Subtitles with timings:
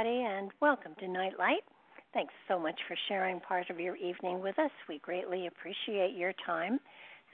[0.00, 1.62] Everybody, and welcome to Nightlight.
[2.14, 4.70] Thanks so much for sharing part of your evening with us.
[4.88, 6.78] We greatly appreciate your time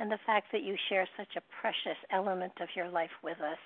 [0.00, 3.58] and the fact that you share such a precious element of your life with us.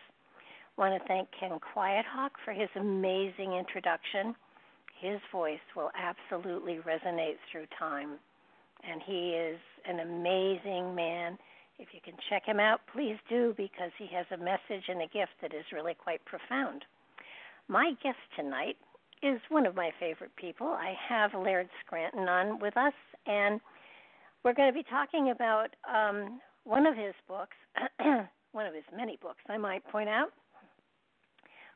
[0.76, 4.34] I want to thank Ken Quiethawk for his amazing introduction.
[5.00, 8.18] His voice will absolutely resonate through time,
[8.84, 9.58] and he is
[9.88, 11.38] an amazing man.
[11.78, 15.06] If you can check him out, please do because he has a message and a
[15.06, 16.84] gift that is really quite profound.
[17.66, 18.76] My guest tonight
[19.22, 20.66] is one of my favorite people.
[20.66, 22.94] I have Laird Scranton on with us,
[23.26, 23.60] and
[24.44, 27.56] we're going to be talking about um, one of his books,
[28.52, 30.30] one of his many books, I might point out,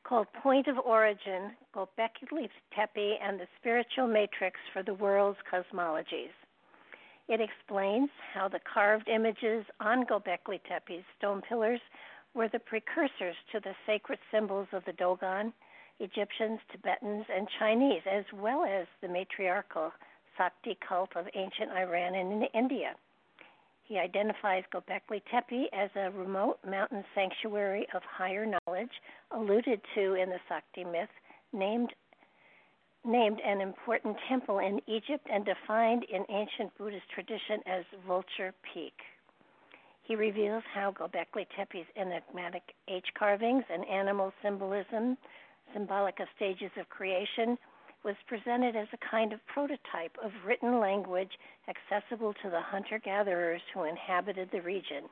[0.05, 6.33] called Point of Origin Gobekli Tepe and the Spiritual Matrix for the World's Cosmologies.
[7.29, 11.81] It explains how the carved images on Gobekli Tepe's stone pillars
[12.35, 15.53] were the precursors to the sacred symbols of the Dogon
[16.01, 19.93] Egyptians, Tibetans, and Chinese, as well as the matriarchal
[20.37, 22.95] Sakti cult of ancient Iran and India.
[23.85, 28.91] He identifies Gobekli Tepe as a remote mountain sanctuary of higher knowledge,
[29.31, 31.11] alluded to in the Sakti myth,
[31.53, 31.93] named
[33.05, 38.95] named an important temple in Egypt and defined in ancient Buddhist tradition as Vulture Peak.
[40.05, 45.19] He reveals how Gobekli Tepe's enigmatic H carvings and animal symbolism
[45.75, 47.59] symbolic of stages of creation,
[48.05, 51.33] was presented as a kind of prototype of written language
[51.69, 55.05] accessible to the hunter gatherers who inhabited the region.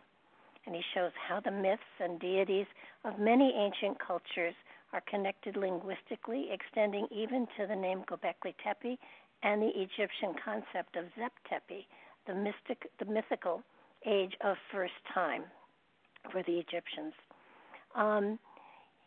[0.66, 2.66] And he shows how the myths and deities
[3.04, 4.54] of many ancient cultures
[4.92, 8.98] are connected linguistically, extending even to the name Gobekli Tepe
[9.42, 11.86] and the Egyptian concept of Zep Tepi,
[12.26, 13.62] the, mystic, the mythical
[14.06, 15.44] age of first time
[16.30, 17.14] for the Egyptians.
[17.94, 18.38] Um,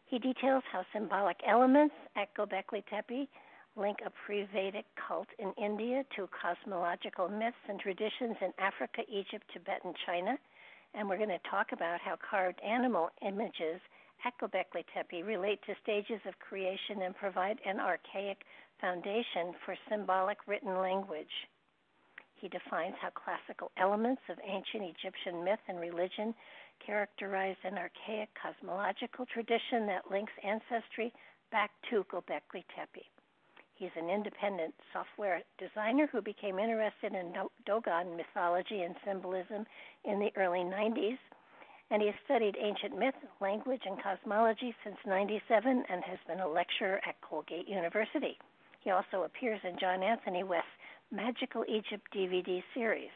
[0.05, 3.27] he details how symbolic elements at Gobekli Tepe
[3.75, 9.43] link a pre Vedic cult in India to cosmological myths and traditions in Africa, Egypt,
[9.51, 10.37] Tibet, and China.
[10.93, 13.81] And we're going to talk about how carved animal images
[14.25, 18.37] at Gobekli Tepe relate to stages of creation and provide an archaic
[18.79, 21.33] foundation for symbolic written language.
[22.35, 26.33] He defines how classical elements of ancient Egyptian myth and religion
[26.85, 31.13] characterize an archaic cosmological tradition that links ancestry
[31.51, 33.05] back to Gobekli Tepe.
[33.75, 37.33] He's an independent software designer who became interested in
[37.65, 39.65] Dogon mythology and symbolism
[40.05, 41.17] in the early 90s.
[41.91, 46.47] And he has studied ancient myth, language, and cosmology since 97 and has been a
[46.47, 48.39] lecturer at Colgate University.
[48.79, 50.69] He also appears in John Anthony West's
[51.11, 53.11] Magical Egypt DVD series.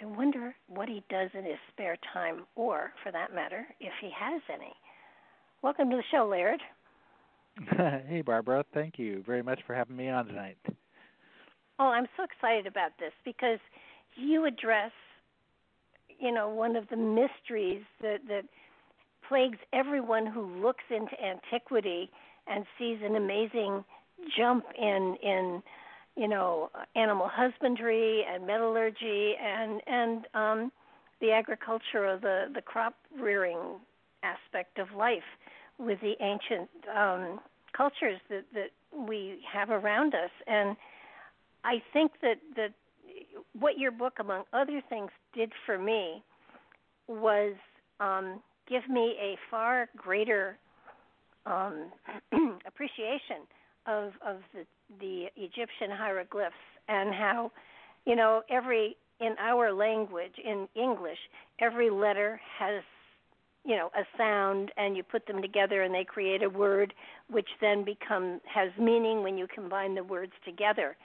[0.00, 4.10] I wonder what he does in his spare time, or, for that matter, if he
[4.16, 4.72] has any.
[5.62, 6.60] Welcome to the show, Laird.
[8.08, 8.64] hey, Barbara.
[8.72, 10.58] Thank you very much for having me on tonight.
[11.80, 13.58] Oh, I'm so excited about this because
[14.16, 14.92] you address,
[16.20, 18.44] you know, one of the mysteries that that
[19.28, 22.10] plagues everyone who looks into antiquity
[22.46, 23.84] and sees an amazing
[24.36, 25.62] jump in in
[26.18, 30.72] you know, animal husbandry and metallurgy and and um,
[31.20, 33.78] the agriculture of the the crop rearing
[34.24, 35.22] aspect of life
[35.78, 37.38] with the ancient um,
[37.74, 40.76] cultures that that we have around us, and
[41.64, 42.74] I think that that
[43.56, 46.24] what your book, among other things, did for me
[47.06, 47.54] was
[48.00, 50.58] um, give me a far greater
[51.46, 51.92] um,
[52.66, 53.46] appreciation
[53.88, 54.64] of of the
[55.00, 56.54] the Egyptian hieroglyphs
[56.88, 57.50] and how,
[58.04, 61.18] you know, every in our language in English,
[61.60, 62.82] every letter has
[63.64, 66.94] you know a sound and you put them together and they create a word
[67.30, 70.96] which then become has meaning when you combine the words together.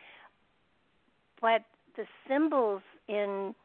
[1.42, 1.64] But
[1.96, 3.56] the symbols in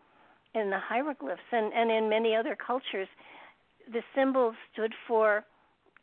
[0.54, 3.08] in the hieroglyphs and and in many other cultures
[3.92, 5.44] the symbols stood for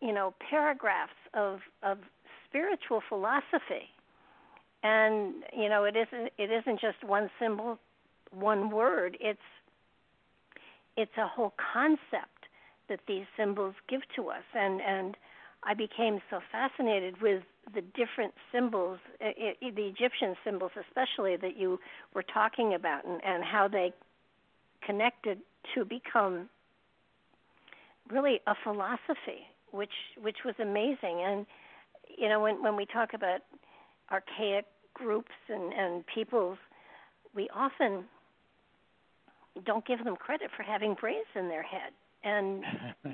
[0.02, 1.98] you know paragraphs of of
[2.56, 3.90] spiritual philosophy.
[4.84, 7.80] And you know it isn't it isn't just one symbol
[8.32, 9.18] one word.
[9.20, 9.40] It's
[10.96, 12.46] it's a whole concept
[12.88, 14.44] that these symbols give to us.
[14.54, 15.18] And and
[15.64, 17.44] I became so fascinated with
[17.74, 21.80] the different symbols, it, it, the Egyptian symbols especially that you
[22.14, 23.92] were talking about, and, and how they
[24.86, 25.40] connected
[25.74, 26.48] to become
[28.12, 29.90] really a philosophy, which
[30.22, 31.24] which was amazing.
[31.26, 31.48] And
[32.18, 33.42] you know, when when we talk about
[34.12, 36.58] archaic groups and and peoples,
[37.34, 38.06] we often
[39.66, 41.92] don't give them credit for having brains in their head,
[42.24, 42.64] and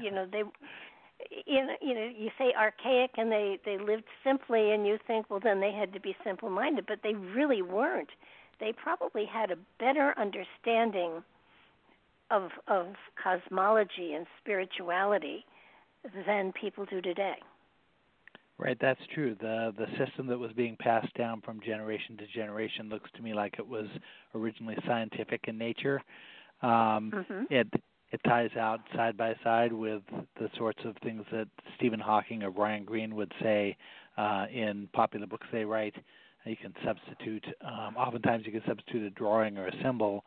[0.01, 0.43] you know they.
[1.45, 5.29] You know, you know, you say archaic, and they they lived simply, and you think,
[5.29, 8.09] well, then they had to be simple-minded, but they really weren't.
[8.59, 11.23] They probably had a better understanding
[12.31, 12.87] of of
[13.21, 15.45] cosmology and spirituality
[16.25, 17.35] than people do today.
[18.61, 19.35] Right, that's true.
[19.41, 23.33] The the system that was being passed down from generation to generation looks to me
[23.33, 23.87] like it was
[24.35, 25.99] originally scientific in nature.
[26.61, 27.43] Um, mm-hmm.
[27.49, 27.67] It
[28.11, 30.03] it ties out side by side with
[30.39, 31.47] the sorts of things that
[31.77, 33.75] Stephen Hawking or Brian Greene would say
[34.17, 35.95] uh, in popular books they write.
[36.45, 37.45] You can substitute.
[37.65, 40.23] Um, oftentimes, you can substitute a drawing or a symbol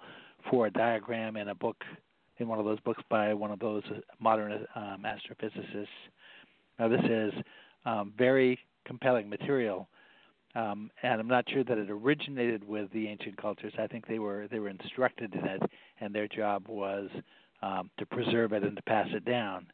[0.51, 1.77] for a diagram in a book,
[2.39, 3.83] in one of those books by one of those
[4.21, 5.87] modern um, astrophysicists.
[6.79, 7.33] Now, this is
[7.85, 9.89] um, very compelling material,
[10.55, 13.73] um, and I'm not sure that it originated with the ancient cultures.
[13.79, 15.63] I think they were they were instructed in it,
[16.01, 17.09] and their job was
[17.63, 19.67] um, to preserve it and to pass it down.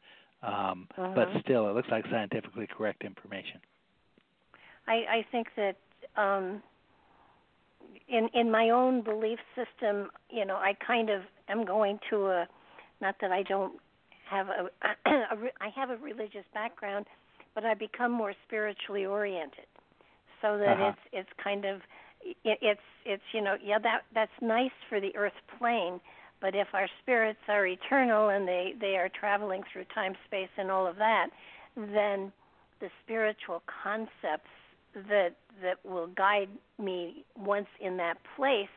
[0.43, 1.11] Um, uh-huh.
[1.13, 3.59] But still, it looks like scientifically correct information.
[4.87, 5.75] I, I think that
[6.19, 6.63] um,
[8.07, 12.47] in in my own belief system, you know, I kind of am going to a
[13.01, 13.79] not that I don't
[14.29, 14.69] have a,
[15.09, 17.05] a I have a religious background,
[17.55, 19.67] but I become more spiritually oriented,
[20.41, 20.89] so that uh-huh.
[20.89, 21.81] it's it's kind of
[22.23, 25.99] it, it's it's you know yeah that that's nice for the earth plane,
[26.39, 30.71] but if our spirits are eternal and they they are traveling through time space and
[30.71, 31.27] all of that,
[31.75, 32.31] then
[32.79, 34.49] the spiritual concepts
[34.93, 36.49] that that will guide
[36.79, 38.67] me once in that place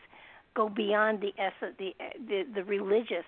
[0.54, 1.92] go beyond the essence the
[2.28, 3.24] the, the religious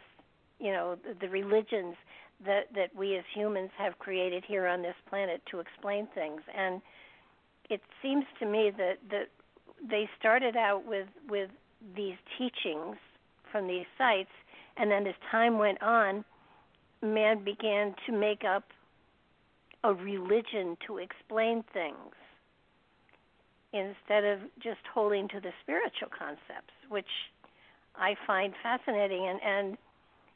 [0.61, 1.97] you know the, the religions
[2.45, 6.83] that that we as humans have created here on this planet to explain things and
[7.71, 9.29] it seems to me that that
[9.89, 11.51] they started out with with
[11.95, 12.97] these teachings
[13.51, 14.31] from these sites
[14.77, 16.25] and then as time went on
[17.03, 18.65] man began to make up
[19.85, 22.15] a religion to explain things
[23.73, 27.07] instead of just holding to the spiritual concepts, which
[27.95, 29.29] I find fascinating.
[29.29, 29.79] And, and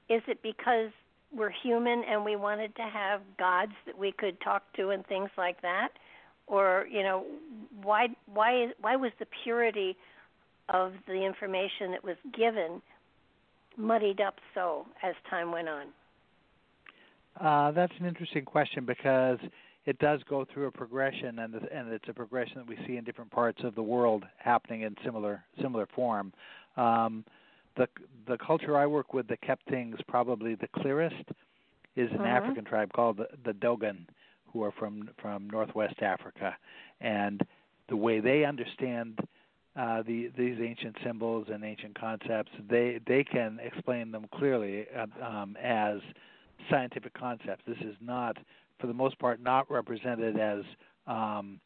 [0.08, 0.90] is it because
[1.34, 5.30] we're human and we wanted to have gods that we could talk to and things
[5.36, 5.90] like that?
[6.46, 7.24] Or, you know,
[7.82, 9.96] why why why was the purity
[10.68, 12.82] of the information that was given
[13.76, 15.86] muddied up so as time went on?
[17.40, 19.38] Uh, that's an interesting question because
[19.86, 23.04] it does go through a progression, and and it's a progression that we see in
[23.04, 26.32] different parts of the world happening in similar similar form.
[26.76, 27.24] Um,
[27.76, 27.88] the
[28.26, 31.24] the culture I work with that kept things probably the clearest
[31.96, 32.26] is an mm-hmm.
[32.26, 34.06] African tribe called the, the Dogon,
[34.52, 36.56] who are from from Northwest Africa,
[37.00, 37.42] and
[37.88, 39.18] the way they understand
[39.76, 45.06] uh, the, these ancient symbols and ancient concepts, they they can explain them clearly uh,
[45.24, 45.98] um, as
[46.68, 47.62] scientific concepts.
[47.66, 48.36] This is not
[48.80, 50.62] for the most part, not represented as
[51.06, 51.60] um,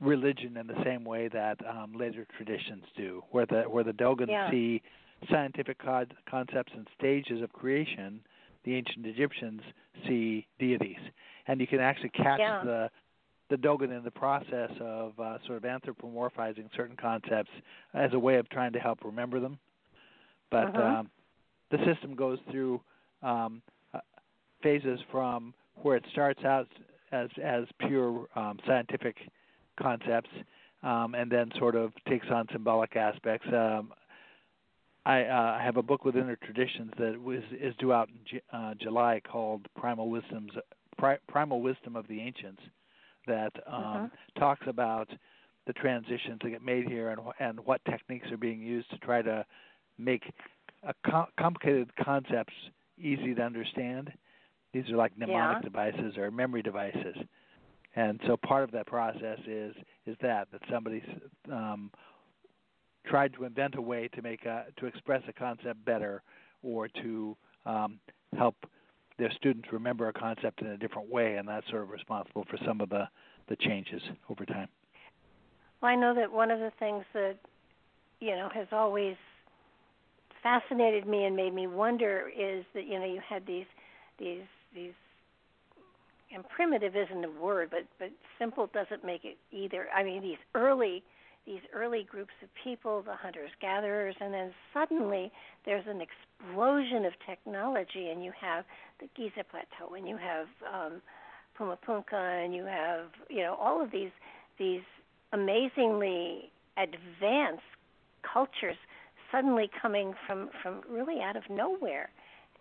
[0.00, 4.30] religion in the same way that um, later traditions do, where the where the Dogons
[4.30, 4.50] yeah.
[4.50, 4.82] see
[5.30, 8.20] scientific co- concepts and stages of creation,
[8.64, 9.60] the ancient Egyptians
[10.06, 10.96] see deities,
[11.46, 12.62] and you can actually catch yeah.
[12.64, 12.90] the
[13.50, 17.50] the Dogon in the process of uh, sort of anthropomorphizing certain concepts
[17.94, 19.58] as a way of trying to help remember them.
[20.50, 20.82] But uh-huh.
[20.82, 21.10] um,
[21.70, 22.80] the system goes through
[23.22, 23.60] um,
[23.92, 23.98] uh,
[24.62, 25.52] phases from
[25.82, 26.68] where it starts out
[27.12, 29.16] as as pure um, scientific
[29.80, 30.30] concepts,
[30.82, 33.46] um, and then sort of takes on symbolic aspects.
[33.48, 33.92] Um,
[35.06, 38.74] I uh, have a book within the traditions that was is due out in uh,
[38.80, 40.52] July called Primal Wisdoms
[40.98, 42.60] Pri- Primal Wisdom of the Ancients
[43.26, 44.06] that um, uh-huh.
[44.38, 45.08] talks about
[45.66, 49.22] the transitions that get made here and and what techniques are being used to try
[49.22, 49.44] to
[49.98, 50.22] make
[50.82, 52.54] a com- complicated concepts
[52.98, 54.12] easy to understand.
[54.72, 55.68] These are like mnemonic yeah.
[55.68, 57.16] devices or memory devices,
[57.96, 59.74] and so part of that process is
[60.06, 61.02] is that that somebody's
[61.50, 61.90] um,
[63.06, 66.22] tried to invent a way to make a to express a concept better
[66.62, 67.98] or to um,
[68.36, 68.54] help
[69.18, 72.58] their students remember a concept in a different way, and that's sort of responsible for
[72.66, 73.08] some of the
[73.48, 74.68] the changes over time.
[75.82, 77.36] Well, I know that one of the things that
[78.20, 79.16] you know has always
[80.42, 83.66] fascinated me and made me wonder is that you know you had these
[84.18, 84.92] these these
[86.32, 89.88] and primitive isn't a word, but but simple doesn't make it either.
[89.94, 91.02] I mean these early
[91.46, 95.32] these early groups of people, the hunters gatherers, and then suddenly
[95.64, 98.64] there's an explosion of technology, and you have
[99.00, 101.00] the Giza Plateau, and you have um,
[101.56, 104.10] Puma Punka, and you have you know all of these
[104.58, 104.82] these
[105.32, 107.62] amazingly advanced
[108.22, 108.76] cultures
[109.32, 112.10] suddenly coming from from really out of nowhere,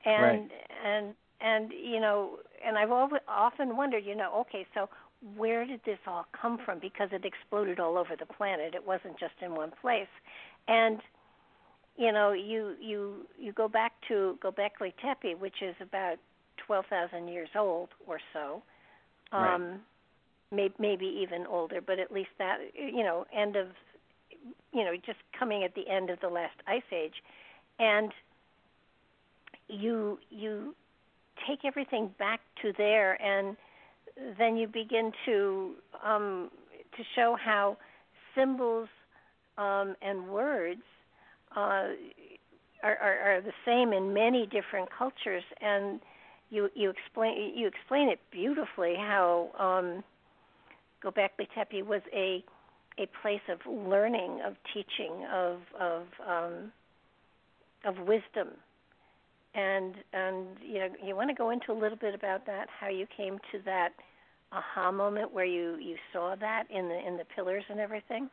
[0.06, 0.52] and right.
[0.86, 2.92] and and you know, and I've
[3.28, 4.90] often wondered, you know, okay, so
[5.36, 6.80] where did this all come from?
[6.80, 8.74] Because it exploded all over the planet.
[8.74, 10.08] It wasn't just in one place,
[10.68, 11.00] and
[11.98, 16.16] you know, you you you go back to Gobekli Tepe, which is about
[16.66, 18.62] twelve thousand years old or so.
[19.32, 19.80] Um, right.
[20.52, 23.68] Maybe, maybe even older, but at least that you know, end of
[24.74, 27.16] you know, just coming at the end of the last ice age,
[27.78, 28.12] and
[29.68, 30.74] you you
[31.48, 33.56] take everything back to there, and
[34.38, 35.74] then you begin to
[36.06, 36.50] um,
[36.98, 37.78] to show how
[38.36, 38.90] symbols
[39.58, 40.82] um, and words
[41.56, 41.90] uh,
[42.84, 46.00] are, are, are the same in many different cultures, and
[46.50, 50.04] you you explain you explain it beautifully how um,
[51.04, 52.44] Gobekli Tepe was a
[52.98, 56.72] a place of learning, of teaching, of of um,
[57.86, 58.50] of wisdom
[59.56, 62.88] and and you know you want to go into a little bit about that how
[62.88, 63.90] you came to that
[64.52, 68.30] aha moment where you you saw that in the in the pillars and everything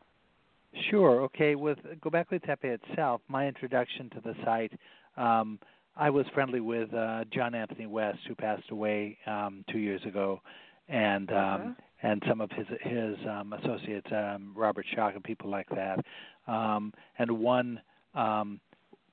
[0.91, 4.73] sure okay with gobekli tepe itself my introduction to the site
[5.17, 5.59] um
[5.97, 10.41] i was friendly with uh john anthony west who passed away um two years ago
[10.89, 11.71] and um uh-huh.
[12.03, 15.99] and some of his his um associates um robert schoch and people like that
[16.47, 17.81] um and one
[18.15, 18.61] um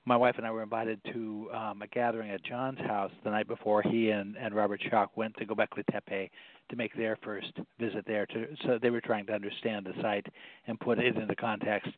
[0.06, 3.48] my wife and I were invited to um, a gathering at John's house the night
[3.48, 6.30] before he and, and Robert Schoch went to Gobekli Tepe
[6.70, 8.26] to make their first visit there.
[8.26, 10.26] To, so they were trying to understand the site
[10.68, 11.90] and put it into context.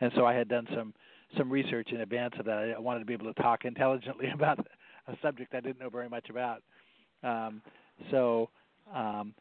[0.00, 0.92] And so I had done some
[1.38, 2.74] some research in advance of that.
[2.76, 4.58] I wanted to be able to talk intelligently about
[5.08, 6.62] a subject I didn't know very much about.
[7.22, 7.62] Um,
[8.10, 8.50] so
[8.94, 9.34] um,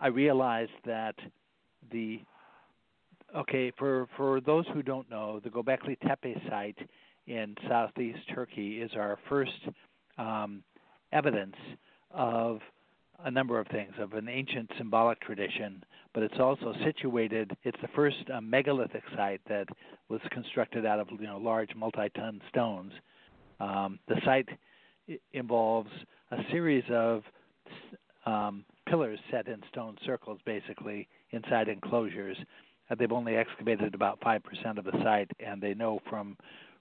[0.00, 1.14] I realized that
[1.92, 2.20] the
[3.36, 6.78] okay for for those who don't know, the Gobekli Tepe site
[7.28, 9.52] in southeast Turkey is our first
[10.16, 10.62] um,
[11.12, 11.56] evidence
[12.10, 12.60] of
[13.24, 15.82] a number of things of an ancient symbolic tradition,
[16.14, 17.54] but it's also situated.
[17.64, 19.66] It's the first uh, megalithic site that
[20.08, 22.92] was constructed out of you know large multi-ton stones.
[23.60, 24.48] Um, the site
[25.32, 25.90] involves
[26.30, 27.22] a series of
[28.24, 32.36] um, pillars set in stone circles, basically inside enclosures.
[32.90, 36.36] Uh, they've only excavated about five percent of the site, and they know from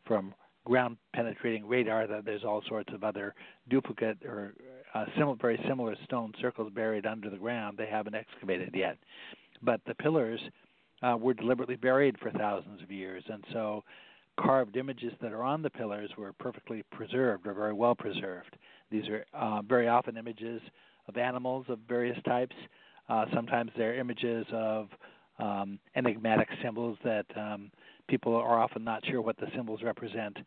[0.07, 0.33] from
[0.65, 3.33] ground penetrating radar that there's all sorts of other
[3.69, 4.53] duplicate or
[4.93, 7.77] uh, similar, very similar stone circles buried under the ground.
[7.77, 8.97] They haven't excavated yet,
[9.61, 10.39] but the pillars
[11.01, 13.83] uh, were deliberately buried for thousands of years, and so
[14.39, 18.55] carved images that are on the pillars were perfectly preserved or very well preserved.
[18.91, 20.61] These are uh, very often images
[21.07, 22.55] of animals of various types.
[23.09, 24.89] Uh, sometimes they're images of
[25.39, 27.71] um, enigmatic symbols that um,
[28.07, 30.37] people are often not sure what the symbols represent.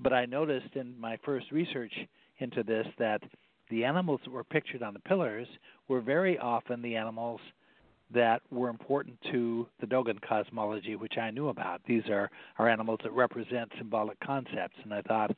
[0.00, 1.92] But I noticed in my first research
[2.38, 3.22] into this that
[3.70, 5.46] the animals that were pictured on the pillars
[5.88, 7.40] were very often the animals
[8.12, 11.80] that were important to the Dogon cosmology, which I knew about.
[11.86, 15.34] These are, are animals that represent symbolic concepts, and I thought,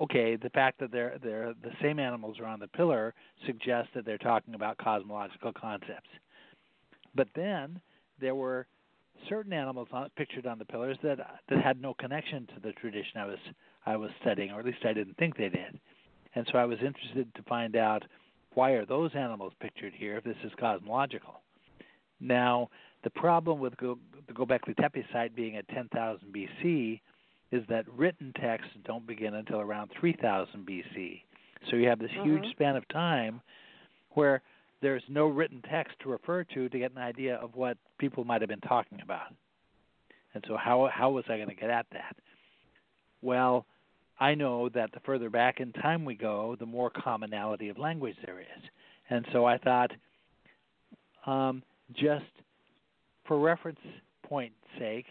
[0.00, 3.14] okay, the fact that they're they're the same animals are on the pillar
[3.46, 6.08] suggests that they're talking about cosmological concepts.
[7.14, 7.80] But then
[8.20, 8.66] there were
[9.28, 11.18] certain animals on, pictured on the pillars that
[11.48, 13.38] that had no connection to the tradition I was
[13.84, 15.78] I was studying, or at least I didn't think they did.
[16.34, 18.04] And so I was interested to find out
[18.54, 21.40] why are those animals pictured here if this is cosmological?
[22.20, 22.70] Now,
[23.04, 27.00] the problem with Go- the Gobekli Tepe site being at 10,000 BC
[27.52, 31.22] is that written texts don't begin until around 3000 BC.
[31.70, 32.24] So you have this mm-hmm.
[32.24, 33.40] huge span of time
[34.10, 34.42] where
[34.86, 38.40] there's no written text to refer to to get an idea of what people might
[38.40, 39.34] have been talking about.
[40.32, 42.14] And so how how was I going to get at that?
[43.20, 43.66] Well,
[44.20, 48.14] I know that the further back in time we go, the more commonality of language
[48.24, 48.62] there is.
[49.10, 49.90] And so I thought,
[51.26, 52.24] um, just
[53.26, 53.80] for reference
[54.22, 55.06] point sake,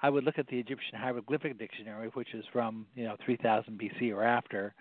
[0.00, 4.14] I would look at the Egyptian hieroglyphic dictionary, which is from you know 3000 BC
[4.14, 4.74] or after,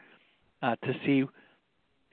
[0.62, 1.24] uh, to see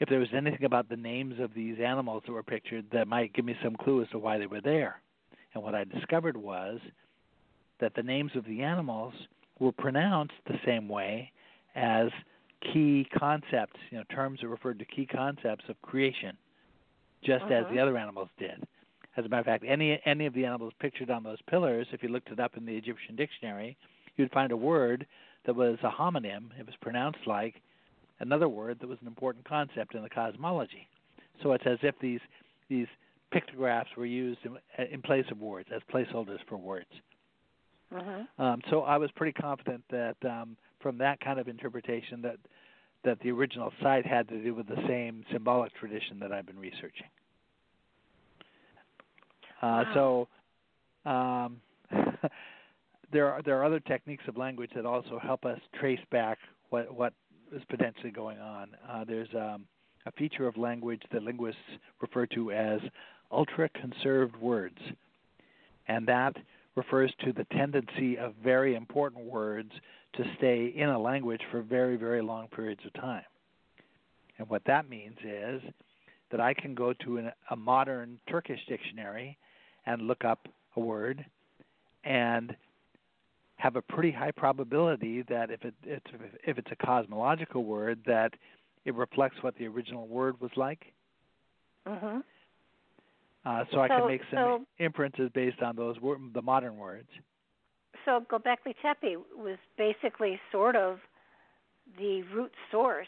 [0.02, 3.32] if there was anything about the names of these animals that were pictured that might
[3.35, 5.00] give me some clue as to why they were there.
[5.54, 6.80] And what I discovered was
[7.78, 9.14] that the names of the animals
[9.61, 11.30] were pronounced the same way
[11.76, 12.09] as
[12.73, 16.37] key concepts, you know, terms that referred to key concepts of creation,
[17.23, 17.54] just uh-huh.
[17.54, 18.61] as the other animals did.
[19.16, 22.02] As a matter of fact, any any of the animals pictured on those pillars, if
[22.02, 23.76] you looked it up in the Egyptian dictionary,
[24.16, 25.06] you'd find a word
[25.47, 26.47] that was a homonym.
[26.59, 27.62] It was pronounced like
[28.23, 30.88] another word that was an important concept in the cosmology.
[31.43, 32.21] So it's as if these
[32.69, 32.87] these
[33.31, 34.57] pictographs were used in,
[34.91, 36.88] in place of words as placeholders for words.
[37.95, 38.43] Uh-huh.
[38.43, 42.37] Um, so I was pretty confident that um, from that kind of interpretation that
[43.05, 46.59] that the original site had to do with the same symbolic tradition that I've been
[46.59, 47.09] researching.
[49.61, 50.26] Uh, wow.
[51.05, 51.61] So um,
[53.12, 56.38] there are there are other techniques of language that also help us trace back
[56.71, 57.12] what what
[57.54, 58.68] is potentially going on.
[58.88, 59.64] Uh, there's um,
[60.06, 61.61] a feature of language that linguists
[62.00, 62.80] refer to as
[63.30, 64.78] ultra conserved words,
[65.88, 66.37] and that
[66.74, 69.70] refers to the tendency of very important words
[70.14, 73.24] to stay in a language for very, very long periods of time.
[74.38, 75.62] And what that means is
[76.31, 79.37] that I can go to an, a modern Turkish dictionary
[79.87, 81.24] and look up a word
[82.05, 82.57] and
[83.62, 86.07] have a pretty high probability that if it it's,
[86.44, 88.33] if it's a cosmological word that
[88.85, 90.81] it reflects what the original word was like.
[91.87, 92.18] Mm-hmm.
[93.44, 97.09] Uh, so I can make some so, inferences based on those wor- the modern words.
[98.05, 100.98] So Gobekli Tepe was basically sort of
[101.98, 103.07] the root source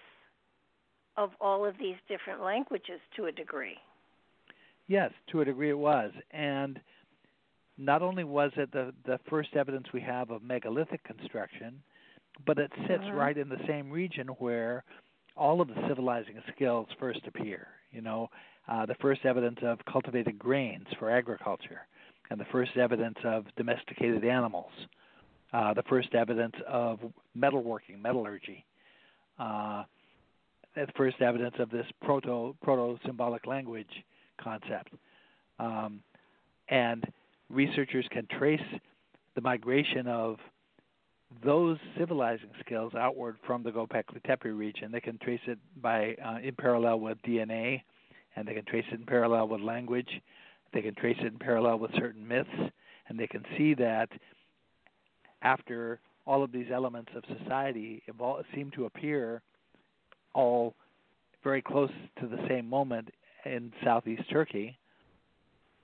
[1.17, 3.77] of all of these different languages to a degree.
[4.87, 6.79] Yes, to a degree it was, and
[7.77, 11.83] not only was it the the first evidence we have of megalithic construction,
[12.47, 13.17] but it sits mm-hmm.
[13.17, 14.85] right in the same region where
[15.37, 17.69] all of the civilizing skills first appear.
[17.91, 18.31] You know,
[18.69, 21.87] uh, the first evidence of cultivated grains for agriculture,
[22.31, 24.73] and the first evidence of domesticated animals,
[25.53, 27.01] uh, the first evidence of
[27.37, 28.65] metalworking, metallurgy,
[29.39, 29.85] uh,
[30.75, 34.05] the first evidence of this proto proto symbolic language
[34.41, 34.93] concept,
[35.59, 36.01] um,
[36.69, 37.05] and
[37.55, 38.61] researchers can trace
[39.35, 40.37] the migration of
[41.45, 44.93] those civilizing skills outward from the Gobekli Tepe region.
[44.93, 47.83] They can trace it by uh, in parallel with DNA
[48.37, 50.09] and they can trace it in parallel with language.
[50.73, 52.49] They can trace it in parallel with certain myths,
[53.09, 54.09] and they can see that
[55.43, 58.03] after all of these elements of society
[58.55, 59.43] seem to appear
[60.35, 60.75] all
[61.45, 61.91] very close
[62.21, 63.11] to the same moment
[63.45, 64.77] in southeast Turkey,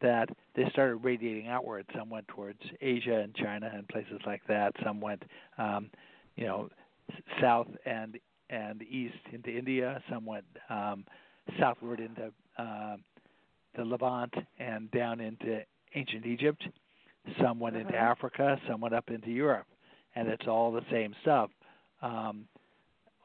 [0.02, 1.86] that they started radiating outward.
[1.96, 4.72] Some went towards Asia and China and places like that.
[4.84, 5.22] Some went,
[5.58, 5.90] um,
[6.36, 6.68] you know,
[7.40, 10.02] south and and east into India.
[10.10, 11.04] Some went um,
[11.58, 12.96] southward into uh,
[13.76, 15.60] the Levant and down into
[15.94, 16.62] ancient Egypt.
[17.40, 18.12] Some went into uh-huh.
[18.12, 18.60] Africa.
[18.68, 19.66] Some went up into Europe,
[20.14, 21.50] and it's all the same stuff.
[22.02, 22.46] Um,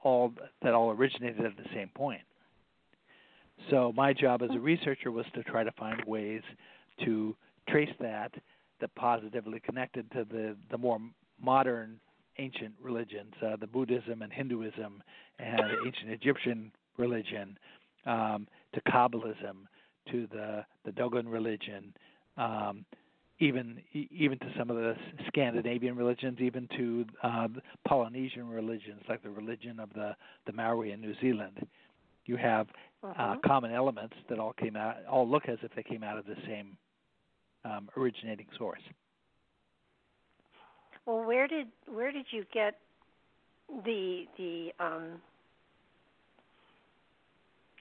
[0.03, 2.21] all that all originated at the same point.
[3.69, 6.41] So my job as a researcher was to try to find ways
[7.03, 7.35] to
[7.69, 8.31] trace that
[8.81, 10.99] that positively connected to the the more
[11.41, 11.99] modern
[12.37, 15.01] ancient religions, uh, the Buddhism and Hinduism
[15.39, 17.57] and ancient Egyptian religion,
[18.05, 19.67] um, to Kabbalism,
[20.11, 21.93] to the the Dogon religion,
[22.37, 22.85] um,
[23.39, 24.95] even even to some of the
[25.27, 27.47] Scandinavian religions, even to uh,
[27.87, 30.15] Polynesian religions like the religion of the
[30.45, 31.65] the Maori in New Zealand.
[32.25, 32.67] You have
[33.05, 33.35] uh, uh-huh.
[33.45, 36.35] common elements that all came out, all look as if they came out of the
[36.47, 36.77] same
[37.63, 38.81] um, originating source.
[41.05, 42.79] Well, where did where did you get
[43.85, 45.21] the the um,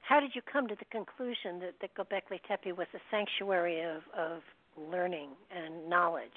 [0.03, 4.03] how did you come to the conclusion that, that Gobekli Tepe was a sanctuary of,
[4.17, 4.43] of
[4.77, 6.29] learning and knowledge?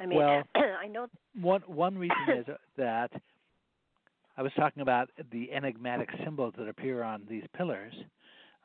[0.00, 1.06] I mean, well, I know
[1.40, 2.46] one one reason is
[2.76, 3.12] that
[4.36, 7.92] I was talking about the enigmatic symbols that appear on these pillars.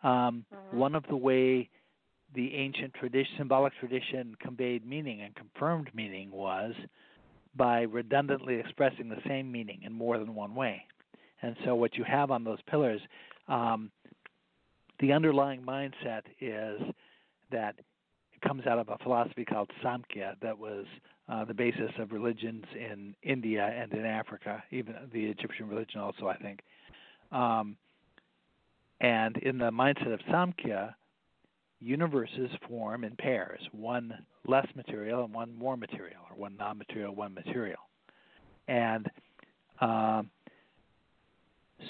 [0.04, 0.78] Um, mm-hmm.
[0.78, 1.70] One of the way
[2.36, 6.74] the ancient tradition, symbolic tradition conveyed meaning and confirmed meaning was
[7.56, 10.84] by redundantly expressing the same meaning in more than one way.
[11.42, 13.02] And so, what you have on those pillars,
[13.48, 13.92] um,
[15.00, 16.82] the underlying mindset is
[17.52, 17.76] that
[18.34, 20.86] it comes out of a philosophy called Samkhya that was
[21.30, 26.28] uh, the basis of religions in India and in Africa, even the Egyptian religion, also,
[26.28, 26.62] I think.
[27.32, 27.76] Um,
[29.02, 30.94] and in the mindset of Samkhya,
[31.80, 34.14] universes form in pairs one
[34.48, 37.80] less material and one more material, or one non material, one material.
[38.68, 39.10] And
[39.80, 40.30] um,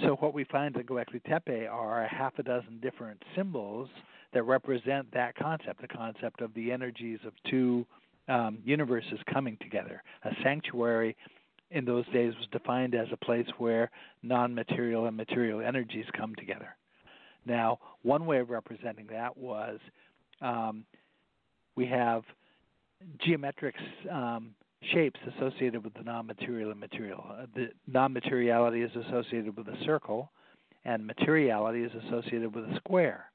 [0.03, 3.89] so what we find at Göbekli Tepe are a half a dozen different symbols
[4.33, 7.85] that represent that concept, the concept of the energies of two
[8.27, 10.03] um, universes coming together.
[10.23, 11.15] A sanctuary
[11.71, 13.91] in those days was defined as a place where
[14.23, 16.75] non material and material energies come together.
[17.45, 19.79] Now, one way of representing that was
[20.41, 20.85] um,
[21.75, 22.23] we have
[23.19, 23.75] geometric
[24.11, 24.53] um,
[24.93, 27.23] shapes associated with the non-material and material.
[27.29, 30.31] Uh, the non-materiality is associated with a circle,
[30.85, 33.25] and materiality is associated with a square.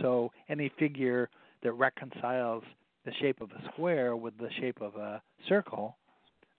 [0.00, 1.28] So any figure
[1.62, 2.64] that reconciles
[3.04, 5.96] the shape of a square with the shape of a circle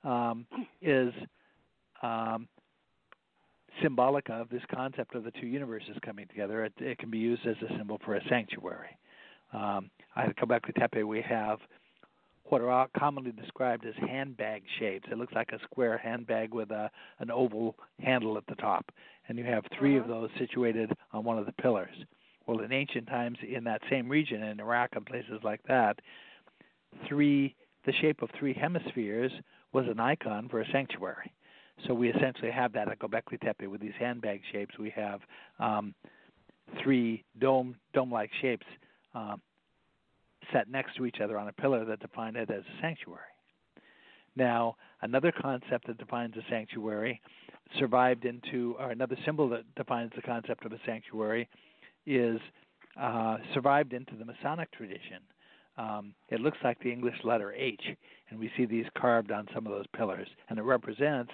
[0.03, 0.45] um,
[0.81, 1.13] is
[2.01, 2.47] um,
[3.81, 6.65] symbolic of this concept of the two universes coming together.
[6.65, 8.97] It, it can be used as a symbol for a sanctuary.
[9.53, 11.59] Um, at Göbekli Tepe, we have
[12.45, 15.07] what are commonly described as handbag shapes.
[15.11, 18.85] It looks like a square handbag with a an oval handle at the top,
[19.27, 20.13] and you have 3 of uh-huh.
[20.13, 21.95] those situated on one of the pillars.
[22.45, 25.99] Well, in ancient times, in that same region, in Iraq and places like that,
[27.07, 29.31] three the shape of three hemispheres
[29.73, 31.33] was an icon for a sanctuary.
[31.87, 34.77] So we essentially have that at Göbekli Tepe with these handbag shapes.
[34.77, 35.19] We have
[35.59, 35.93] um,
[36.81, 38.65] three dome dome-like shapes
[39.13, 39.41] um,
[40.51, 43.21] set next to each other on a pillar that define it as a sanctuary.
[44.35, 47.21] Now, another concept that defines a sanctuary
[47.79, 51.47] survived into, or another symbol that defines the concept of a sanctuary
[52.05, 52.39] is
[52.99, 55.19] uh, survived into the Masonic tradition.
[55.77, 57.81] Um, it looks like the English letter H,
[58.29, 61.31] and we see these carved on some of those pillars, and it represents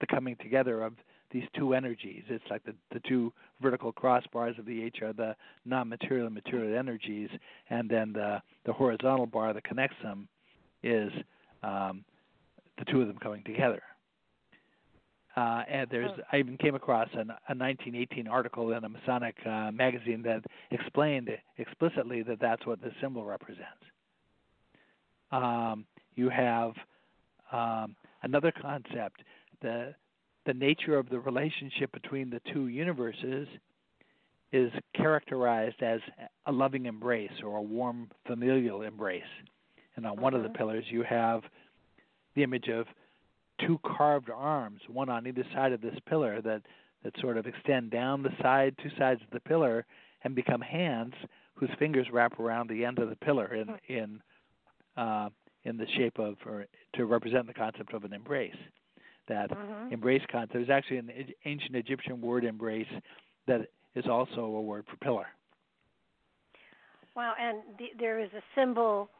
[0.00, 0.94] the coming together of
[1.30, 2.24] these two energies.
[2.28, 6.76] It's like the, the two vertical crossbars of the H are the non-material and material
[6.76, 7.30] energies,
[7.70, 10.28] and then the the horizontal bar that connects them
[10.82, 11.10] is
[11.62, 12.04] um,
[12.78, 13.82] the two of them coming together.
[15.36, 16.22] Uh, and there's oh.
[16.32, 21.30] I even came across an, a 1918 article in a Masonic uh, magazine that explained
[21.58, 23.84] explicitly that that's what the symbol represents.
[25.30, 26.72] Um, you have
[27.52, 29.22] um, another concept
[29.62, 29.94] the
[30.46, 33.46] the nature of the relationship between the two universes
[34.52, 36.00] is characterized as
[36.46, 39.22] a loving embrace or a warm familial embrace.
[39.96, 40.56] And on one of the mm-hmm.
[40.56, 41.42] pillars, you have
[42.34, 42.86] the image of
[43.66, 46.62] two carved arms, one on either side of this pillar, that,
[47.04, 49.86] that sort of extend down the side, two sides of the pillar,
[50.24, 51.14] and become hands
[51.54, 53.78] whose fingers wrap around the end of the pillar in mm.
[53.88, 54.22] in
[54.96, 55.28] uh,
[55.64, 58.56] in the shape of or to represent the concept of an embrace
[59.28, 59.92] that mm-hmm.
[59.92, 60.54] embrace concept.
[60.54, 61.10] There's actually an
[61.44, 62.88] ancient Egyptian word embrace
[63.46, 65.26] that is also a word for pillar.
[67.14, 69.10] Wow, and the, there is a symbol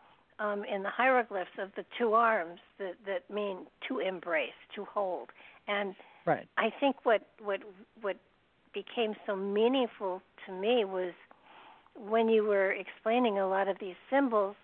[0.41, 5.29] um, in the hieroglyphs of the two arms that, that mean to embrace, to hold.
[5.69, 5.95] And
[6.27, 6.49] right.
[6.57, 7.61] I think what what
[8.01, 8.17] what
[8.73, 11.13] became so meaningful to me was
[11.95, 14.57] when you were explaining a lot of these symbols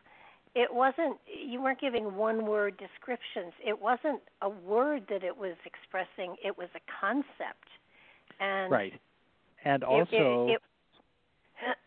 [0.56, 3.52] it wasn't you weren't giving one word descriptions.
[3.64, 6.36] It wasn't a word that it was expressing.
[6.42, 7.68] It was a concept.
[8.40, 8.94] And right.
[9.66, 10.62] And also it, it,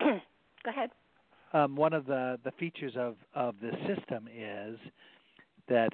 [0.00, 0.22] it
[0.64, 0.90] go ahead
[1.52, 4.78] um, one of the the features of of the system is
[5.68, 5.90] that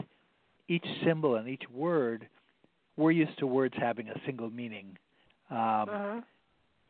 [0.68, 2.28] each symbol and each word
[2.96, 4.96] we're used to words having a single meaning
[5.50, 6.20] um, uh-huh.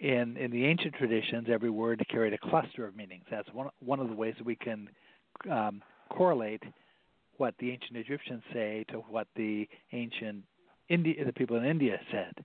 [0.00, 4.00] in in the ancient traditions every word carried a cluster of meanings that's one one
[4.00, 4.88] of the ways that we can
[5.50, 6.62] um, correlate
[7.38, 10.42] what the ancient Egyptians say to what the ancient
[10.88, 12.44] India, the people in India said,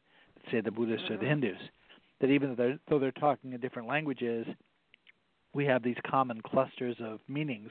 [0.52, 1.42] say the Buddhists or the mm-hmm.
[1.42, 1.58] Hindus.
[2.20, 4.46] That even though they're, though they're talking in different languages,
[5.54, 7.70] we have these common clusters of meanings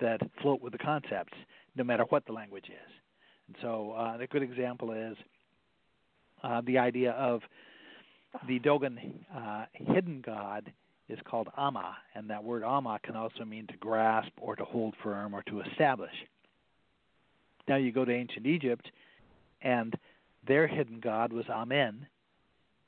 [0.00, 1.34] that float with the concepts,
[1.76, 2.92] no matter what the language is.
[3.48, 5.16] And so, uh, a good example is
[6.42, 7.42] uh, the idea of
[8.46, 8.98] the Dogon
[9.34, 10.72] uh, hidden god
[11.08, 14.94] is called Amma, and that word Amma can also mean to grasp or to hold
[15.02, 16.12] firm or to establish.
[17.68, 18.88] Now you go to ancient Egypt,
[19.60, 19.94] and
[20.46, 22.06] their hidden god was Amen.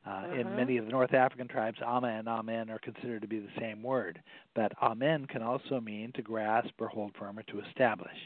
[0.05, 0.41] Uh, mm-hmm.
[0.41, 3.61] In many of the North African tribes, Amma and Amen are considered to be the
[3.61, 4.21] same word.
[4.55, 8.17] But Amen can also mean to grasp or hold firm or to establish.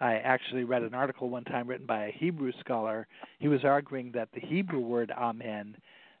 [0.00, 3.06] I actually read an article one time written by a Hebrew scholar.
[3.38, 5.76] He was arguing that the Hebrew word Amen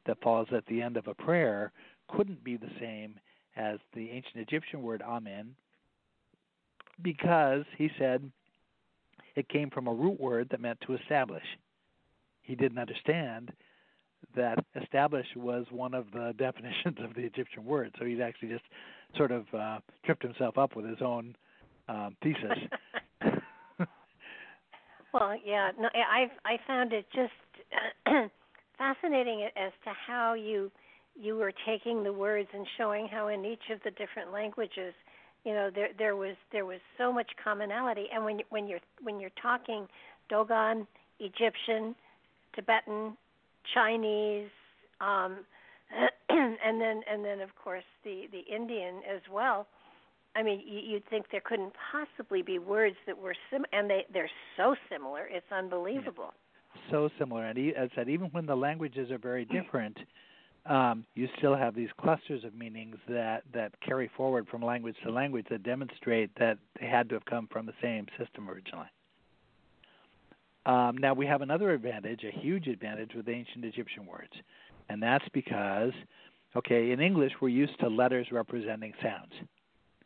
[0.06, 1.72] that falls at the end of a prayer
[2.08, 3.14] couldn't be the same
[3.56, 5.54] as the ancient Egyptian word Amen
[7.02, 8.30] because he said
[9.36, 11.44] it came from a root word that meant to establish.
[12.42, 13.52] He didn't understand
[14.36, 18.64] that establish was one of the definitions of the Egyptian word, so he'd actually just
[19.16, 21.34] sort of uh, tripped himself up with his own
[21.88, 22.58] um, thesis.
[25.12, 27.32] well, yeah, no, I I found it just
[28.78, 30.70] fascinating as to how you
[31.20, 34.94] you were taking the words and showing how in each of the different languages
[35.44, 39.20] you know there there was there was so much commonality and when when you're when
[39.20, 39.86] you're talking
[40.28, 40.86] dogon
[41.18, 41.94] egyptian
[42.54, 43.16] tibetan
[43.74, 44.48] chinese
[45.00, 45.38] um
[46.28, 49.66] and then and then of course the the indian as well
[50.36, 54.06] i mean you, you'd think there couldn't possibly be words that were sim and they
[54.12, 56.32] they're so similar it's unbelievable
[56.74, 56.90] yeah.
[56.90, 59.96] so similar and as i said even when the languages are very different
[60.66, 65.10] um, you still have these clusters of meanings that, that carry forward from language to
[65.10, 68.86] language that demonstrate that they had to have come from the same system originally.
[70.66, 74.32] Um, now we have another advantage, a huge advantage with ancient Egyptian words,
[74.88, 75.92] and that's because,
[76.54, 79.32] okay, in English we're used to letters representing sounds,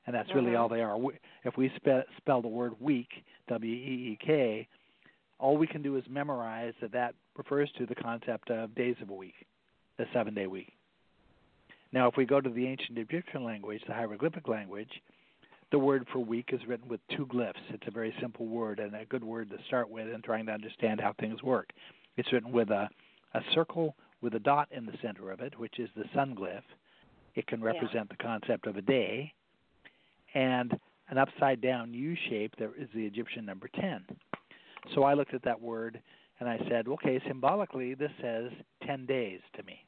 [0.06, 0.60] and that's really mm-hmm.
[0.60, 0.96] all they are.
[1.44, 3.08] If we spe- spell the word week,
[3.48, 4.68] W E E K,
[5.40, 9.10] all we can do is memorize that that refers to the concept of days of
[9.10, 9.34] a week
[9.98, 10.72] the seven day week.
[11.92, 14.90] Now, if we go to the ancient Egyptian language, the hieroglyphic language,
[15.74, 17.54] the word for week is written with two glyphs.
[17.70, 20.52] It's a very simple word and a good word to start with in trying to
[20.52, 21.70] understand how things work.
[22.16, 22.88] It's written with a,
[23.34, 26.62] a circle with a dot in the center of it, which is the sun glyph.
[27.34, 28.16] It can represent yeah.
[28.16, 29.32] the concept of a day.
[30.34, 34.04] And an upside down U shape, that is the Egyptian number 10.
[34.94, 36.00] So I looked at that word
[36.38, 38.52] and I said, okay, symbolically, this says
[38.86, 39.84] 10 days to me.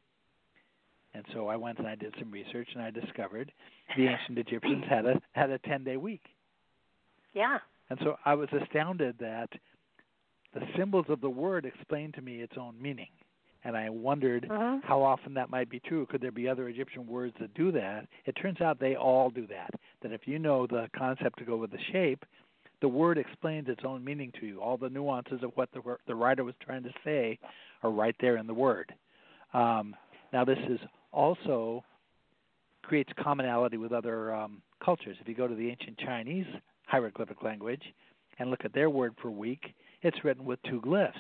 [1.17, 3.51] And so I went and I did some research, and I discovered
[3.97, 6.21] the ancient Egyptians had a had a 10 day week.
[7.33, 7.59] Yeah.
[7.89, 9.49] And so I was astounded that
[10.53, 13.09] the symbols of the word explained to me its own meaning.
[13.65, 14.81] And I wondered uh-huh.
[14.85, 16.05] how often that might be true.
[16.05, 18.07] Could there be other Egyptian words that do that?
[18.27, 19.71] It turns out they all do that.
[20.03, 22.25] That if you know the concept to go with the shape,
[22.83, 24.61] the word explains its own meaning to you.
[24.61, 27.39] All the nuances of what the the writer was trying to say
[27.83, 28.93] are right there in the word.
[29.55, 29.97] Um,
[30.33, 30.79] now, this is
[31.17, 31.83] also
[32.83, 35.17] creates commonality with other um, cultures.
[35.21, 36.47] If you go to the ancient Chinese
[36.87, 37.83] hieroglyphic language
[38.39, 41.13] and look at their word for week, it's written with two glyphs.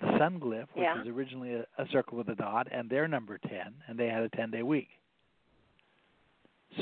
[0.00, 0.98] The sun glyph, which yeah.
[0.98, 3.50] was originally a, a circle with a dot, and their number 10,
[3.86, 4.88] and they had a 10 day week.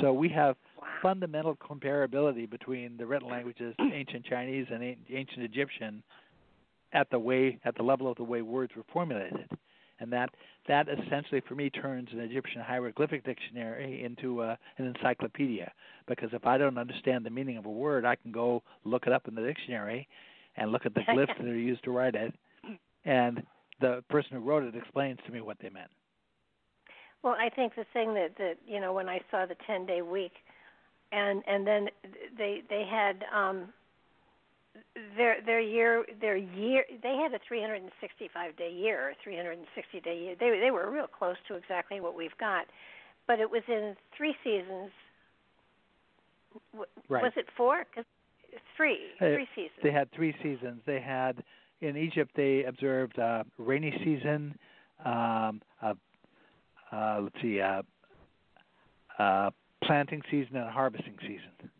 [0.01, 0.87] So we have wow.
[1.01, 6.03] fundamental comparability between the written languages, ancient Chinese and ancient Egyptian,
[6.93, 9.49] at the way at the level of the way words were formulated,
[9.99, 10.29] and that
[10.67, 15.71] that essentially for me turns an Egyptian hieroglyphic dictionary into a, an encyclopedia.
[16.07, 19.13] Because if I don't understand the meaning of a word, I can go look it
[19.13, 20.07] up in the dictionary,
[20.55, 22.33] and look at the glyphs that are used to write it,
[23.05, 23.43] and
[23.79, 25.91] the person who wrote it explains to me what they meant.
[27.23, 30.01] Well, I think the thing that that you know when I saw the 10 day
[30.01, 30.33] week
[31.11, 31.87] and and then
[32.37, 33.69] they they had um
[35.15, 40.35] their their year their year they had a 365 day year or 360 day year.
[40.39, 42.65] They they were real close to exactly what we've got.
[43.27, 44.91] But it was in three seasons.
[47.09, 47.23] Right.
[47.23, 47.85] Was it four?
[47.93, 48.05] Cause
[48.75, 49.79] three, three seasons.
[49.83, 50.81] They had three seasons.
[50.85, 51.43] They had
[51.81, 54.57] in Egypt they observed a rainy season,
[55.05, 55.95] um, a
[56.91, 57.83] uh, let's see, a,
[59.19, 59.49] uh,
[59.83, 61.71] planting season and a harvesting season.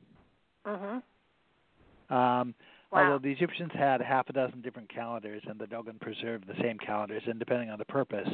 [0.65, 2.13] Mm-hmm.
[2.13, 2.53] Um,
[2.91, 3.03] wow.
[3.03, 6.77] Although the Egyptians had half a dozen different calendars, and the Dogon preserved the same
[6.77, 8.27] calendars, and depending on the purpose,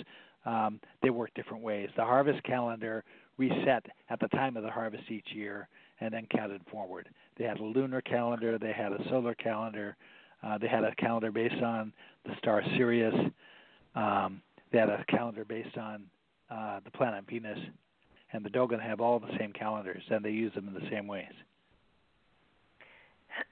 [0.46, 1.89] um, they worked different ways.
[1.96, 3.04] The harvest calendar
[3.38, 5.68] reset at the time of the harvest each year,
[6.00, 7.10] and then counted forward.
[7.38, 9.96] They had a lunar calendar, they had a solar calendar,
[10.44, 11.94] uh, they had a calendar based on
[12.26, 13.16] the star Sirius.
[13.96, 16.04] Um, they had a calendar based on
[16.52, 17.60] uh, the planet Venus
[18.34, 21.08] and the Dogon have all the same calendars, and they use them in the same
[21.08, 21.32] ways.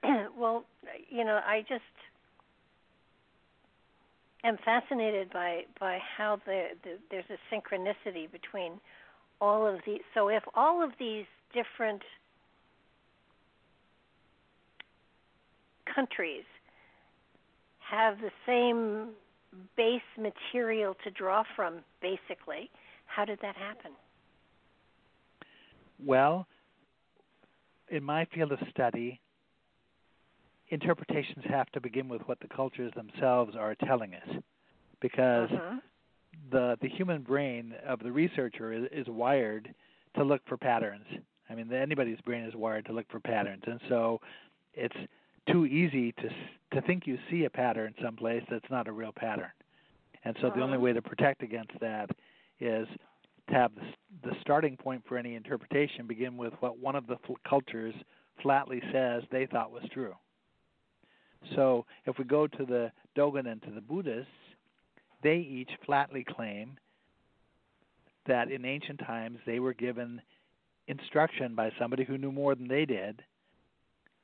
[0.38, 0.64] well,
[1.10, 1.82] you know, I just
[4.44, 8.72] am fascinated by by how the, the there's a synchronicity between
[9.40, 10.00] all of these.
[10.14, 12.02] So if all of these different
[15.94, 16.44] countries
[17.78, 19.10] have the same
[19.76, 22.70] base material to draw from, basically.
[23.06, 23.92] How did that happen?
[26.04, 26.46] Well,
[27.90, 29.20] in my field of study,
[30.72, 34.42] interpretations have to begin with what the cultures themselves are telling us,
[35.00, 35.76] because uh-huh.
[36.50, 39.72] the the human brain of the researcher is, is wired
[40.16, 41.04] to look for patterns.
[41.50, 44.20] I mean, anybody's brain is wired to look for patterns, and so
[44.72, 44.96] it's
[45.50, 46.28] too easy to
[46.72, 49.52] to think you see a pattern someplace that's not a real pattern.
[50.24, 50.56] And so uh-huh.
[50.56, 50.84] the only uh-huh.
[50.84, 52.08] way to protect against that
[52.60, 52.88] is
[53.48, 57.16] to have the, the starting point for any interpretation begin with what one of the
[57.46, 57.94] cultures
[58.40, 60.14] flatly says they thought was true.
[61.54, 64.30] So if we go to the Dogon and to the Buddhists,
[65.22, 66.76] they each flatly claim
[68.26, 70.20] that in ancient times they were given
[70.88, 73.22] instruction by somebody who knew more than they did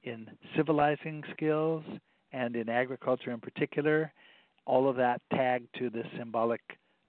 [0.05, 1.85] in civilizing skills
[2.33, 4.13] and in agriculture in particular,
[4.67, 6.61] all of that tagged to the symbolic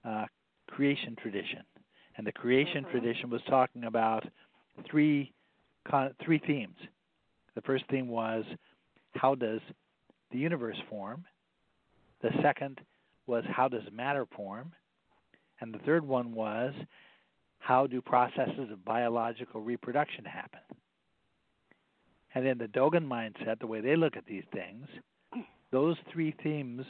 [0.04, 0.24] uh,
[0.68, 1.62] creation tradition.
[2.16, 2.90] And the creation mm-hmm.
[2.90, 4.24] tradition was talking about
[4.90, 5.32] three
[6.24, 6.76] three themes.
[7.54, 8.44] The first theme was
[9.14, 9.60] how does
[10.30, 11.24] the universe form?
[12.22, 12.80] The second
[13.26, 14.72] was how does matter form?
[15.60, 16.74] And the third one was
[17.58, 20.60] how do processes of biological reproduction happen?
[22.34, 24.86] And in the Dogon mindset, the way they look at these things,
[25.70, 26.84] those three themes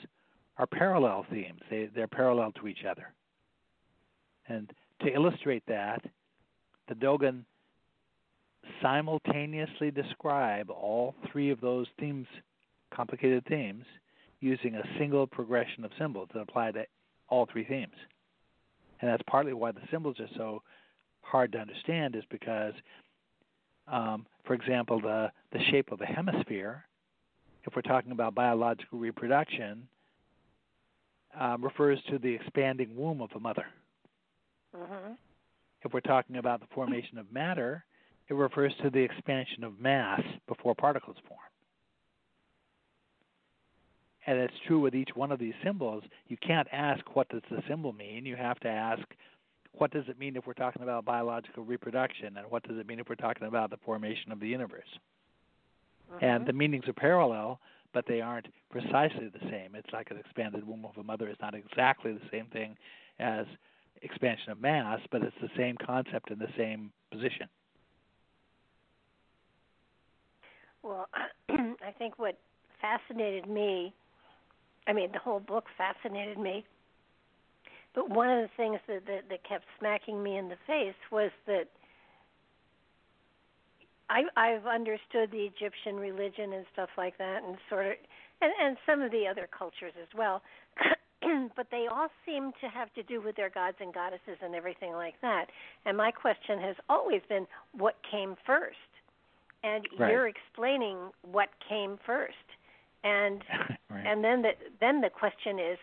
[0.59, 1.61] are parallel themes.
[1.71, 3.13] They, they're parallel to each other.
[4.49, 4.71] And
[5.03, 6.03] to illustrate that,
[6.89, 7.45] the Dogon
[8.83, 12.27] simultaneously describe all three of those themes,
[12.95, 13.85] complicated themes,
[14.41, 16.85] using a single progression of symbols that apply to
[17.29, 17.95] all three themes.
[19.01, 20.63] And that's partly why the symbols are so
[21.23, 22.75] hard to understand, is because
[23.91, 26.85] um, for example, the, the shape of a hemisphere,
[27.65, 29.87] if we're talking about biological reproduction,
[31.39, 33.67] um, refers to the expanding womb of a mother.
[34.77, 35.13] Mm-hmm.
[35.83, 37.85] If we're talking about the formation of matter,
[38.29, 41.41] it refers to the expansion of mass before particles form.
[44.27, 46.05] And it's true with each one of these symbols.
[46.29, 48.27] You can't ask what does the symbol mean.
[48.27, 49.03] You have to ask
[49.73, 52.99] what does it mean if we're talking about biological reproduction, and what does it mean
[52.99, 54.83] if we're talking about the formation of the universe?
[56.13, 56.25] Mm-hmm.
[56.25, 57.61] And the meanings are parallel,
[57.95, 59.75] but they aren't precisely the same.
[59.75, 62.77] It's like an expanded womb of a mother is not exactly the same thing
[63.19, 63.47] as
[64.03, 67.49] expansion of mass, but it's the same concept in the same position.
[70.83, 71.09] Well,
[71.49, 72.39] I think what
[72.81, 73.93] fascinated me,
[74.91, 76.65] I mean, the whole book fascinated me
[77.95, 81.31] but one of the things that, that that kept smacking me in the face was
[81.47, 81.65] that
[84.09, 87.93] I I've understood the Egyptian religion and stuff like that, and sort of,
[88.41, 90.43] and and some of the other cultures as well.
[91.57, 94.93] but they all seem to have to do with their gods and goddesses and everything
[94.93, 95.47] like that.
[95.85, 98.77] And my question has always been, what came first?
[99.63, 100.11] And right.
[100.11, 100.97] you're explaining
[101.31, 102.35] what came first,
[103.05, 103.43] and
[103.91, 104.07] right.
[104.07, 105.79] and then the then the question is,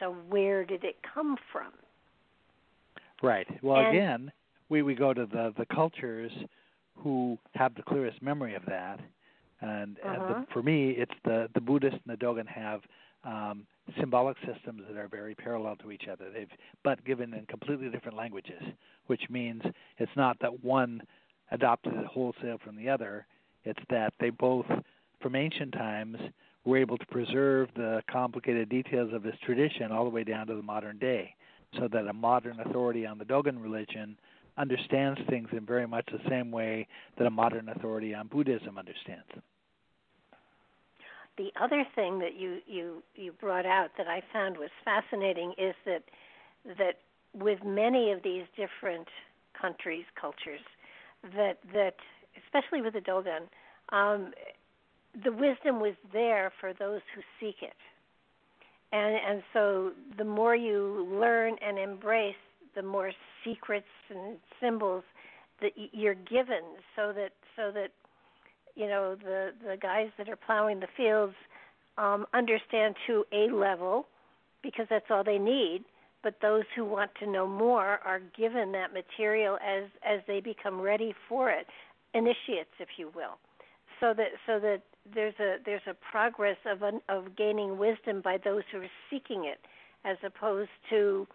[0.00, 1.72] so where did it come from?
[3.22, 3.46] Right.
[3.62, 4.32] Well, and, again,
[4.68, 6.32] we we go to the the cultures
[6.96, 9.00] who have the clearest memory of that,
[9.60, 10.12] and, uh-huh.
[10.12, 10.44] and the, uh-huh.
[10.52, 12.80] for me, it's the the Buddhist and the Dogon have
[13.24, 13.66] um,
[13.98, 16.26] symbolic systems that are very parallel to each other.
[16.32, 16.48] They've
[16.84, 18.62] but given in completely different languages,
[19.06, 19.62] which means
[19.98, 21.02] it's not that one
[21.50, 23.26] adopted it wholesale from the other.
[23.64, 24.66] It's that they both,
[25.20, 26.16] from ancient times,
[26.66, 30.54] we're able to preserve the complicated details of this tradition all the way down to
[30.54, 31.34] the modern day,
[31.78, 34.18] so that a modern authority on the Dogon religion
[34.58, 39.24] understands things in very much the same way that a modern authority on Buddhism understands
[39.32, 39.42] them.
[41.38, 45.74] The other thing that you, you, you brought out that I found was fascinating is
[45.84, 46.02] that
[46.78, 46.98] that
[47.32, 49.06] with many of these different
[49.60, 50.60] countries, cultures,
[51.36, 51.96] that that
[52.44, 53.42] especially with the Dogon,
[53.92, 54.32] um,
[55.24, 57.76] the wisdom was there for those who seek it.
[58.92, 62.34] And and so the more you learn and embrace,
[62.74, 63.12] the more
[63.44, 65.04] secrets and symbols
[65.60, 66.62] that you're given
[66.94, 67.88] so that so that
[68.74, 71.34] you know the the guys that are plowing the fields
[71.98, 74.06] um understand to a level
[74.62, 75.84] because that's all they need
[76.22, 80.80] but those who want to know more are given that material as as they become
[80.80, 81.66] ready for it
[82.12, 83.38] initiates if you will
[84.00, 84.82] so that so that
[85.14, 89.58] there's a there's a progress of of gaining wisdom by those who are seeking it,
[90.04, 91.26] as opposed to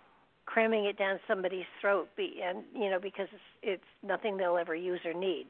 [0.45, 2.09] cramming it down somebody's throat.
[2.15, 5.47] Be, and you know because it's, it's nothing they'll ever use or need.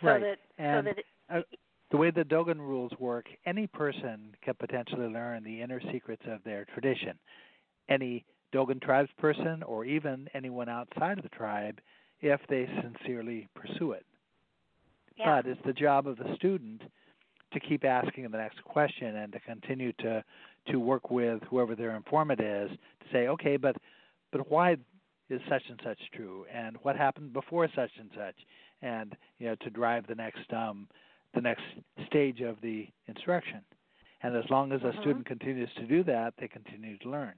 [0.00, 0.22] So right.
[0.22, 0.98] that and so that.
[0.98, 1.56] It, a,
[1.90, 6.44] the way the Dogon rules work, any person can potentially learn the inner secrets of
[6.44, 7.18] their tradition.
[7.88, 11.80] Any Dogon tribes person, or even anyone outside of the tribe,
[12.20, 14.04] if they sincerely pursue it.
[15.16, 15.40] Yeah.
[15.40, 16.82] But it's the job of the student
[17.52, 20.24] to keep asking the next question and to continue to
[20.66, 23.76] to work with whoever their informant is to say, okay, but
[24.32, 24.76] but why
[25.30, 28.34] is such and such true, and what happened before such and such,
[28.82, 30.88] and you know to drive the next um,
[31.34, 31.62] the next
[32.06, 33.60] stage of the instruction.
[34.22, 35.00] And as long as a Mhm.
[35.00, 37.34] student continues to do that, they continue to learn.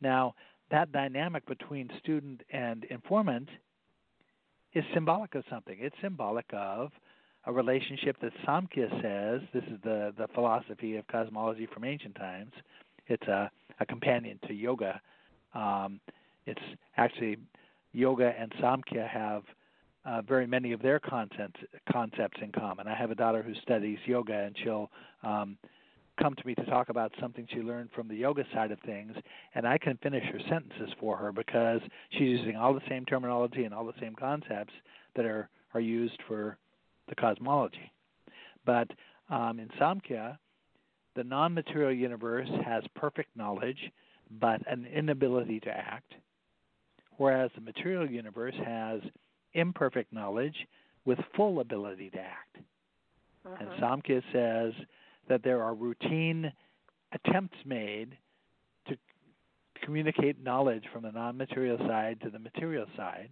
[0.00, 0.34] Now,
[0.70, 3.48] that dynamic between student and informant
[4.72, 5.78] is symbolic of something.
[5.80, 6.92] It's symbolic of
[7.46, 12.52] a relationship that Samkhya says, this is the, the philosophy of cosmology from ancient times.
[13.06, 15.00] It's a, a companion to yoga.
[15.54, 16.00] Um,
[16.46, 16.60] it's
[16.96, 17.38] actually
[17.92, 19.42] yoga and Samkhya have
[20.04, 21.60] uh, very many of their concepts
[21.90, 22.86] concepts in common.
[22.86, 24.90] I have a daughter who studies yoga, and she'll
[25.22, 25.58] um,
[26.20, 29.14] come to me to talk about something she learned from the yoga side of things,
[29.54, 31.80] and I can finish her sentences for her because
[32.10, 34.72] she's using all the same terminology and all the same concepts
[35.16, 36.56] that are are used for
[37.10, 37.92] the cosmology.
[38.64, 38.88] But
[39.28, 40.38] um, in Samkhya,
[41.14, 43.92] the non-material universe has perfect knowledge,
[44.40, 46.14] but an inability to act,
[47.18, 49.00] whereas the material universe has
[49.52, 50.54] imperfect knowledge
[51.04, 52.56] with full ability to act.
[53.44, 53.80] And Mhm.
[53.80, 54.74] Samkhya says
[55.28, 56.52] that there are routine
[57.12, 58.16] attempts made
[58.86, 58.96] to
[59.82, 63.30] communicate knowledge from the non material side to the material side.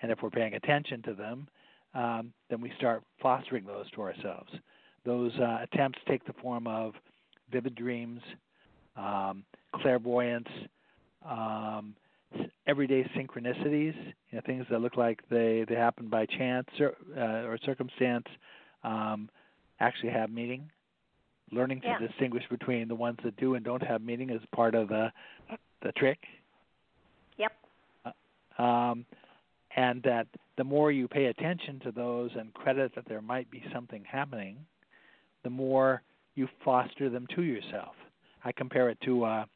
[0.00, 1.48] And if we're paying attention to them,
[1.94, 4.50] um, then we start fostering those to ourselves.
[5.04, 6.94] Those uh, attempts take the form of
[7.50, 8.20] vivid dreams,
[8.96, 10.48] um, clairvoyance,
[11.28, 11.94] um,
[12.66, 13.94] everyday synchronicities,
[14.30, 18.26] you know, things that look like they, they happen by chance or, uh, or circumstance,
[18.84, 19.30] um,
[19.80, 20.70] actually have meaning.
[21.50, 21.98] Learning to Yeah.
[21.98, 25.10] distinguish between the ones that do and don't have meaning is part of the
[25.80, 26.18] the trick.
[27.38, 27.52] Yep.
[28.58, 29.06] Um,
[29.76, 33.62] and that the more you pay attention to those and credit that there might be
[33.72, 34.56] something happening,
[35.44, 36.02] the more
[36.34, 37.94] you foster them to yourself.
[38.44, 39.46] I compare it to a,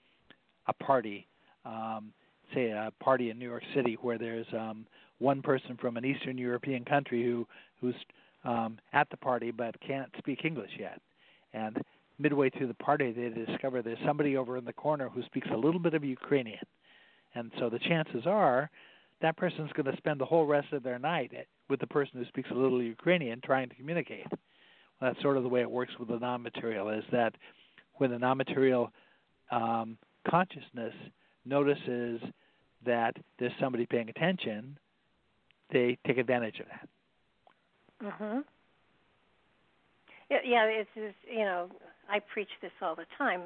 [0.67, 1.27] a party,
[1.65, 2.13] um,
[2.55, 4.87] say a party in New York City where there's um,
[5.19, 7.47] one person from an Eastern European country who
[7.81, 7.95] who's
[8.45, 11.01] um, at the party but can't speak English yet,
[11.55, 11.81] and
[12.19, 15.57] midway through the party they discover there's somebody over in the corner who speaks a
[15.57, 16.67] little bit of Ukrainian,
[17.35, 18.71] and so the chances are
[19.23, 21.33] that person's going to spend the whole rest of their night
[21.69, 24.27] with the person who speaks a little Ukrainian trying to communicate.
[24.29, 26.91] Well, that's sort of the way it works with the non-material.
[26.91, 27.35] Is that
[27.95, 28.93] when the non-material
[29.51, 29.97] um,
[30.29, 30.95] consciousness
[31.45, 32.21] notices
[32.85, 34.79] that there's somebody paying attention,
[35.73, 36.89] they take advantage of that.
[38.03, 38.45] Mhm.
[40.31, 40.65] Yeah, yeah.
[40.65, 41.71] It's you know
[42.09, 43.43] I preach this all the time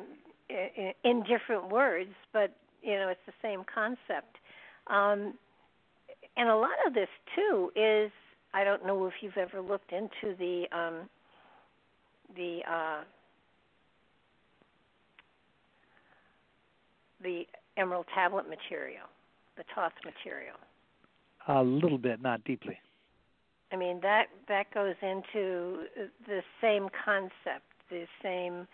[0.51, 2.53] i- i- in different words, but
[2.83, 4.39] you know it's the same concept.
[4.87, 5.39] Um,
[6.37, 8.11] and a lot of this too is
[8.53, 11.09] I don't know if you've ever looked into the um,
[12.35, 13.05] the uh,
[17.23, 17.43] the
[17.77, 19.07] emerald tablet material,
[19.57, 20.57] the Thoth material.
[21.49, 22.79] A little bit, not deeply.
[23.73, 25.85] I mean that that goes into
[26.27, 28.67] the same concept, the same,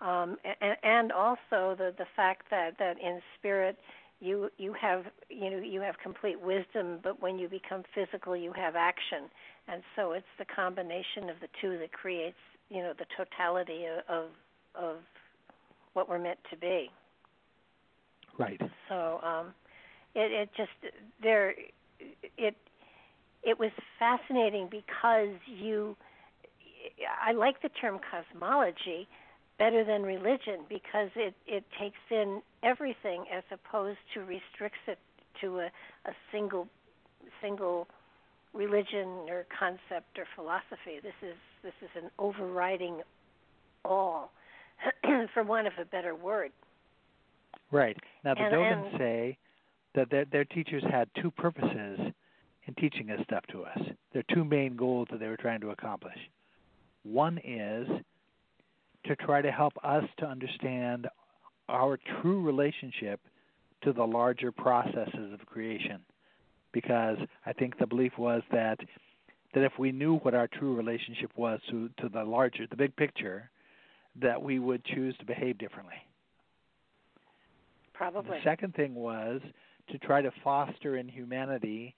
[0.00, 3.76] um, and, and also the the fact that that in spirit
[4.20, 8.52] you you have you know you have complete wisdom, but when you become physical, you
[8.52, 9.30] have action,
[9.68, 12.36] and so it's the combination of the two that creates
[12.68, 14.26] you know the totality of
[14.74, 14.96] of
[15.94, 16.90] what we're meant to be.
[18.36, 18.60] Right.
[18.88, 19.54] So um,
[20.14, 21.54] it it just there
[22.36, 22.56] it
[23.42, 25.96] it was fascinating because you
[27.24, 29.08] I like the term cosmology
[29.58, 34.98] better than religion because it it takes in everything as opposed to restricts it
[35.40, 35.66] to a,
[36.06, 36.68] a single
[37.42, 37.86] single
[38.54, 41.00] religion or concept or philosophy.
[41.02, 43.02] This is this is an overriding
[43.84, 44.30] all,
[45.34, 46.52] for want of a better word.
[47.70, 47.96] Right.
[48.24, 49.38] Now the And- Dogans and- say
[49.94, 51.98] that their their teachers had two purposes
[52.66, 53.78] in teaching this stuff to us.
[54.12, 56.18] Their two main goals that they were trying to accomplish.
[57.02, 57.88] One is
[59.08, 61.08] to try to help us to understand
[61.68, 63.20] our true relationship
[63.82, 66.00] to the larger processes of creation.
[66.72, 68.78] Because I think the belief was that
[69.54, 72.94] that if we knew what our true relationship was to, to the larger, the big
[72.96, 73.50] picture,
[74.20, 75.94] that we would choose to behave differently.
[77.94, 78.36] Probably.
[78.38, 79.40] The second thing was
[79.90, 81.94] to try to foster in humanity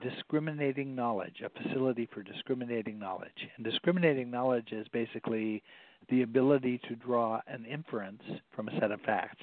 [0.00, 3.48] discriminating knowledge, a facility for discriminating knowledge.
[3.56, 5.62] And discriminating knowledge is basically
[6.08, 8.22] the ability to draw an inference
[8.54, 9.42] from a set of facts.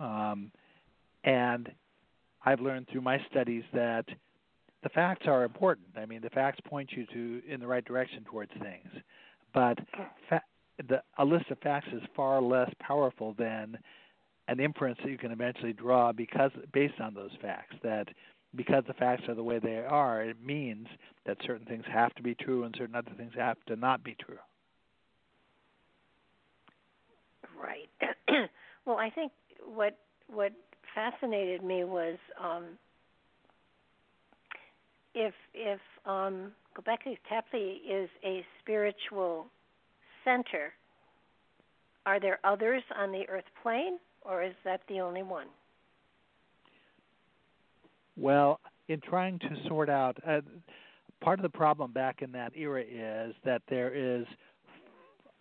[0.00, 0.50] Um,
[1.24, 1.70] and
[2.44, 4.06] I've learned through my studies that
[4.82, 5.88] the facts are important.
[5.96, 8.88] I mean, the facts point you to in the right direction towards things,
[9.54, 9.78] but
[10.28, 10.42] fa-
[10.88, 13.78] the, a list of facts is far less powerful than
[14.48, 18.08] an inference that you can eventually draw because based on those facts that
[18.54, 20.86] because the facts are the way they are it means
[21.26, 24.16] that certain things have to be true and certain other things have to not be
[24.24, 24.38] true
[27.60, 27.88] right
[28.86, 29.32] well i think
[29.74, 29.98] what
[30.28, 30.52] what
[30.94, 32.64] fascinated me was um
[35.14, 39.46] if if um Gobekli Tepe is a spiritual
[40.24, 40.72] center,
[42.06, 45.48] are there others on the earth plane or is that the only one?
[48.16, 50.40] Well, in trying to sort out, uh,
[51.22, 54.26] part of the problem back in that era is that there is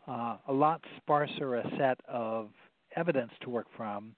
[0.08, 2.50] uh, a lot sparser a set of
[2.96, 4.14] evidence to work from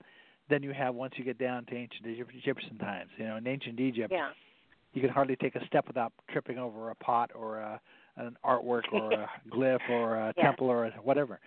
[0.49, 3.10] than you have once you get down to ancient Egyptian times.
[3.18, 4.30] You know, in ancient Egypt, yeah.
[4.93, 7.80] you could hardly take a step without tripping over a pot or a,
[8.18, 10.43] an artwork or a glyph or a yeah.
[10.43, 11.39] temple or whatever.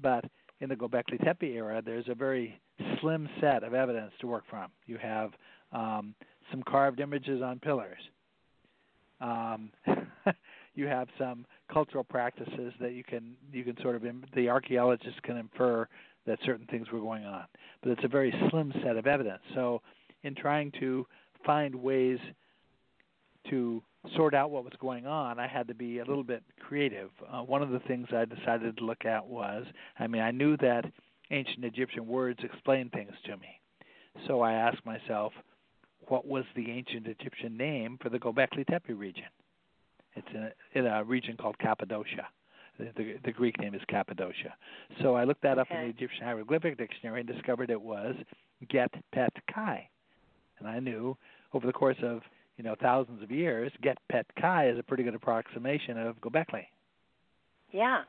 [0.00, 0.24] But
[0.60, 2.60] in the Gobekli Tepe era, there's a very
[3.00, 4.70] slim set of evidence to work from.
[4.86, 5.30] You have
[5.72, 6.14] um,
[6.50, 8.00] some carved images on pillars.
[9.20, 9.70] Um,
[10.74, 14.02] you have some cultural practices that you can you can sort of
[14.34, 15.88] the archaeologists can infer
[16.26, 17.44] that certain things were going on,
[17.82, 19.42] but it's a very slim set of evidence.
[19.54, 19.82] So,
[20.22, 21.06] in trying to
[21.44, 22.18] find ways
[23.50, 23.82] to
[24.16, 27.10] sort out what was going on, I had to be a little bit creative.
[27.30, 29.64] Uh, one of the things I decided to look at was,
[29.98, 30.84] I mean, I knew that
[31.30, 33.60] ancient Egyptian words explained things to me.
[34.26, 35.32] So I asked myself,
[36.08, 39.24] what was the ancient Egyptian name for the Gobekli Tepe region?
[40.14, 42.26] It's in a, in a region called Cappadocia.
[42.78, 44.54] The, the, the, Greek name is Cappadocia.
[45.02, 45.60] So I looked that okay.
[45.60, 48.14] up in the Egyptian hieroglyphic dictionary and discovered it was
[48.68, 49.88] Get Pet Kai.
[50.60, 51.16] And I knew
[51.52, 52.20] over the course of
[52.56, 56.66] you know thousands of years, Get Pet Kai is a pretty good approximation of Gobekli.
[57.72, 58.02] Yeah.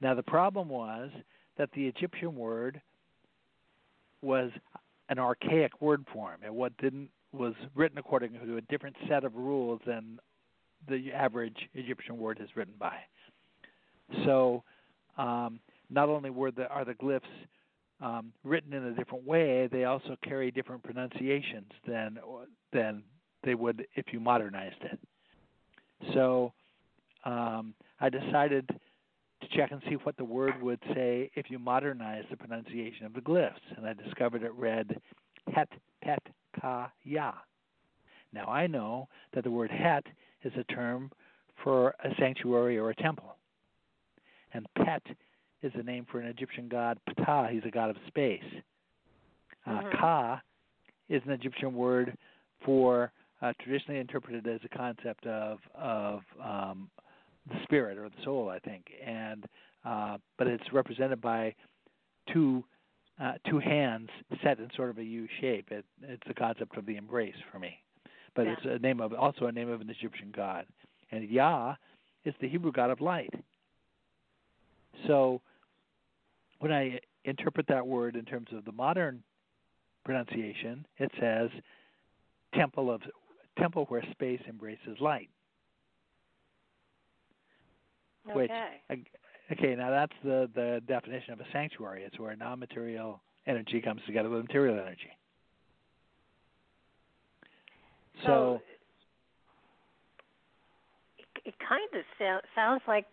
[0.00, 1.10] Now the problem was
[1.58, 2.80] that the Egyptian word
[4.22, 4.50] was
[5.08, 6.40] an archaic word form.
[6.44, 10.18] It what didn't was written according to a different set of rules than
[10.88, 12.96] the average Egyptian word is written by.
[14.24, 14.62] So,
[15.18, 17.22] um, not only were the are the glyphs
[18.00, 22.18] um, written in a different way, they also carry different pronunciations than
[22.72, 23.02] than
[23.42, 24.98] they would if you modernized it.
[26.14, 26.52] So,
[27.24, 28.68] um, I decided
[29.46, 33.14] to check and see what the word would say if you modernize the pronunciation of
[33.14, 35.00] the glyphs, and I discovered it read
[35.54, 35.68] Het
[36.02, 36.22] Pet
[36.60, 37.32] Ka Ya.
[38.32, 40.04] Now I know that the word Het
[40.42, 41.10] is a term
[41.62, 43.36] for a sanctuary or a temple,
[44.52, 45.02] and Pet
[45.62, 47.50] is the name for an Egyptian god Ptah.
[47.50, 48.42] He's a god of space.
[49.66, 49.98] Uh, mm-hmm.
[49.98, 50.40] Ka
[51.08, 52.16] is an Egyptian word
[52.64, 56.90] for uh, traditionally interpreted as a concept of of um,
[57.48, 59.44] the spirit or the soul, I think, and
[59.84, 61.54] uh, but it's represented by
[62.32, 62.64] two
[63.22, 64.08] uh, two hands
[64.42, 65.68] set in sort of a U shape.
[65.70, 67.78] It, it's the concept of the embrace for me,
[68.34, 68.54] but yeah.
[68.54, 70.66] it's a name of also a name of an Egyptian god,
[71.10, 71.74] and Yah
[72.24, 73.32] is the Hebrew god of light.
[75.06, 75.40] So
[76.58, 79.22] when I interpret that word in terms of the modern
[80.04, 81.50] pronunciation, it says
[82.54, 83.02] temple of
[83.58, 85.28] temple where space embraces light.
[88.30, 88.36] Okay.
[88.88, 89.00] Which
[89.52, 92.02] okay, now that's the the definition of a sanctuary.
[92.04, 95.10] It's where non-material energy comes together with material energy.
[98.22, 98.62] So, so
[101.18, 103.06] it, it kind of so, sounds like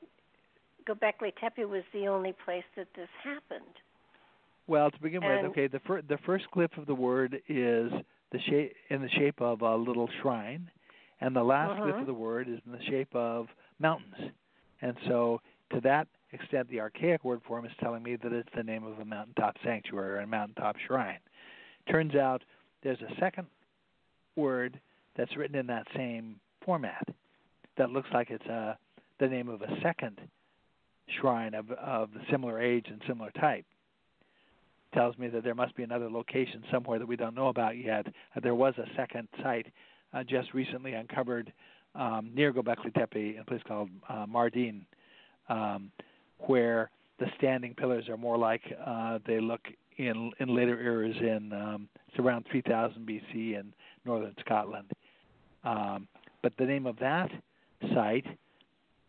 [0.88, 3.76] Gobekli Tepe was the only place that this happened.
[4.68, 7.92] Well, to begin and with, okay, the fir- the first glyph of the word is
[8.32, 10.70] the shape in the shape of a little shrine,
[11.22, 11.84] and the last uh-huh.
[11.84, 13.48] glyph of the word is in the shape of
[13.80, 14.32] mountains.
[14.84, 15.40] And so,
[15.72, 19.00] to that extent, the archaic word form is telling me that it's the name of
[19.00, 21.20] a mountaintop sanctuary or a mountaintop shrine.
[21.90, 22.44] Turns out
[22.84, 23.48] there's a second
[24.36, 24.78] word
[25.16, 27.08] that's written in that same format
[27.78, 28.78] that looks like it's a,
[29.22, 30.20] the name of a second
[31.20, 33.66] shrine of, of similar age and similar type.
[34.94, 38.06] Tells me that there must be another location somewhere that we don't know about yet.
[38.36, 39.68] Uh, there was a second site
[40.14, 41.54] uh, just recently uncovered
[41.96, 44.82] um, near Gobekli Tepe a place called uh, Mardin,
[45.50, 45.92] um,
[46.40, 46.90] where
[47.20, 49.62] the standing pillars are more like uh, they look
[49.98, 53.74] in in later eras in um, it's around 3000 BC in
[54.06, 54.92] northern Scotland.
[55.64, 56.08] Um,
[56.42, 57.30] but the name of that
[57.94, 58.26] site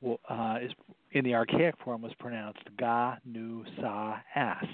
[0.00, 0.72] will, uh, is
[1.12, 4.66] in the archaic form was pronounced Ga Nu Sa Ast.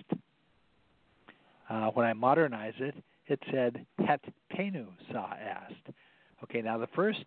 [1.69, 2.95] Uh, when I modernize it,
[3.27, 4.21] it said Het
[4.53, 5.97] Penu Sa Ast.
[6.43, 7.25] Okay, now the first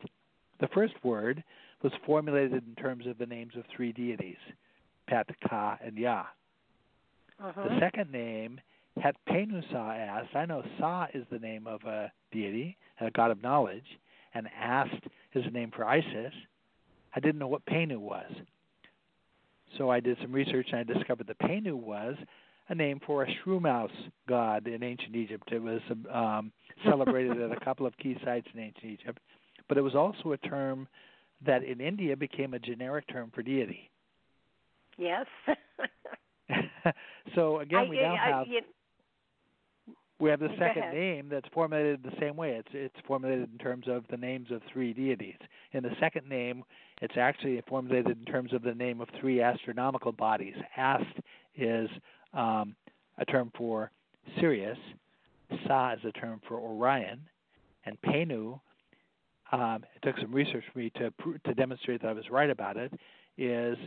[0.63, 1.43] the first word
[1.81, 4.37] was formulated in terms of the names of three deities,
[5.09, 6.23] Pet, Ka, and Ya.
[7.43, 7.63] Uh-huh.
[7.67, 8.61] The second name,
[8.95, 10.33] Het Penu Sa Ast.
[10.33, 13.83] I know Sa is the name of a deity, a god of knowledge,
[14.33, 15.03] and Ast
[15.33, 16.33] is the name for Isis.
[17.13, 18.31] I didn't know what Penu was.
[19.77, 22.15] So I did some research and I discovered that Penu was
[22.69, 23.91] a name for a shrew mouse
[24.29, 25.49] god in ancient Egypt.
[25.51, 26.53] It was um,
[26.85, 29.19] celebrated at a couple of key sites in ancient Egypt,
[29.67, 30.87] but it was also a term
[31.45, 33.89] that in India became a generic term for deity.
[34.97, 35.25] Yes.
[37.35, 38.61] so again, I, we now I, have you,
[40.19, 42.51] we have the second name that's formulated the same way.
[42.51, 45.35] It's it's formulated in terms of the names of three deities.
[45.73, 46.63] In the second name,
[47.01, 50.55] it's actually formulated in terms of the name of three astronomical bodies.
[50.77, 51.03] Ast
[51.57, 51.89] is
[52.33, 52.75] um,
[53.17, 53.91] a term for
[54.39, 54.77] Sirius.
[55.67, 57.19] Sa is a term for Orion,
[57.85, 58.59] and Penu.
[59.53, 61.13] Um, it took some research for me to
[61.45, 62.91] to demonstrate that I was right about it.
[63.37, 63.77] Is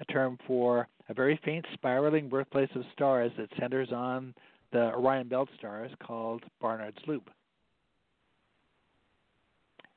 [0.00, 4.32] a term for a very faint spiraling birthplace of stars that centers on
[4.72, 7.30] the Orion Belt stars called Barnard's Loop.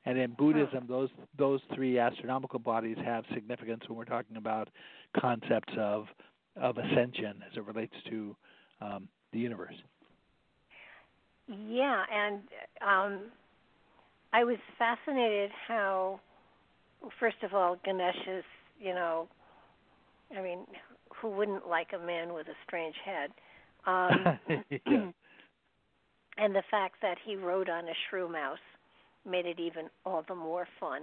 [0.04, 4.68] And in Buddhism, those those three astronomical bodies have significance when we're talking about
[5.20, 6.06] concepts of
[6.60, 8.36] of ascension as it relates to
[8.80, 9.76] um, the universe.
[11.46, 12.40] Yeah, and
[12.84, 13.20] um,
[14.32, 16.20] I was fascinated how,
[17.20, 18.44] first of all, Ganesh is,
[18.80, 19.28] you know,
[20.36, 20.66] I mean,
[21.20, 23.30] who wouldn't like a man with a strange head?
[23.86, 24.38] Um,
[24.86, 25.06] Yeah.
[26.38, 28.58] and the fact that he rode on a shrew mouse
[29.28, 31.02] made it even all the more fun.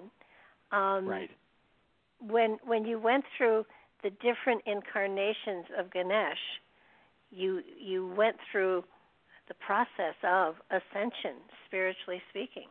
[0.72, 1.30] Um, Right.
[2.22, 3.66] When when you went through
[4.04, 6.38] the different incarnations of Ganesh,
[7.32, 8.84] you you went through
[9.48, 12.68] the process of ascension, spiritually speaking.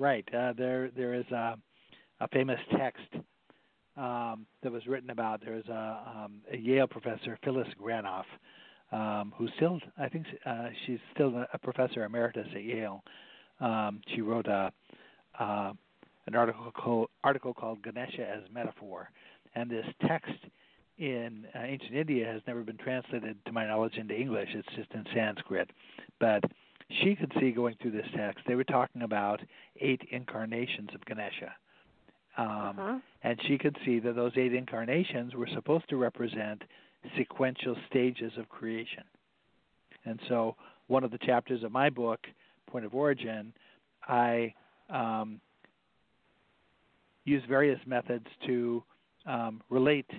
[0.00, 0.26] Right.
[0.34, 1.56] Uh, there there is a,
[2.20, 3.06] a famous text
[3.98, 5.42] um, that was written about.
[5.44, 8.24] There's a, um, a Yale professor, Phyllis Granoff,
[8.92, 13.04] um, who's still I think uh, she's still a professor emeritus at Yale.
[13.60, 14.72] Um, she wrote a
[15.38, 15.72] uh,
[16.26, 19.10] an article called, article called Ganesha as Metaphor,
[19.54, 20.32] and this text
[20.96, 24.48] in uh, ancient India has never been translated, to my knowledge, into English.
[24.54, 25.68] It's just in Sanskrit,
[26.18, 26.42] but
[27.02, 28.44] she could see going through this text.
[28.46, 29.40] They were talking about
[29.80, 31.54] eight incarnations of Ganesha.
[32.36, 32.98] Um, uh-huh.
[33.22, 36.62] and she could see that those eight incarnations were supposed to represent
[37.18, 39.02] sequential stages of creation.
[40.04, 42.20] And so, one of the chapters of my book,
[42.70, 43.52] Point of Origin,
[44.06, 44.54] I
[44.88, 45.40] um,
[47.24, 48.82] use various methods to
[49.26, 50.10] um, relate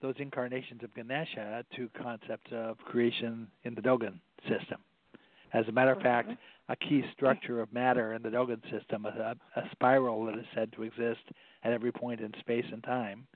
[0.00, 4.78] those incarnations of Ganesha to concepts of creation in the Dogon system.
[5.52, 6.38] As a matter of fact, Mhm.
[6.68, 10.72] a key structure of matter in the Dogon system, a, a spiral that is said
[10.72, 11.20] to exist
[11.64, 13.26] at every point in space and time,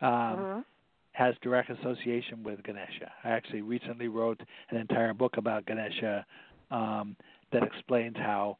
[0.00, 0.62] um, uh-huh.
[1.12, 3.10] has direct association with Ganesha.
[3.24, 4.40] I actually recently wrote
[4.70, 6.26] an entire book about Ganesha
[6.70, 7.16] um,
[7.52, 8.58] that explains how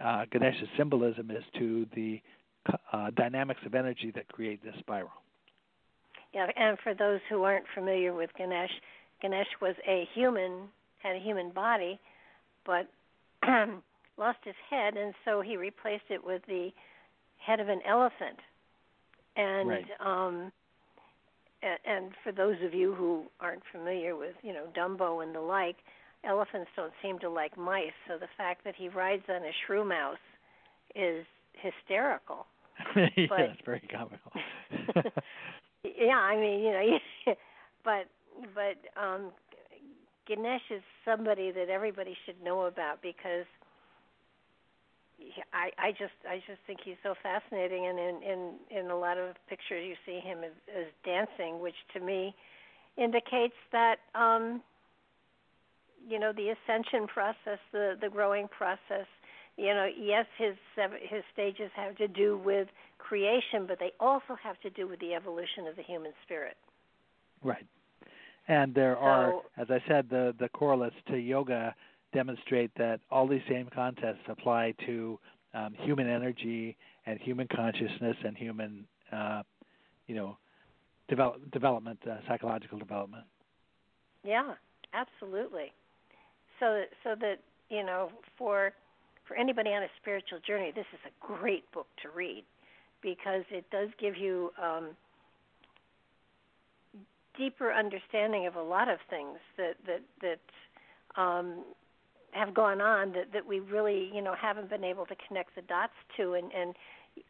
[0.00, 2.20] uh, Ganesha's symbolism is to the
[2.92, 5.10] uh, dynamics of energy that create this spiral.
[6.32, 8.70] Yeah, and for those who aren't familiar with Ganesh,
[9.20, 10.68] Ganesh was a human,
[11.02, 11.98] had a human body,
[12.68, 12.86] but
[14.18, 16.68] lost his head, and so he replaced it with the
[17.44, 18.38] head of an elephant.
[19.36, 19.86] And Right.
[20.04, 20.52] um,
[21.62, 25.40] and, and for those of you who aren't familiar with, you know, Dumbo and the
[25.40, 25.76] like,
[26.24, 27.96] elephants don't seem to like mice.
[28.06, 30.24] So the fact that he rides on a shrew mouse
[30.94, 32.46] is hysterical.
[32.96, 34.32] yeah, But- it's very comical.
[35.84, 37.34] yeah, I mean, you know,
[37.84, 38.06] but
[38.54, 39.32] but um
[40.28, 43.46] Ganesh is somebody that everybody should know about because
[45.52, 49.18] I I just I just think he's so fascinating and in in in a lot
[49.18, 52.34] of pictures you see him as, as dancing which to me
[52.96, 54.62] indicates that um
[56.06, 59.06] you know the ascension process the the growing process
[59.56, 60.54] you know yes his
[61.00, 62.68] his stages have to do with
[62.98, 66.56] creation but they also have to do with the evolution of the human spirit
[67.42, 67.66] Right.
[68.48, 71.74] And there are, as I said, the, the correlates to yoga
[72.14, 75.18] demonstrate that all these same concepts apply to
[75.52, 76.76] um, human energy
[77.06, 79.42] and human consciousness and human, uh,
[80.06, 80.38] you know,
[81.08, 83.24] develop, development, uh, psychological development.
[84.24, 84.54] yeah
[84.94, 85.72] Absolutely.
[86.60, 87.36] So so that
[87.68, 88.72] you know for
[89.26, 92.44] for anybody on a spiritual journey, this is a great book to read
[93.02, 94.90] because it does give you um,
[97.38, 101.64] deeper understanding of a lot of things that that that um,
[102.32, 105.62] have gone on that that we really you know haven't been able to connect the
[105.62, 106.74] dots to and and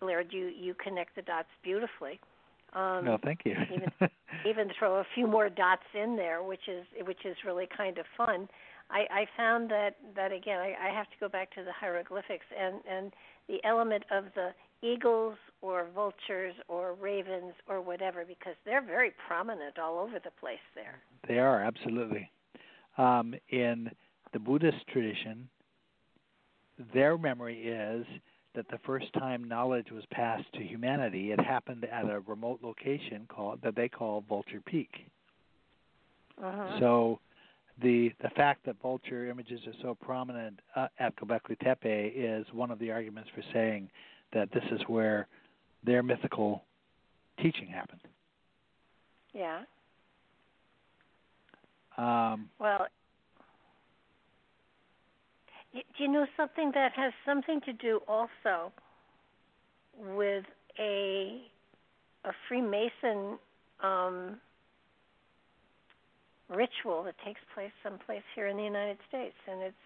[0.01, 2.21] Laird you you connect the dots beautifully.
[2.75, 3.57] Um, no, thank you.
[3.75, 3.91] even
[4.47, 8.07] even throw a few more dots in there, which is which is really kind of
[8.17, 8.49] fun.
[8.91, 12.47] I, I found that that again I, I have to go back to the hieroglyphics
[12.59, 13.13] and and
[13.49, 14.51] the element of the
[14.87, 20.59] eagles or vultures or ravens or whatever because they're very prominent all over the place
[20.75, 21.01] there.
[21.27, 22.31] They are absolutely.
[22.97, 23.91] Um, in
[24.33, 25.49] the Buddhist tradition,
[26.93, 28.07] their memory is
[28.55, 33.27] that the first time knowledge was passed to humanity, it happened at a remote location
[33.29, 34.91] called that they call Vulture Peak.
[36.43, 36.79] Uh-huh.
[36.81, 37.21] So,
[37.81, 42.73] the the fact that vulture images are so prominent uh, at Göbekli Tepe is one
[42.73, 43.89] of the arguments for saying
[44.33, 45.29] that this is where
[45.89, 46.62] their mythical
[47.41, 48.01] teaching happened.
[49.32, 49.62] Yeah.
[51.97, 52.86] Um, well,
[55.72, 58.72] do you know something that has something to do also
[60.16, 60.45] with
[60.78, 61.43] a
[62.24, 63.39] a Freemason
[63.82, 64.39] um,
[66.49, 69.76] ritual that takes place someplace here in the United States, and it's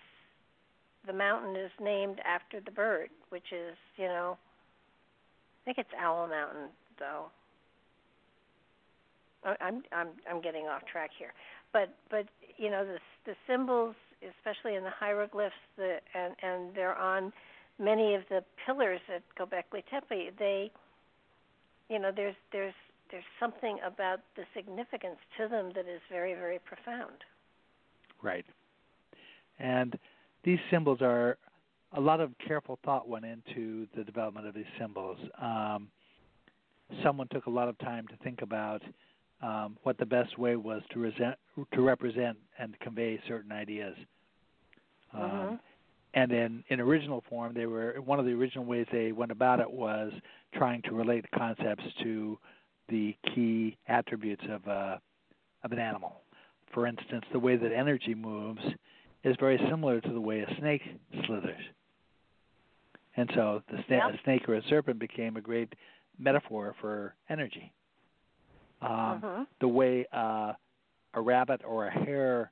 [1.07, 4.37] the mountain is named after the bird, which is you know,
[5.63, 7.27] I think it's Owl Mountain though.
[9.45, 11.33] I'm I'm I'm getting off track here,
[11.73, 13.97] but but you know the the symbols
[14.39, 17.33] especially in the hieroglyphs, the, and and they're on
[17.79, 20.31] many of the pillars at Göbekli Tepe.
[20.39, 20.71] They,
[21.89, 22.75] you know, there's there's
[23.11, 27.25] there's something about the significance to them that is very very profound.
[28.23, 28.47] Right,
[29.59, 29.99] and
[30.45, 31.37] these symbols are
[31.95, 35.19] a lot of careful thought went into the development of these symbols.
[35.41, 35.89] Um,
[37.03, 38.83] someone took a lot of time to think about
[39.43, 41.37] um, what the best way was to, resent,
[41.75, 43.97] to represent and convey certain ideas.
[45.13, 45.57] Um, uh-huh.
[46.15, 49.61] And in, in original form, they were one of the original ways they went about
[49.61, 50.13] it was
[50.55, 52.39] trying to relate concepts to
[52.89, 54.99] the key attributes of uh,
[55.65, 56.21] of an animal.
[56.75, 58.61] For instance, the way that energy moves
[59.25, 60.83] is very similar to the way a snake
[61.27, 61.63] slithers.
[63.17, 64.15] And so the sna- yep.
[64.15, 65.73] a snake or a serpent became a great
[66.19, 67.73] metaphor for energy.
[68.81, 69.45] Um, uh-huh.
[69.61, 70.53] The way uh,
[71.15, 72.51] a rabbit or a hare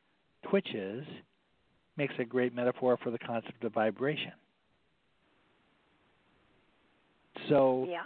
[0.49, 1.05] twitches
[1.97, 4.33] makes a great metaphor for the concept of vibration.
[7.49, 8.03] So yeah.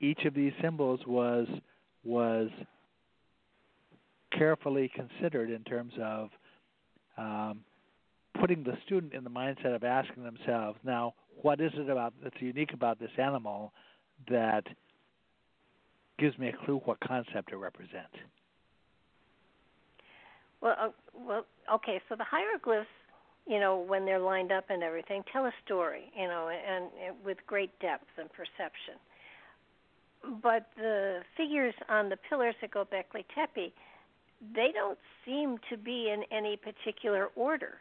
[0.00, 1.46] each of these symbols was
[2.04, 2.48] was
[4.36, 6.30] carefully considered in terms of
[7.16, 7.60] um,
[8.40, 12.40] putting the student in the mindset of asking themselves, now, what is it about that's
[12.40, 13.72] unique about this animal
[14.28, 14.64] that
[16.18, 18.16] gives me a clue what concept it represents.
[20.60, 22.00] Well, uh, well, okay.
[22.08, 22.88] So the hieroglyphs,
[23.46, 27.16] you know, when they're lined up and everything, tell a story, you know, and, and
[27.24, 28.98] with great depth and perception.
[30.42, 33.72] But the figures on the pillars at Göbekli Tepe,
[34.54, 37.78] they don't seem to be in any particular order.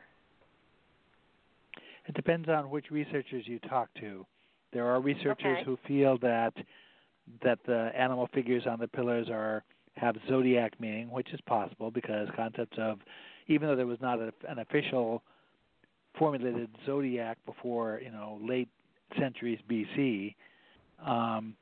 [2.07, 4.25] It depends on which researchers you talk to.
[4.73, 5.63] There are researchers okay.
[5.65, 6.53] who feel that
[7.43, 9.63] that the animal figures on the pillars are
[9.95, 12.99] have zodiac meaning, which is possible because concepts of
[13.47, 15.23] even though there was not a, an official
[16.17, 18.69] formulated zodiac before you know late
[19.19, 20.35] centuries BC,
[21.05, 21.55] um,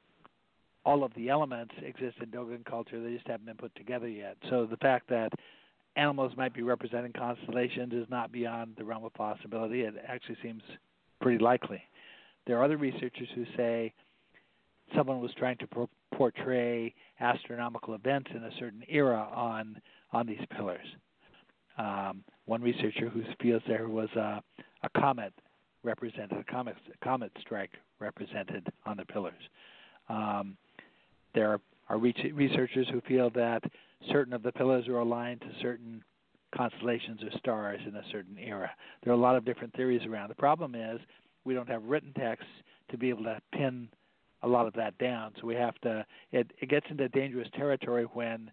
[0.86, 3.02] all of the elements exist in Dogon culture.
[3.02, 4.38] They just haven't been put together yet.
[4.50, 5.32] So the fact that
[5.96, 9.82] animals might be representing constellations is not beyond the realm of possibility.
[9.82, 10.62] It actually seems
[11.22, 11.82] pretty likely.
[12.46, 13.94] There are other researchers who say
[14.96, 19.82] someone was trying to pro- portray astronomical events in a certain era on
[20.12, 20.86] on these pillars.
[21.78, 24.42] Um, one researcher who feels there was a,
[24.84, 25.34] a comet
[25.84, 29.34] represented, a comet, a comet strike represented on the pillars.
[30.08, 30.56] Um,
[31.34, 31.60] there are,
[31.90, 33.64] are researchers who feel that
[34.12, 36.04] certain of the pillars are aligned to certain
[36.56, 38.72] constellations or stars in a certain era.
[39.04, 40.30] There are a lot of different theories around.
[40.30, 41.00] The problem is
[41.44, 42.50] we don't have written texts
[42.92, 43.90] to be able to pin
[44.42, 45.34] a lot of that down.
[45.40, 46.06] So we have to.
[46.32, 48.52] It it gets into dangerous territory when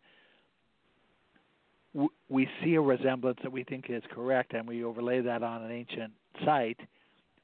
[2.31, 5.71] we see a resemblance that we think is correct, and we overlay that on an
[5.71, 6.13] ancient
[6.45, 6.81] site.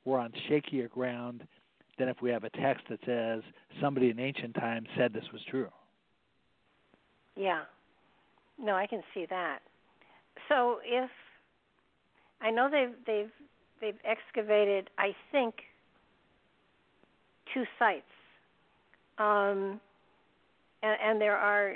[0.04, 1.46] We're on shakier ground
[1.98, 3.42] than if we have a text that says
[3.80, 5.68] somebody in ancient times said this was true.
[7.38, 7.62] Yeah.
[8.58, 9.60] No, I can see that.
[10.48, 11.10] so if
[12.40, 13.30] I know they've they've
[13.80, 15.54] they've excavated, I think,
[17.54, 18.02] two sites,
[19.18, 19.80] um,
[20.82, 21.70] and, and there are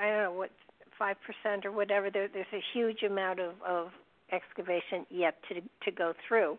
[0.00, 0.50] I don't know what
[0.98, 2.10] five percent or whatever.
[2.10, 3.88] There, there's a huge amount of, of
[4.32, 6.58] excavation yet to to go through,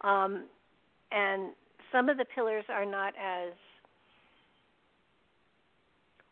[0.00, 0.44] um,
[1.12, 1.52] and
[1.92, 3.52] some of the pillars are not as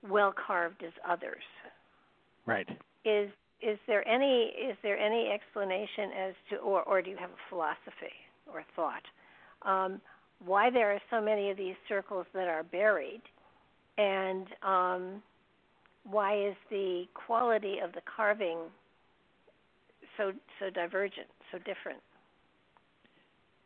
[0.09, 1.43] well carved as others.
[2.47, 2.69] Right.
[3.05, 3.31] Is
[3.65, 7.49] is there any is there any explanation as to or or do you have a
[7.49, 8.13] philosophy
[8.53, 9.03] or thought
[9.63, 10.01] um,
[10.45, 13.23] why there are so many of these circles that are buried
[13.97, 15.23] and um,
[16.11, 18.59] why is the quality of the carving
[20.19, 22.01] so so divergent so different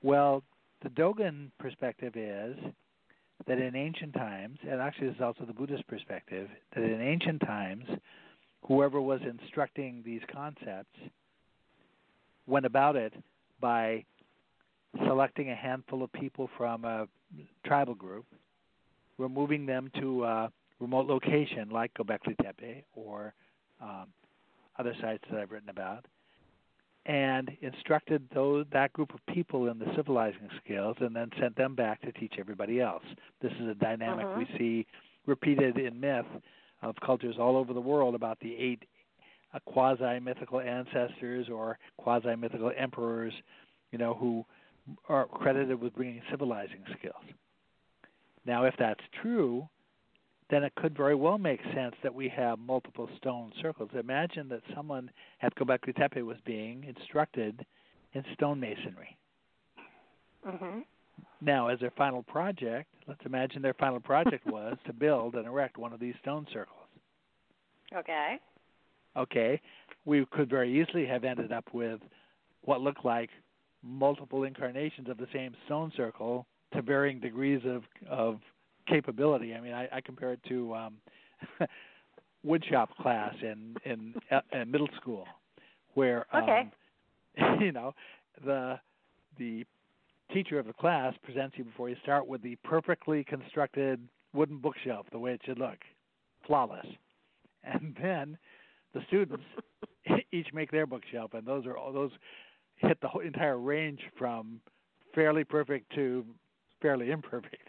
[0.02, 0.42] well
[0.82, 2.56] the dogon perspective is
[3.48, 7.40] that in ancient times and actually this is also the buddhist perspective that in ancient
[7.40, 7.84] times
[8.66, 10.98] whoever was instructing these concepts
[12.46, 13.12] went about it
[13.60, 14.04] by
[15.06, 17.06] selecting a handful of people from a
[17.66, 18.24] tribal group,
[19.18, 23.34] removing them to a remote location like Göbekli Tepe or
[23.80, 24.06] um,
[24.78, 26.06] other sites that I've written about,
[27.08, 31.74] and instructed those, that group of people in the civilizing skills and then sent them
[31.74, 33.02] back to teach everybody else.
[33.40, 34.38] This is a dynamic uh-huh.
[34.38, 34.86] we see
[35.26, 36.26] repeated in myth
[36.82, 38.84] of cultures all over the world about the eight
[39.54, 43.32] uh, quasi mythical ancestors or quasi mythical emperors,
[43.90, 44.44] you know, who
[45.08, 47.24] are credited with bringing civilizing skills.
[48.44, 49.66] Now, if that's true,
[50.50, 53.90] then it could very well make sense that we have multiple stone circles.
[53.98, 55.10] Imagine that someone
[55.42, 57.64] at Göbekli Tepe was being instructed
[58.14, 59.16] in stonemasonry.
[60.46, 60.80] Mm-hmm.
[61.40, 65.76] Now, as their final project, let's imagine their final project was to build and erect
[65.76, 66.76] one of these stone circles.
[67.94, 68.36] Okay.
[69.16, 69.60] Okay.
[70.04, 72.00] We could very easily have ended up with
[72.62, 73.30] what looked like
[73.82, 78.40] multiple incarnations of the same stone circle to varying degrees of of
[78.88, 79.54] capability.
[79.54, 80.94] I mean, I, I compare it to um,
[82.46, 85.26] woodshop class in in, uh, in middle school,
[85.94, 86.70] where okay.
[87.40, 87.94] um, you know
[88.44, 88.78] the
[89.38, 89.64] the
[90.32, 94.00] teacher of the class presents you before you start with the perfectly constructed
[94.34, 95.78] wooden bookshelf, the way it should look,
[96.46, 96.86] flawless.
[97.64, 98.36] And then
[98.94, 99.44] the students
[100.32, 102.12] each make their bookshelf, and those are all those
[102.76, 104.60] hit the whole entire range from
[105.14, 106.24] fairly perfect to
[106.80, 107.68] fairly imperfect.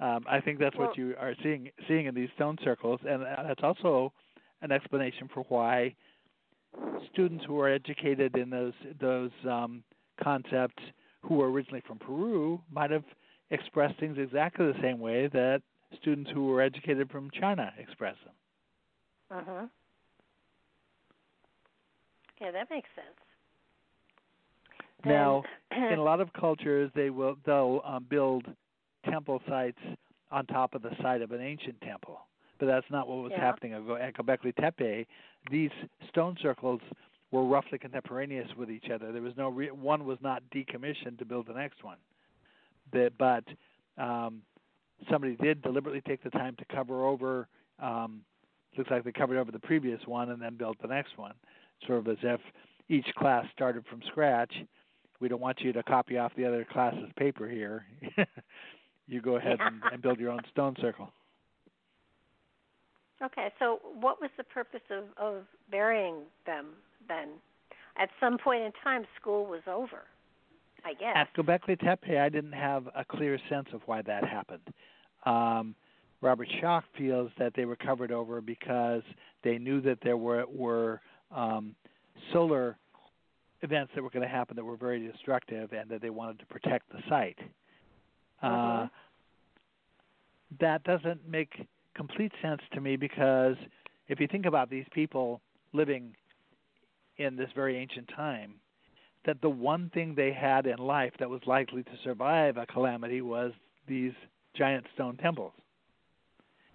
[0.00, 3.22] Um, I think that's well, what you are seeing seeing in these stone circles, and
[3.22, 4.12] that's also
[4.62, 5.94] an explanation for why
[7.12, 9.84] students who are educated in those those um,
[10.22, 10.82] concepts
[11.22, 13.04] who were originally from Peru might have
[13.50, 15.62] expressed things exactly the same way that
[16.00, 19.38] students who were educated from China express them.
[19.38, 19.66] Uh huh.
[22.36, 23.16] Okay, that makes sense.
[25.06, 28.44] Now, in a lot of cultures, they will they'll um, build
[29.10, 29.78] temple sites
[30.30, 32.20] on top of the site of an ancient temple,
[32.58, 33.40] but that's not what was yeah.
[33.40, 35.06] happening at Göbekli Tepe.
[35.50, 35.70] These
[36.08, 36.80] stone circles
[37.30, 39.12] were roughly contemporaneous with each other.
[39.12, 41.98] There was no re- one was not decommissioned to build the next one,
[42.92, 43.44] the, but
[43.98, 44.42] um,
[45.10, 47.48] somebody did deliberately take the time to cover over.
[47.80, 48.22] Um,
[48.76, 51.34] looks like they covered over the previous one and then built the next one,
[51.86, 52.40] sort of as if
[52.88, 54.52] each class started from scratch.
[55.20, 57.86] We don't want you to copy off the other class's paper here.
[59.06, 61.10] you go ahead and, and build your own stone circle.
[63.22, 66.66] Okay, so what was the purpose of, of burying them
[67.08, 67.28] then?
[67.96, 70.02] At some point in time, school was over,
[70.84, 71.14] I guess.
[71.14, 74.62] At Göbekli Tepe, I didn't have a clear sense of why that happened.
[75.24, 75.74] Um,
[76.20, 79.02] Robert Schoch feels that they were covered over because
[79.44, 81.00] they knew that there were were
[81.30, 81.74] um,
[82.32, 82.76] solar
[83.62, 86.46] events that were going to happen that were very destructive, and that they wanted to
[86.46, 87.38] protect the site.
[88.42, 88.54] Uh-huh.
[88.54, 88.88] Uh,
[90.60, 93.56] that doesn't make complete sense to me because
[94.08, 95.40] if you think about these people
[95.72, 96.14] living
[97.16, 98.54] in this very ancient time,
[99.26, 103.22] that the one thing they had in life that was likely to survive a calamity
[103.22, 103.52] was
[103.88, 104.12] these
[104.54, 105.52] giant stone temples.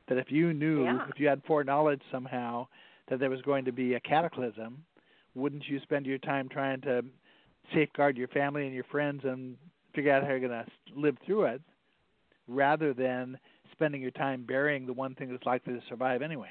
[0.07, 1.05] That if you knew, yeah.
[1.10, 2.68] if you had foreknowledge somehow
[3.10, 4.84] that there was going to be a cataclysm,
[5.36, 7.03] wouldn't you spend your time trying to
[7.74, 9.55] safeguard your family and your friends and
[9.93, 10.65] figure out how you're going to
[10.95, 11.61] live through it
[12.47, 13.37] rather than
[13.71, 16.49] spending your time burying the one thing that's likely to survive anyway?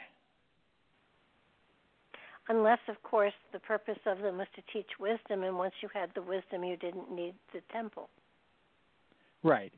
[2.49, 6.11] Unless, of course, the purpose of them was to teach wisdom, and once you had
[6.15, 8.09] the wisdom, you didn't need the temple.
[9.43, 9.73] Right.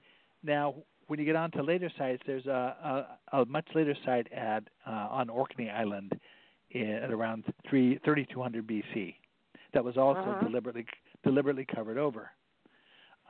[0.44, 0.74] Now,
[1.08, 4.62] when you get on to later sites, there's a, a, a much later site at
[4.86, 6.12] uh, on Orkney Island
[6.72, 9.14] at around 3, 3200 BC.
[9.74, 10.46] That was also uh-huh.
[10.46, 10.86] deliberately
[11.24, 12.30] deliberately covered over.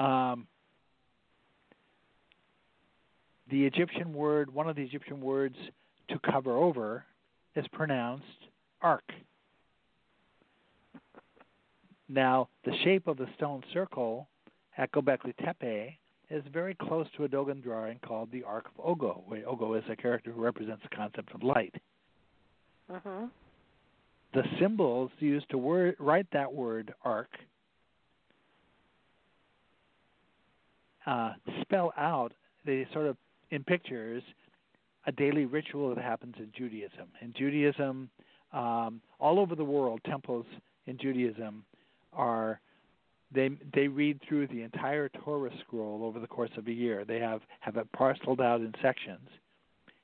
[0.01, 0.47] Um,
[3.51, 5.57] the Egyptian word, one of the Egyptian words
[6.09, 7.05] to cover over,
[7.55, 8.25] is pronounced
[8.81, 9.05] ark.
[12.09, 14.27] Now, the shape of the stone circle
[14.79, 15.99] at Gobekli Tepe
[16.31, 19.85] is very close to a Dogon drawing called the Ark of Ogo, where Ogo is
[19.91, 21.75] a character who represents the concept of light.
[22.91, 23.27] Mm-hmm.
[24.33, 27.29] The symbols used to word, write that word ark
[31.07, 31.33] uh,
[31.63, 32.33] spell out,
[32.65, 33.17] they sort of,
[33.51, 34.23] in pictures,
[35.07, 37.09] a daily ritual that happens in Judaism.
[37.21, 38.11] In Judaism,
[38.53, 40.47] um, all over the world, temples
[40.87, 41.65] in Judaism
[42.13, 42.61] are
[43.33, 47.05] they they read through the entire Torah scroll over the course of a year.
[47.05, 49.29] They have have it parceled out in sections,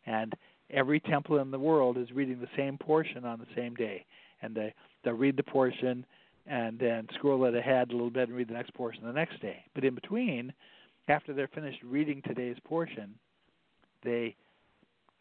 [0.07, 0.33] and
[0.71, 4.05] every temple in the world is reading the same portion on the same day.
[4.43, 4.73] And they
[5.05, 6.07] they read the portion
[6.47, 9.41] and then scroll it ahead a little bit and read the next portion the next
[9.43, 9.65] day.
[9.75, 10.53] But in between,
[11.09, 13.15] after they're finished reading today's portion,
[14.05, 14.35] they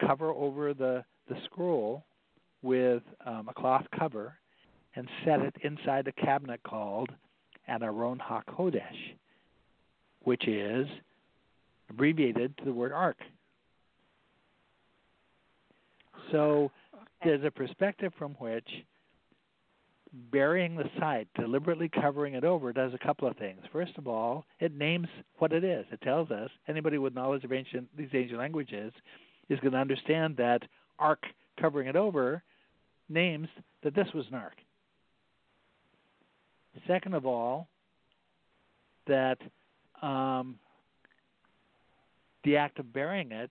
[0.00, 2.04] cover over the the scroll
[2.62, 4.34] with um, a cloth cover
[4.94, 7.10] and set it inside a cabinet called
[7.68, 9.14] an Aron HaKodesh,
[10.22, 10.86] which is
[11.90, 13.16] abbreviated to the word ark.
[16.30, 16.70] So
[17.24, 18.68] there's a perspective from which
[20.12, 23.60] burying the site, deliberately covering it over, does a couple of things.
[23.72, 25.84] First of all, it names what it is.
[25.90, 28.92] It tells us anybody with knowledge of ancient these ancient languages
[29.48, 30.62] is going to understand that
[30.98, 31.22] ark
[31.60, 32.42] covering it over
[33.08, 33.48] names
[33.82, 34.56] that this was an ark.
[36.86, 37.68] Second of all,
[39.06, 39.38] that
[40.02, 40.58] um,
[42.44, 43.50] the act of burying it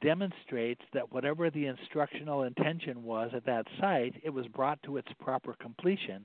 [0.00, 5.08] demonstrates that whatever the instructional intention was at that site, it was brought to its
[5.20, 6.24] proper completion.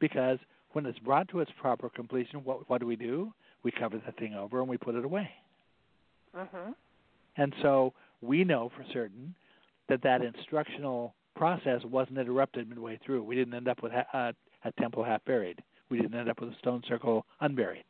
[0.00, 0.38] Because
[0.72, 3.32] when it's brought to its proper completion, what, what do we do?
[3.62, 5.30] We cover the thing over and we put it away.
[6.36, 6.72] Mm-hmm.
[7.36, 9.34] And so we know for certain
[9.88, 13.22] that that instructional process wasn't interrupted midway through.
[13.22, 14.34] We didn't end up with a,
[14.64, 15.62] a temple half buried.
[15.90, 17.84] We didn't end up with a stone circle unburied.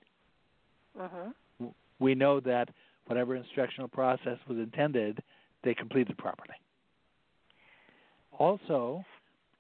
[0.99, 1.67] Mm-hmm.
[1.99, 2.69] We know that
[3.07, 5.23] whatever instructional process was intended,
[5.65, 6.55] they completed properly.
[8.39, 9.05] Also,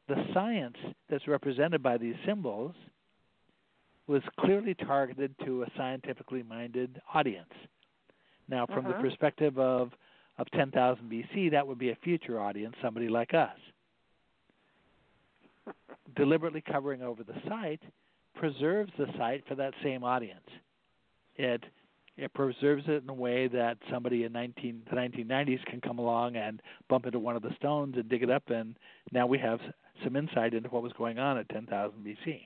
[0.09, 0.77] the science
[1.09, 2.75] that's represented by these symbols
[4.07, 7.53] was clearly targeted to a scientifically minded audience.
[8.49, 8.97] Now, from uh-huh.
[8.97, 9.93] the perspective of,
[10.39, 13.57] of 10,000 BC, that would be a future audience, somebody like us.
[16.17, 17.81] Deliberately covering over the site
[18.35, 20.41] preserves the site for that same audience.
[21.37, 21.63] It
[22.17, 26.37] it preserves it in a way that somebody in 19, the 1990s can come along
[26.37, 28.77] and bump into one of the stones and dig it up, and
[29.13, 29.61] now we have
[30.05, 32.43] some insight into what was going on at 10,000 BC.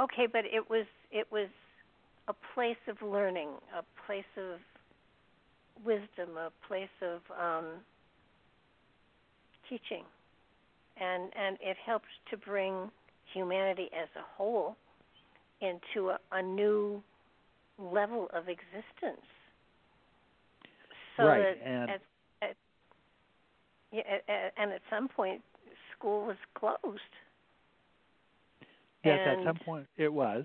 [0.00, 1.48] Okay, but it was it was
[2.26, 4.58] a place of learning, a place of
[5.84, 7.66] wisdom, a place of um,
[9.68, 10.02] teaching,
[10.96, 12.90] and and it helped to bring
[13.32, 14.76] humanity as a whole
[15.60, 17.02] into a, a new
[17.78, 19.26] level of existence.
[21.16, 22.00] So right, that and at,
[22.42, 22.56] at,
[23.92, 25.42] yeah, at, and at some point,
[25.96, 27.00] school was closed.
[29.04, 30.44] Yes, and at some point it was,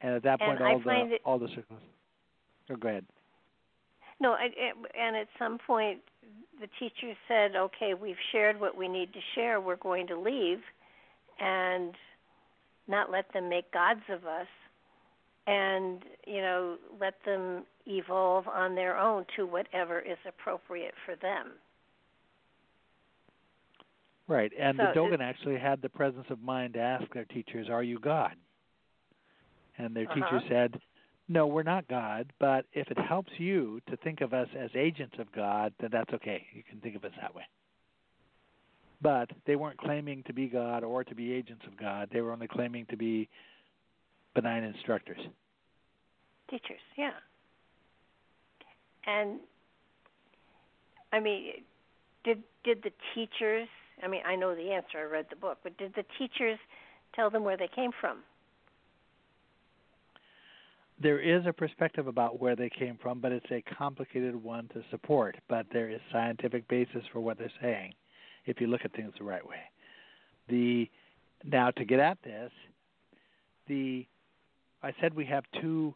[0.00, 1.80] and at that point all the it- all the circles.
[2.70, 3.04] Oh, go ahead.
[4.20, 4.50] No, I,
[4.98, 5.98] and at some point,
[6.60, 9.60] the teacher said, "Okay, we've shared what we need to share.
[9.60, 10.60] We're going to leave,
[11.42, 11.94] and
[12.88, 14.46] not let them make gods of us,
[15.46, 21.52] and you know, let them evolve on their own to whatever is appropriate for them."
[24.28, 27.68] Right, and So the Dogon actually had the presence of mind to ask their teachers,
[27.68, 28.36] "Are you God?"
[29.78, 30.48] And their teacher Uh-huh.
[30.48, 30.80] said,
[31.28, 35.18] "No, we're not God, but if it helps you to think of us as agents
[35.18, 36.46] of God, then that's okay.
[36.52, 37.46] You can think of us that way."
[39.02, 42.08] But they weren't claiming to be God or to be agents of God.
[42.12, 43.28] They were only claiming to be
[44.34, 45.20] benign instructors.
[46.48, 47.10] Teachers, yeah.
[49.06, 49.40] And
[51.12, 51.52] I mean,
[52.24, 53.68] did did the teachers?
[54.02, 54.98] I mean, I know the answer.
[54.98, 56.58] I read the book, but did the teachers
[57.14, 58.18] tell them where they came from?
[61.02, 64.82] there is a perspective about where they came from, but it's a complicated one to
[64.90, 65.36] support.
[65.48, 67.92] But there is scientific basis for what they're saying,
[68.44, 69.60] if you look at things the right way.
[70.48, 70.90] The
[71.44, 72.50] now to get at this,
[73.68, 74.06] the
[74.82, 75.94] I said we have two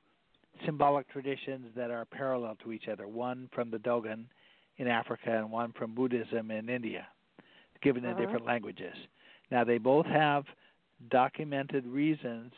[0.65, 3.07] symbolic traditions that are parallel to each other.
[3.09, 4.27] One from the Dogon
[4.79, 7.07] in Africa and one from Buddhism in India,
[7.83, 8.21] given in Uh-huh.
[8.21, 8.95] different languages.
[9.51, 10.45] Now they both have
[11.11, 12.53] documented reasons,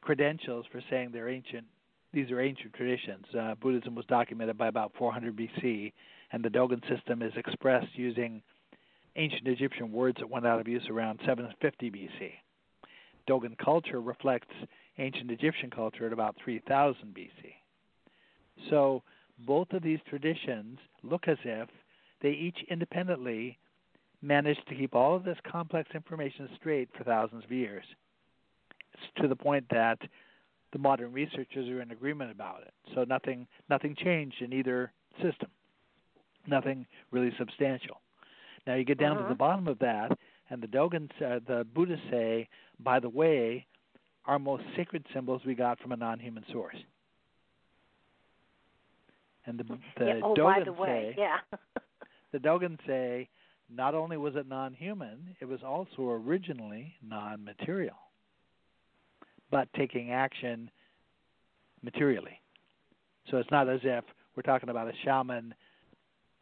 [0.00, 1.66] credentials for saying they're ancient.
[2.12, 3.26] These are ancient traditions.
[3.34, 5.92] Uh, Buddhism was documented by about 400 BC,
[6.32, 8.42] and the Dogon system is expressed using
[9.16, 12.32] ancient Egyptian words that went out of use around 750 BC.
[13.26, 14.54] Dogon culture reflects
[14.98, 17.54] ancient Egyptian culture at about 3000 BC.
[18.70, 19.02] So
[19.46, 21.68] both of these traditions look as if
[22.22, 23.58] they each independently
[24.22, 27.84] managed to keep all of this complex information straight for thousands of years.
[28.94, 29.98] It's to the point that
[30.72, 32.72] the modern researchers are in agreement about it.
[32.94, 34.92] So nothing nothing changed in either
[35.22, 35.48] system.
[36.46, 38.00] Nothing really substantial.
[38.68, 39.22] Now you get down Uh-huh.
[39.22, 40.16] to the bottom of that,
[40.50, 42.48] and the Dogons, uh, the Buddhists say,
[42.78, 43.66] by the way,
[44.26, 46.76] our most sacred symbols we got from a non-human source.
[49.46, 49.64] And the,
[49.96, 50.20] the yeah.
[50.22, 51.38] Oh, by the way, say, yeah.
[52.32, 53.30] the Dogons say,
[53.70, 57.96] not only was it non-human, it was also originally non-material,
[59.50, 60.70] but taking action
[61.82, 62.38] materially.
[63.30, 64.04] So it's not as if
[64.36, 65.54] we're talking about a shaman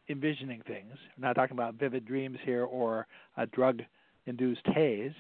[0.09, 0.93] envisioning things.
[1.17, 3.83] We're not talking about vivid dreams here or a drug
[4.27, 5.15] induced haze.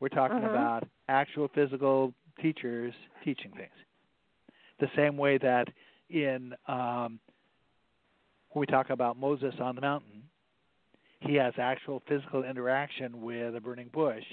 [0.00, 0.50] We're talking Mhm.
[0.50, 3.74] about actual physical teachers teaching things.
[4.78, 5.68] The same way that
[6.08, 7.20] in um,
[8.50, 10.28] when we talk about Moses on the mountain,
[11.20, 14.24] he has actual physical interaction with a burning bush.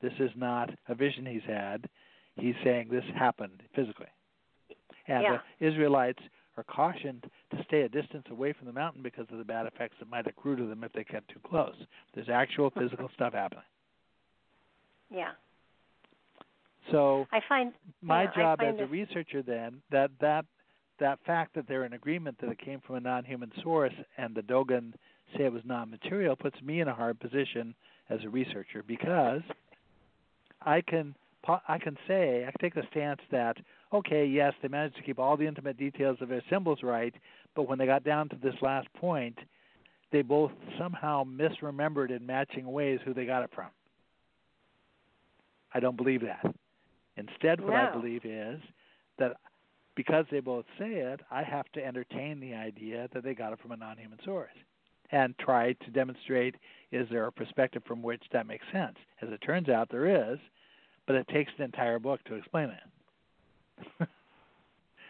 [0.00, 1.88] This is not a vision he's had.
[2.36, 4.08] He's saying this happened physically.
[5.06, 5.40] And Yeah.
[5.58, 6.22] the Israelites
[6.56, 9.96] are cautioned to stay a distance away from the mountain because of the bad effects
[9.98, 11.74] that might accrue to them if they get too close.
[12.14, 13.64] There's actual physical stuff happening.
[15.10, 15.32] yeah.
[16.90, 17.72] So I find
[18.02, 20.44] my yeah, job find as a researcher then that that
[20.98, 24.42] that fact that they're in agreement that it came from a non-human source and the
[24.42, 24.92] Dogon
[25.36, 27.74] say it was non-material puts me in a hard position
[28.10, 29.42] as a researcher because
[30.60, 31.14] I can
[31.68, 33.56] I can say I can take the stance that
[33.92, 37.14] okay yes they managed to keep all the intimate details of their symbols right
[37.54, 39.38] but when they got down to this last point
[40.12, 43.68] they both somehow misremembered in matching ways who they got it from.
[45.74, 46.54] I don't believe that.
[47.16, 48.60] Instead, what I believe is
[49.18, 49.36] that
[49.96, 53.58] because they both say it, I have to entertain the idea that they got it
[53.60, 54.52] from a non human source
[55.10, 56.56] and try to demonstrate
[56.90, 58.96] is there a perspective from which that makes sense.
[59.20, 60.38] As it turns out, there is,
[61.06, 64.08] but it takes an entire book to explain it.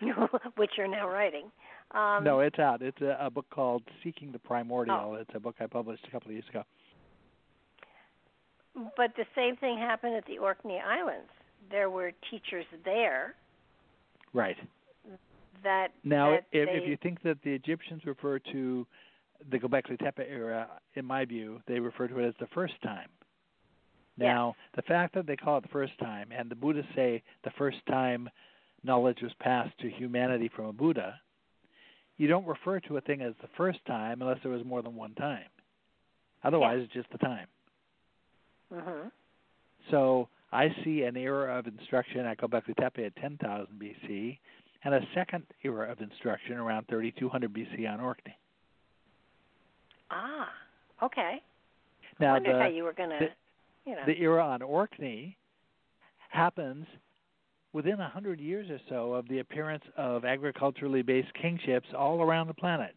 [0.57, 1.51] which you're now writing.
[1.93, 2.83] Um, no, it's out.
[2.83, 5.13] It's a, a book called Seeking the Primordial.
[5.13, 5.15] Oh.
[5.15, 6.63] It's a book I published a couple of years ago.
[8.97, 11.29] But the same thing happened at the Orkney Islands.
[11.71, 13.35] There were teachers there
[14.33, 14.57] Right.
[15.63, 18.87] that Now, that if, they, if you think that the Egyptians refer to
[19.51, 23.09] the Göbekli Tepe era, in my view, they refer to it as the first time.
[24.19, 27.51] Now, the fact that they call it the first time, and the Buddhists say the
[27.59, 28.29] first time
[28.85, 31.19] knowledge was passed to humanity from a Buddha,
[32.19, 34.95] you don't refer to a thing as the first time unless there was more than
[34.95, 35.49] one time.
[36.45, 37.47] Otherwise, it's just the time.
[38.73, 39.11] Mhm.
[39.91, 44.39] So I see an era of instruction at Göbekli Tepe at 10,000 BC,
[44.85, 48.37] and a second era of instruction around 3200 BC on Orkney.
[50.11, 50.53] Ah,
[51.03, 51.43] okay.
[51.43, 53.33] I Now, wondered how the, you were gonna, the-
[53.85, 54.03] you know.
[54.07, 55.37] the era on Orkney
[56.29, 56.87] happens
[57.73, 62.47] within a hundred years or so of the appearance of agriculturally based kingships all around
[62.47, 62.95] the planet.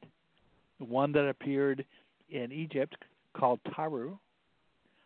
[0.80, 1.86] One that appeared
[2.30, 2.96] in Egypt
[3.34, 4.18] called Taru,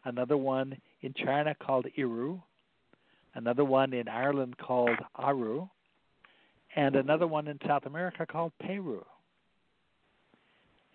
[0.05, 2.41] another one in China called Iru,
[3.35, 5.69] another one in Ireland called Aru,
[6.75, 9.03] and another one in South America called Peru.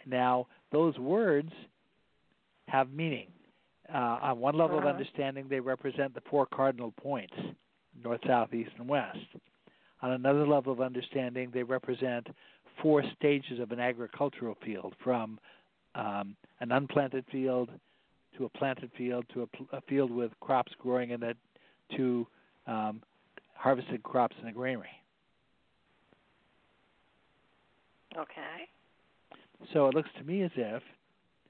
[0.06, 1.50] Now, those words
[2.68, 3.28] have meaning.
[3.92, 4.92] Uh, on one level of Uh-huh.
[4.94, 7.34] understanding, they represent the four cardinal points
[8.02, 9.18] north, south, east, and west.
[10.02, 12.26] On another level of understanding, they represent
[12.82, 15.38] four stages of an agricultural field from
[15.94, 17.70] um, an unplanted field
[18.36, 21.36] to a planted field to a, pl- a field with crops growing in it
[21.96, 22.26] to
[22.66, 23.00] um,
[23.54, 24.88] harvested crops in a granary.
[28.16, 28.68] okay.
[29.72, 30.82] So it looks to me as if,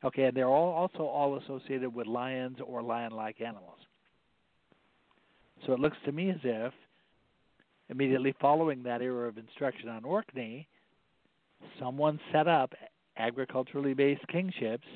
[0.04, 3.78] okay, and they're all also all associated with lions or lion-like animals.
[5.66, 6.72] So it looks to me as if
[7.88, 10.66] immediately following that era of instruction on Orkney,
[11.78, 12.72] someone set up
[13.16, 14.86] agriculturally based kingships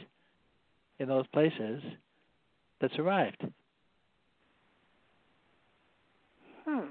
[0.98, 1.82] in those places
[2.80, 3.46] that survived.
[6.66, 6.86] Hmm.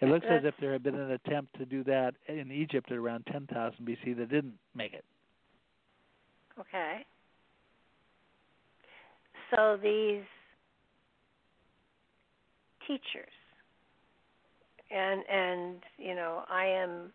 [0.00, 2.98] It looks as if there had been an attempt to do that in Egypt at
[2.98, 5.04] around 10,000 BC that didn't make it.
[6.58, 7.04] Okay.
[9.54, 10.22] So these
[12.86, 13.32] teachers
[14.90, 17.12] and and you know I am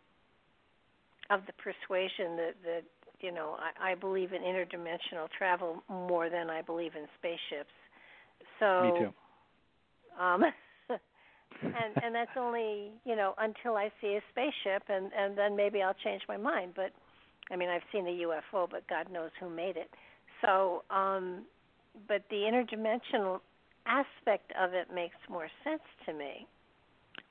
[1.30, 2.84] of the persuasion that that
[3.20, 7.74] you know I, I believe in interdimensional travel more than I believe in spaceships.
[8.60, 9.14] So Me too.
[10.22, 10.44] Um,
[11.62, 15.82] and and that's only you know until I see a spaceship, and and then maybe
[15.82, 16.74] I'll change my mind.
[16.76, 16.92] But
[17.52, 19.90] I mean, I've seen the UFO, but God knows who made it.
[20.42, 21.46] So, um,
[22.08, 23.40] but the interdimensional
[23.86, 26.48] aspect of it makes more sense to me.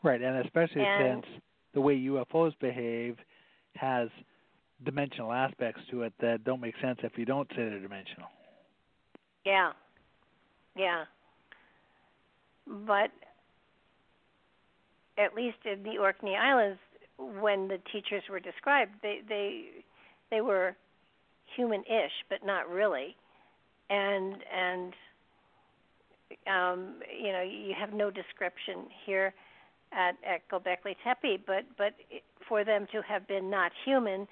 [0.03, 1.43] Right, and especially and, since
[1.75, 3.17] the way UFOs behave
[3.75, 4.09] has
[4.85, 8.29] dimensional aspects to it that don't make sense if you don't say they're dimensional.
[9.45, 9.73] Yeah,
[10.77, 11.05] yeah.
[12.67, 13.11] But
[15.17, 16.79] at least in the Orkney Islands,
[17.17, 19.85] when the teachers were described, they they
[20.31, 20.77] they were
[21.57, 23.17] human-ish, but not really,
[23.91, 24.93] and and
[26.47, 29.33] um, you know you have no description here
[29.93, 31.95] at at Gobekli Tepe, but but
[32.49, 34.27] for them to have been not human,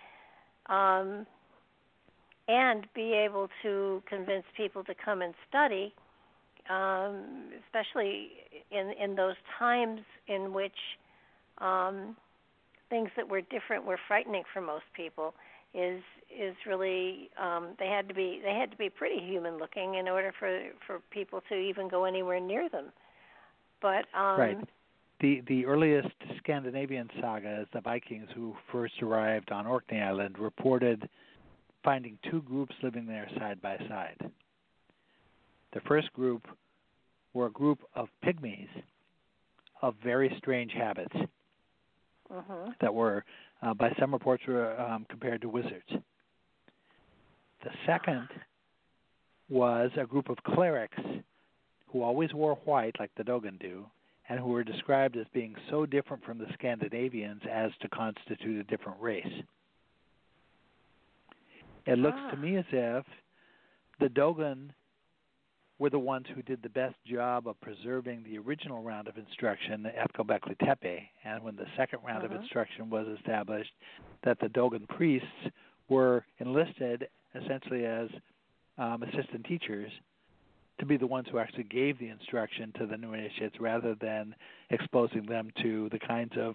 [0.66, 1.26] um,
[2.48, 5.94] and be able to convince people to come and study,
[6.70, 8.30] um, especially
[8.70, 10.76] in in those times in which
[11.58, 12.16] um,
[12.88, 15.34] things that were different were frightening for most people,
[15.76, 16.02] is
[16.36, 20.08] is really um, they had to be they had to be pretty human looking in
[20.08, 22.86] order for for people to even go anywhere near them.
[23.80, 24.68] But um, right
[25.20, 31.08] the the earliest Scandinavian sagas, the Vikings who first arrived on Orkney Island, reported
[31.82, 34.30] finding two groups living there side by side.
[35.72, 36.46] The first group
[37.32, 38.68] were a group of pygmies
[39.82, 41.14] of very strange habits
[42.34, 42.70] uh-huh.
[42.80, 43.24] that were,
[43.62, 45.88] uh, by some reports, were um, compared to wizards.
[47.64, 48.28] The second
[49.48, 50.98] was a group of clerics
[51.88, 53.86] who always wore white, like the Dogon do,
[54.28, 58.64] and who were described as being so different from the Scandinavians as to constitute a
[58.64, 59.42] different race.
[61.86, 62.30] It looks ah.
[62.32, 63.04] to me as if
[64.00, 64.72] the Dogon
[65.78, 69.86] were the ones who did the best job of preserving the original round of instruction
[69.86, 72.34] at Gobekli Tepe, and when the second round uh-huh.
[72.34, 73.72] of instruction was established,
[74.24, 75.28] that the Dogon priests
[75.88, 78.08] were enlisted essentially as
[78.78, 79.90] um, assistant teachers
[80.78, 84.34] to be the ones who actually gave the instruction to the new initiates rather than
[84.70, 86.54] exposing them to the kinds of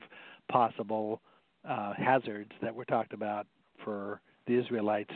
[0.51, 1.21] possible
[1.67, 3.47] uh, hazards that were talked about
[3.83, 5.13] for the Israelites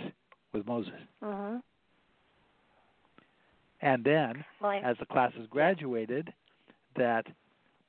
[0.54, 0.94] with Moses.
[1.24, 1.58] Mm-hmm.
[3.82, 6.34] And then, well, I, as the classes graduated,
[6.96, 7.26] that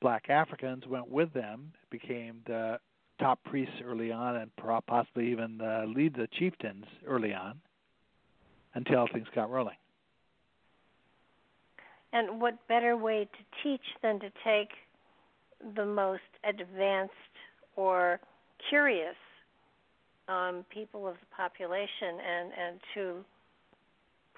[0.01, 2.79] black Africans went with them, became the
[3.19, 4.51] top priests early on, and
[4.87, 7.61] possibly even the lead the chieftains early on,
[8.75, 9.77] until things got rolling.
[12.13, 14.71] And what better way to teach than to take
[15.75, 17.13] the most advanced
[17.77, 18.21] or
[18.69, 19.17] curious
[20.29, 23.25] um, people of the population and, and to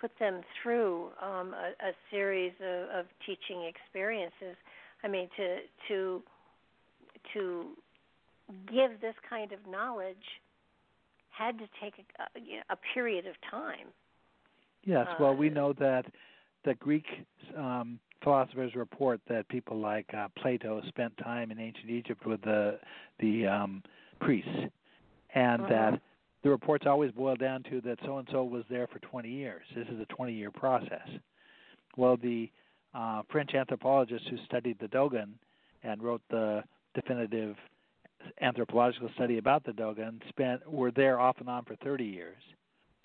[0.01, 4.57] put them through um, a, a series of, of teaching experiences.
[5.03, 5.59] I mean, to
[5.89, 6.23] to
[7.35, 7.67] to
[8.71, 10.17] give this kind of knowledge
[11.31, 13.89] had to take a, a period of time.
[14.85, 16.05] Yes, well, we uh, know that
[16.65, 17.05] the Greek
[17.57, 22.79] um, philosophers report that people like uh, Plato spent time in ancient Egypt with the
[23.21, 23.83] the um,
[24.21, 24.51] priests,
[25.35, 25.69] and uh-huh.
[25.69, 26.01] that
[26.43, 29.63] the reports always boil down to that so and so was there for 20 years.
[29.75, 31.09] This is a 20 year process.
[31.97, 32.51] Well, the
[32.95, 35.35] uh, French anthropologist who studied the Dogon
[35.83, 36.63] and wrote the
[36.95, 37.57] definitive
[38.41, 42.43] anthropological study about the Dogon spent were there off and on for 30 years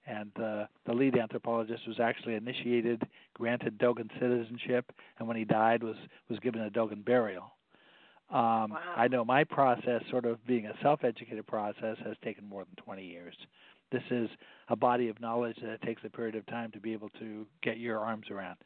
[0.06, 3.02] and the lead anthropologist was actually initiated,
[3.34, 5.96] granted Dogon citizenship, and when he died was
[6.30, 7.54] was given a Dogon burial.
[8.30, 8.80] Um, wow.
[8.96, 13.06] I know my process, sort of being a self-educated process, has taken more than 20
[13.06, 13.36] years.
[13.92, 14.30] This is
[14.70, 17.78] a body of knowledge that takes a period of time to be able to get
[17.78, 18.58] your arms around.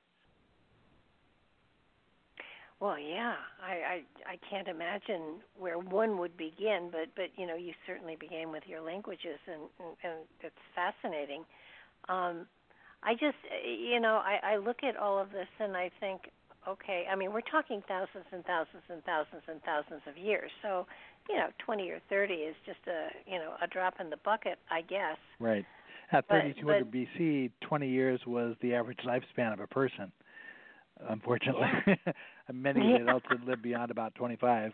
[2.79, 7.55] Well, yeah, I, I I can't imagine where one would begin, but but you know
[7.55, 11.43] you certainly began with your languages, and and, and it's fascinating.
[12.07, 12.45] Um,
[13.01, 16.29] I just you know I, I look at all of this and I think,
[16.67, 20.85] okay, I mean we're talking thousands and thousands and thousands and thousands of years, so
[21.29, 24.59] you know 20 or 30 is just a you know a drop in the bucket,
[24.71, 25.17] I guess.
[25.39, 25.65] Right.
[26.11, 30.11] At 3200 but- BC, 20 years was the average lifespan of a person.
[31.09, 31.67] Unfortunately,
[32.53, 33.03] many Yeah.
[33.03, 34.71] adults didn't live beyond about 25.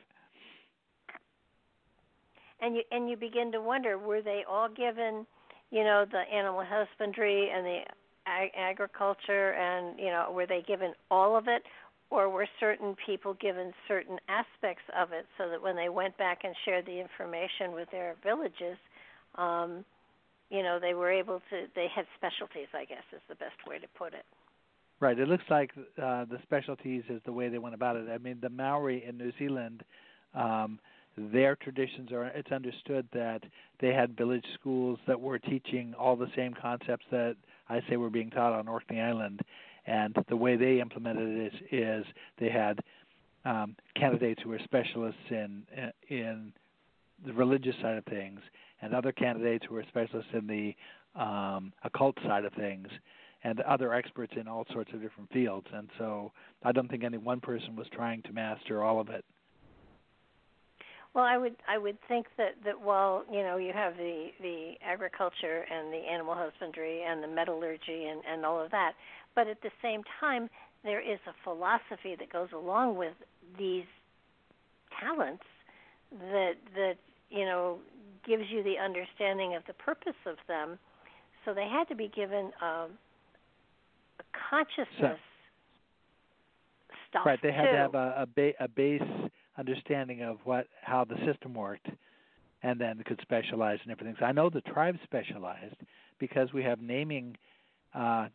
[2.61, 5.25] and you and you begin to wonder were they all given
[5.71, 7.79] you know the animal husbandry and the
[8.27, 11.63] ag- agriculture and you know were they given all of it
[12.09, 16.39] or were certain people given certain aspects of it so that when they went back
[16.43, 18.77] and shared the information with their villages
[19.35, 19.83] um
[20.49, 23.79] you know they were able to they had specialties i guess is the best way
[23.79, 24.25] to put it
[25.03, 25.19] Right.
[25.19, 25.71] It looks like
[26.01, 28.07] uh, the specialties is the way they went about it.
[28.09, 29.83] I mean, the Maori in New Zealand,
[30.33, 30.79] um,
[31.17, 32.27] their traditions are.
[32.27, 33.43] It's understood that
[33.81, 37.35] they had village schools that were teaching all the same concepts that
[37.73, 39.41] I say were being taught on Orkney Island,
[39.85, 42.05] and the way they implemented it is, is
[42.39, 42.79] they had
[43.45, 45.63] um, candidates who were specialists in
[46.09, 46.53] in
[47.25, 48.39] the religious side of things,
[48.81, 50.75] and other candidates who were specialists in the
[51.19, 52.87] um, occult side of things
[53.43, 55.67] and other experts in all sorts of different fields.
[55.73, 56.31] And so
[56.63, 59.25] I don't think any one person was trying to master all of it.
[61.13, 64.73] Well, I would I would think that that while you know you have the the
[64.83, 68.93] agriculture and the animal husbandry and the metallurgy and and all of that,
[69.35, 70.49] but at the same time
[70.83, 73.13] there is a philosophy that goes along with
[73.59, 73.85] these
[74.99, 75.43] talents
[76.31, 76.95] that that
[77.29, 77.77] you know
[78.25, 80.79] gives you the understanding of the purpose of them.
[81.45, 82.97] So they had to be given um,
[84.19, 87.25] a consciousness so, stuff.
[87.25, 87.71] Right, they had too.
[87.71, 89.01] to have a, a, ba- a base
[89.57, 91.87] understanding of what how the system worked,
[92.63, 94.17] and then could specialize in things.
[94.21, 95.75] I know the tribe specialized
[96.19, 97.35] because we have naming
[97.93, 98.27] uh,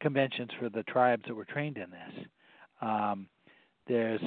[0.00, 2.26] conventions for the tribes that were trained in this.
[2.80, 3.26] Um,
[3.86, 4.20] there's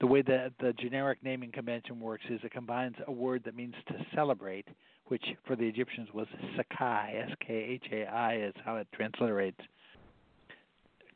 [0.00, 3.74] the way that the generic naming convention works is it combines a word that means
[3.88, 4.66] to celebrate,
[5.06, 9.60] which for the Egyptians was sakai, S K H A I is how it transliterates,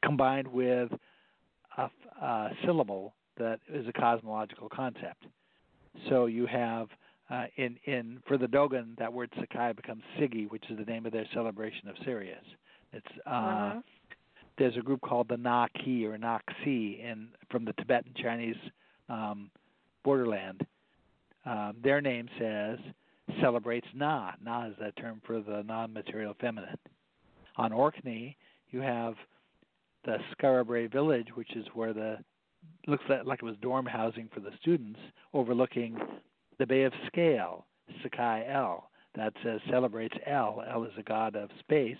[0.03, 0.91] combined with
[1.79, 1.89] a,
[2.21, 5.25] a syllable that is a cosmological concept.
[6.09, 6.89] So you have
[7.31, 11.07] uh, in in for the Dogon that word Sakai becomes Sigi, which is the name
[11.07, 12.45] of their celebration of Sirius.
[12.93, 13.81] It's uh, uh-huh.
[14.59, 18.57] there's a group called the Na-Ki or Na-Xi in from the Tibetan Chinese
[19.09, 19.51] um,
[20.05, 20.67] borderland.
[21.47, 22.79] Um, their name says
[23.41, 24.33] celebrates Na.
[24.43, 26.79] Na is that term for the non-material feminine.
[27.57, 28.37] On Orkney,
[28.71, 29.15] you have
[30.05, 32.19] the Skara village, which is where the
[32.87, 34.99] looks like it was dorm housing for the students,
[35.33, 35.99] overlooking
[36.59, 37.65] the Bay of Skaill,
[38.03, 38.89] Sakai El.
[39.17, 40.63] That says celebrates El.
[40.69, 41.97] El is a god of space,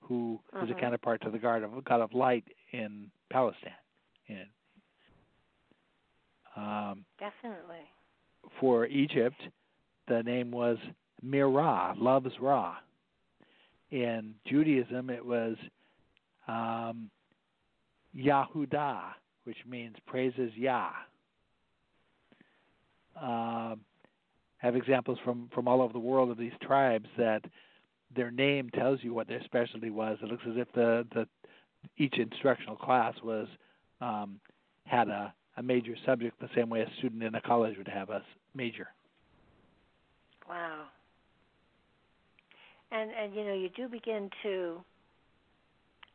[0.00, 0.64] who uh-huh.
[0.64, 3.72] is a counterpart to the god of god of light in Palestine.
[4.28, 4.46] In,
[6.56, 7.84] um, Definitely.
[8.60, 9.40] For Egypt,
[10.08, 10.78] the name was
[11.22, 12.76] Mirah, loves Ra.
[13.90, 15.56] In Judaism, it was
[16.48, 17.10] um,
[18.16, 19.14] Yahudah,
[19.46, 20.90] which means praises Yah.
[23.20, 23.76] Uh,
[24.58, 27.42] have examples from from all over the world of these tribes that
[28.14, 30.18] their name tells you what their specialty was.
[30.22, 31.28] It looks as if the the
[31.96, 33.46] each instructional class was
[34.00, 34.40] um,
[34.84, 38.10] had a, a major subject the same way a student in a college would have
[38.10, 38.22] a
[38.54, 38.88] major.
[40.48, 40.86] Wow.
[42.90, 44.80] And and you know you do begin to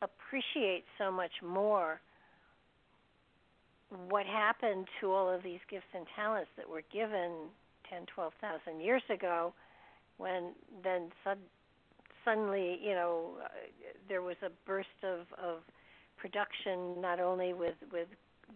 [0.01, 2.01] appreciate so much more
[4.09, 7.31] what happened to all of these gifts and talents that were given
[7.89, 9.53] 10, 12,000 years ago
[10.17, 10.53] when
[10.83, 11.37] then sud-
[12.23, 13.47] suddenly, you know, uh,
[14.07, 15.59] there was a burst of, of
[16.17, 18.07] production not only with, with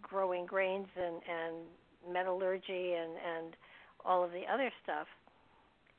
[0.02, 3.56] growing grains and, and metallurgy and, and
[4.06, 5.07] all of the other stuff.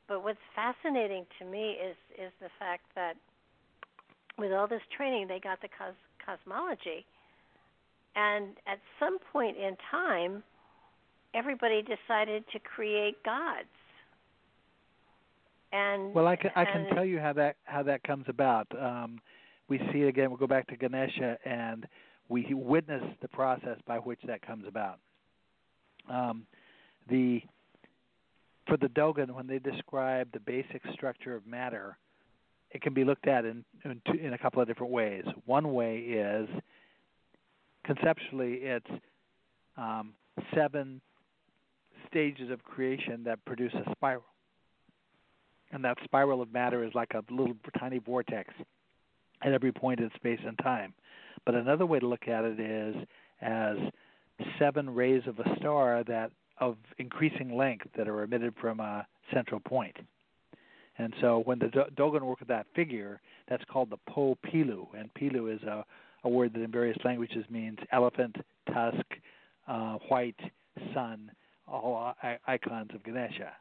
[0.08, 3.14] But what's fascinating to me is is the fact that
[4.38, 5.94] with all this training, they got the cos-
[6.24, 7.04] cosmology,
[8.16, 10.42] and at some point in time,
[11.34, 13.68] everybody decided to create gods.
[15.72, 18.66] And well, I can I can tell you how that how that comes about.
[18.80, 19.20] Um,
[19.68, 20.30] we see it again.
[20.30, 21.86] We'll go back to Ganesha, and
[22.28, 24.98] we witness the process by which that comes about.
[26.08, 26.46] Um,
[27.10, 27.42] the
[28.68, 31.98] for the Dogon, when they describe the basic structure of matter,
[32.70, 35.24] it can be looked at in in, two, in a couple of different ways.
[35.44, 36.48] One way is
[37.86, 38.90] conceptually, it's
[39.76, 40.12] um,
[40.54, 41.00] seven
[42.08, 44.24] stages of creation that produce a spiral.
[45.72, 48.52] And that spiral of matter is like a little tiny vortex
[49.42, 50.94] at every point in space and time.
[51.44, 52.96] But another way to look at it is
[53.40, 53.76] as
[54.58, 59.60] seven rays of a star that of increasing length that are emitted from a central
[59.60, 59.96] point.
[60.98, 65.12] And so when the Dogon work with that figure, that's called the Po Pilu, and
[65.12, 65.84] Pilu is a
[66.24, 68.36] a word that in various languages means elephant,
[68.72, 69.04] tusk,
[69.68, 70.38] uh, white,
[70.94, 71.30] sun,
[71.66, 73.52] all I- icons of Ganesha.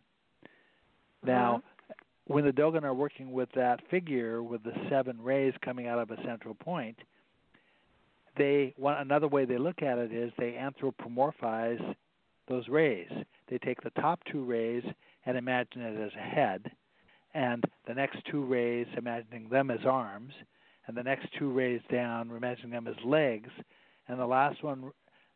[1.23, 2.33] Now, mm-hmm.
[2.33, 6.11] when the Dogon are working with that figure with the seven rays coming out of
[6.11, 6.97] a central point,
[8.37, 11.95] they one another way they look at it is they anthropomorphize
[12.47, 13.09] those rays.
[13.49, 14.83] They take the top two rays
[15.25, 16.71] and imagine it as a head,
[17.33, 20.33] and the next two rays imagining them as arms,
[20.87, 23.49] and the next two rays down we're imagining them as legs,
[24.07, 24.91] and the last one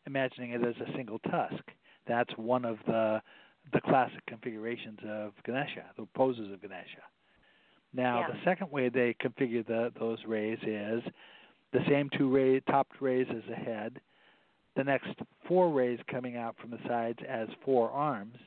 [0.06, 1.64] imagining it as a single tusk.
[2.08, 3.22] That's one of the
[3.74, 7.04] the classic configurations of Ganesha, the poses of Ganesha.
[7.94, 8.28] Now, yeah.
[8.34, 11.04] the second way they configure the, those rays is
[11.72, 14.00] the same two ray, top rays as a head,
[14.76, 15.10] the next
[15.48, 18.38] four rays coming out from the sides as four arms,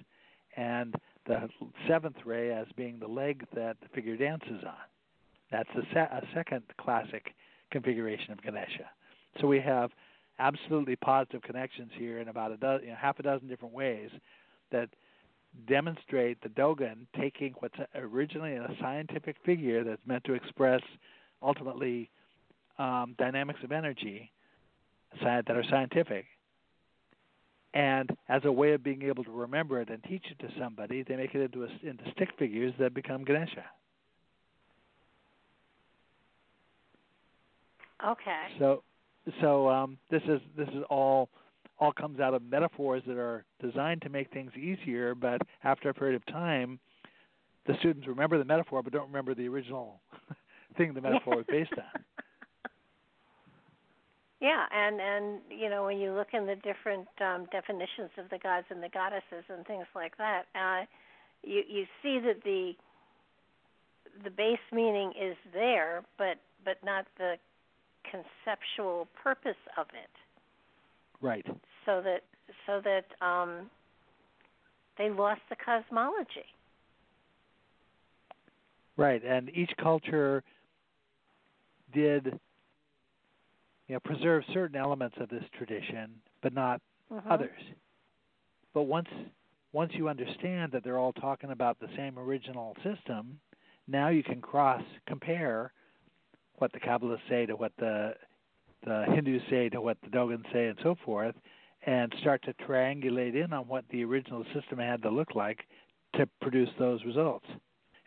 [0.56, 0.94] and
[1.26, 1.48] the
[1.88, 4.91] seventh ray as being the leg that the figure dances on.
[5.52, 7.34] That's a, se- a second classic
[7.70, 8.90] configuration of Ganesha.
[9.40, 9.90] So we have
[10.38, 14.10] absolutely positive connections here in about a dozen, you know, half a dozen different ways
[14.72, 14.88] that
[15.68, 20.80] demonstrate the Dogon taking what's originally a scientific figure that's meant to express
[21.42, 22.10] ultimately
[22.78, 24.32] um, dynamics of energy
[25.22, 26.24] that are scientific.
[27.74, 31.02] And as a way of being able to remember it and teach it to somebody,
[31.02, 33.64] they make it into, a, into stick figures that become Ganesha.
[38.04, 38.42] Okay.
[38.58, 38.82] So,
[39.40, 41.28] so um, this is this is all
[41.78, 45.94] all comes out of metaphors that are designed to make things easier, but after a
[45.94, 46.78] period of time,
[47.66, 50.00] the students remember the metaphor but don't remember the original
[50.76, 52.02] thing the metaphor was based on.
[54.40, 58.38] Yeah, and and you know when you look in the different um, definitions of the
[58.38, 60.84] gods and the goddesses and things like that, uh,
[61.44, 62.72] you you see that the
[64.24, 67.36] the base meaning is there, but but not the
[68.10, 70.10] conceptual purpose of it.
[71.20, 71.46] Right.
[71.86, 72.22] So that
[72.66, 73.70] so that um,
[74.98, 76.46] they lost the cosmology.
[78.96, 80.42] Right, and each culture
[81.94, 82.38] did
[83.88, 86.10] you know, preserve certain elements of this tradition,
[86.42, 86.80] but not
[87.10, 87.28] uh-huh.
[87.28, 87.60] others.
[88.74, 89.08] But once
[89.72, 93.40] once you understand that they're all talking about the same original system,
[93.88, 95.72] now you can cross compare
[96.62, 98.14] what the Kabbalists say to what the
[98.86, 101.34] the Hindus say to what the Dogons say and so forth,
[101.86, 105.66] and start to triangulate in on what the original system had to look like
[106.14, 107.46] to produce those results.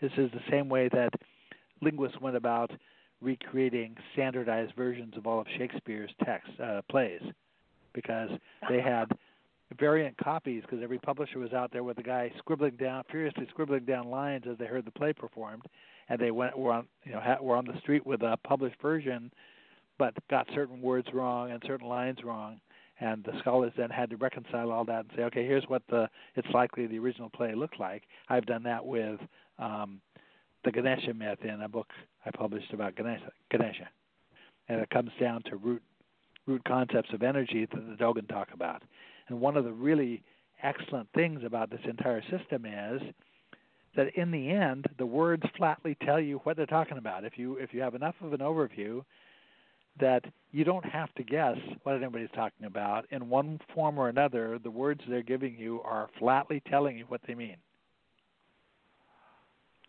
[0.02, 1.10] This is the same way that
[1.82, 2.72] linguists went about
[3.22, 7.22] recreating standardized versions of all of Shakespeare's text uh, plays
[7.94, 8.30] because
[8.70, 9.12] they had
[9.80, 13.84] variant copies because every publisher was out there with a guy scribbling down furiously scribbling
[13.84, 15.64] down lines as they heard the play performed
[16.10, 18.80] and they went were on you know ha, were on the street with a published
[18.82, 19.32] version
[19.98, 22.60] but got certain words wrong and certain lines wrong
[23.00, 26.08] and the scholars then had to reconcile all that and say okay here's what the
[26.36, 29.20] it's likely the original play looked like i've done that with
[29.58, 30.00] um
[30.64, 31.88] the Ganesha myth in a book
[32.26, 33.88] I published about Ganesha, Ganesha.
[34.68, 35.82] and it comes down to root
[36.48, 38.84] root concepts of energy that the Dogon talk about.
[39.28, 40.24] And one of the really
[40.64, 43.02] excellent things about this entire system is
[43.96, 47.24] that in the end, the words flatly tell you what they're talking about.
[47.24, 49.04] If you if you have enough of an overview,
[50.00, 53.06] that you don't have to guess what anybody's talking about.
[53.12, 57.22] In one form or another, the words they're giving you are flatly telling you what
[57.26, 57.58] they mean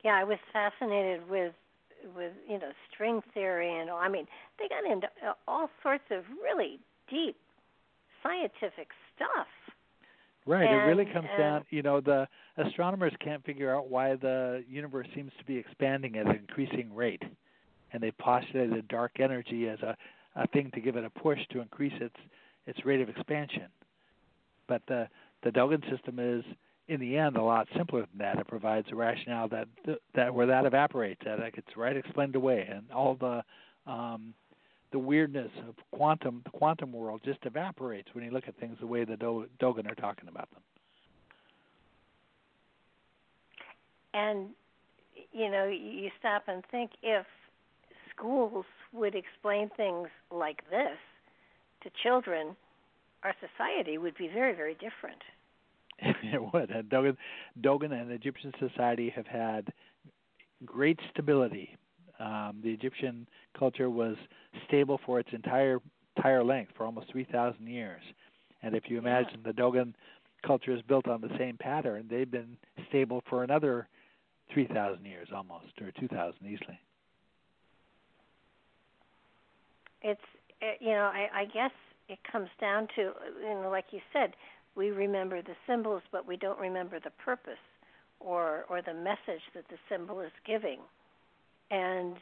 [0.07, 1.53] yeah, I was fascinated with
[2.15, 3.99] with you know string theory and all.
[3.99, 4.27] I mean,
[4.57, 5.09] they got into
[5.49, 6.79] all sorts of really
[7.11, 7.37] deep
[8.23, 9.47] scientific stuff.
[10.47, 10.69] Right.
[10.69, 11.65] And, it really comes and, down.
[11.71, 16.27] You know, the astronomers can't figure out why the universe seems to be expanding at
[16.27, 17.23] an increasing rate,
[17.93, 19.97] and they postulated dark energy as a
[20.37, 22.17] a thing to give it a push to increase its
[22.67, 23.69] its rate of expansion.
[24.69, 25.09] But the
[25.43, 26.45] the Dogon system is
[26.89, 28.39] in the end a lot simpler than that.
[28.39, 29.69] It provides a rationale that
[30.15, 33.43] that where that evaporates, that it gets right explained away, and all the
[33.91, 34.35] um,
[34.93, 38.87] the weirdness of quantum the quantum world just evaporates when you look at things the
[38.87, 40.63] way the Do- Dogon are talking about them.
[44.15, 44.49] And
[45.33, 47.27] you know, you stop and think if
[48.15, 50.97] schools would explain things like this
[51.83, 52.57] to children,
[53.23, 55.21] our society would be very, very different.
[55.99, 56.71] it would.
[56.71, 57.17] And Dogon,
[57.61, 59.73] Dogon and Egyptian society have had
[60.65, 61.77] great stability.
[62.19, 63.27] Um, the Egyptian
[63.59, 64.17] culture was
[64.67, 65.81] stable for its entire
[66.17, 68.01] entire length for almost 3,000 years.
[68.63, 69.95] And if you imagine the Dogon
[70.47, 72.57] culture is built on the same pattern, they've been
[72.89, 73.87] stable for another
[74.55, 76.79] 3,000 years almost, or 2,000 easily.
[80.03, 80.21] It's
[80.63, 81.73] eh, you know I, I guess
[82.09, 83.13] it comes down to
[83.43, 84.35] you know like you said
[84.75, 87.59] we remember the symbols, but we don't remember the purpose.
[88.21, 90.79] or or the message that the symbol is giving.
[91.71, 92.17] And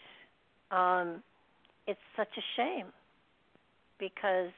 [0.70, 1.22] um,
[1.86, 2.86] it's such a shame
[3.98, 4.50] because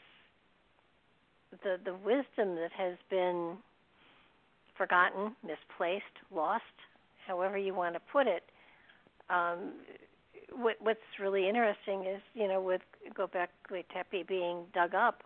[1.62, 3.56] the the wisdom that has been
[4.76, 6.04] forgotten, misplaced,
[6.34, 6.62] lost,
[7.26, 8.42] however you want to put it.
[9.30, 9.72] Um,
[10.52, 12.82] what, what's really interesting is, you know, with
[13.14, 15.22] Göbekli Tepe being dug up,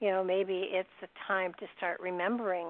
[0.00, 2.68] you know, maybe it's a time to start remembering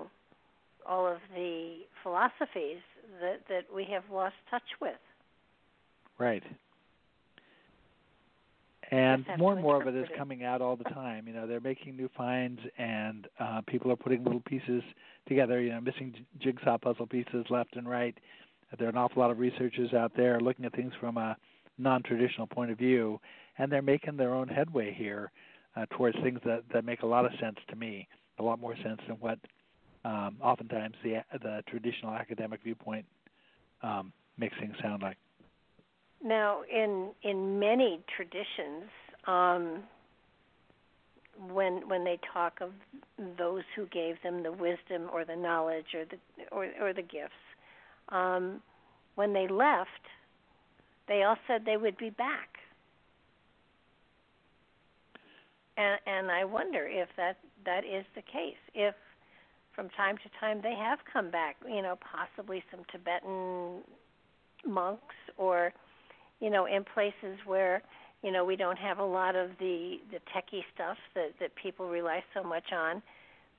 [0.87, 2.83] all of the philosophies
[3.20, 4.99] that that we have lost touch with.
[6.18, 6.43] Right.
[8.90, 11.26] And more and more of it is coming out all the time.
[11.26, 14.82] You know, they're making new finds, and uh, people are putting little pieces
[15.26, 15.62] together.
[15.62, 18.14] You know, missing jigsaw puzzle pieces left and right.
[18.78, 21.36] There are an awful lot of researchers out there looking at things from a
[21.78, 23.18] non-traditional point of view,
[23.56, 25.30] and they're making their own headway here
[25.74, 28.06] uh, towards things that that make a lot of sense to me,
[28.39, 29.39] a lot more sense than what
[30.05, 33.06] um, oftentimes the the traditional academic viewpoint
[33.82, 35.16] um, makes things sound like.
[36.24, 38.90] Now, in in many traditions,
[39.27, 39.82] um,
[41.51, 42.70] when when they talk of
[43.36, 46.19] those who gave them the wisdom or the knowledge or the
[46.53, 47.32] or, or the gifts,
[48.11, 48.62] um,
[49.16, 49.90] when they left,
[51.09, 52.51] they all said they would be back.
[55.77, 58.61] And and I wonder if that that is the case.
[58.74, 58.94] If
[59.74, 63.81] from time to time they have come back, you know, possibly some Tibetan
[64.65, 65.73] monks or
[66.43, 67.82] you know, in places where
[68.23, 71.89] you know we don't have a lot of the the techie stuff that that people
[71.89, 73.01] rely so much on,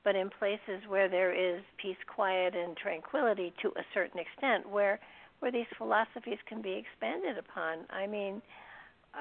[0.04, 5.00] but in places where there is peace, quiet, and tranquility to a certain extent, where
[5.40, 7.80] where these philosophies can be expanded upon.
[7.90, 8.42] I mean,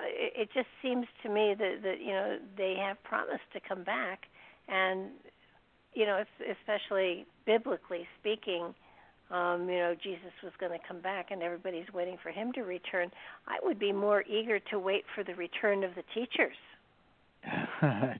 [0.04, 3.84] it, it just seems to me that that you know they have promised to come
[3.84, 4.24] back,
[4.68, 5.10] and
[5.94, 8.74] you know, especially biblically speaking,
[9.32, 12.62] um, you know, Jesus was going to come back and everybody's waiting for him to
[12.62, 13.10] return,
[13.48, 16.56] I would be more eager to wait for the return of the teachers.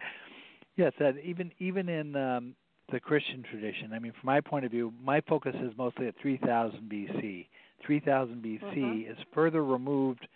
[0.76, 2.55] yes, that even even in um,
[2.90, 6.14] the Christian tradition, I mean, from my point of view, my focus is mostly at
[6.20, 7.47] 3000 BC.
[7.86, 9.10] 3000 BC mm-hmm.
[9.10, 10.26] is further removed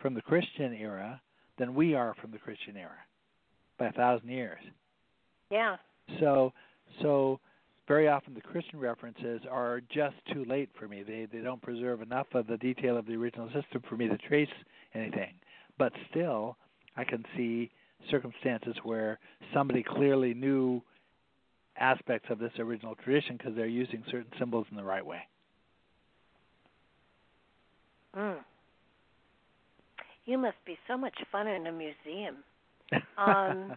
[0.00, 1.20] from the Christian era
[1.58, 2.98] than we are from the Christian era
[3.78, 4.60] by a thousand years.
[5.50, 5.76] Yeah.
[6.20, 6.52] So,
[7.02, 7.40] so
[7.88, 11.02] very often the Christian references are just too late for me.
[11.02, 14.18] They they don't preserve enough of the detail of the original system for me to
[14.18, 14.48] trace
[14.94, 15.34] anything.
[15.78, 16.56] But still,
[16.96, 17.70] I can see
[18.10, 19.18] circumstances where
[19.54, 20.82] somebody clearly knew
[21.78, 25.20] aspects of this original tradition because they're using certain symbols in the right way.
[28.16, 28.38] Mm.
[30.24, 32.36] You must be so much fun in a museum.
[33.18, 33.74] Um,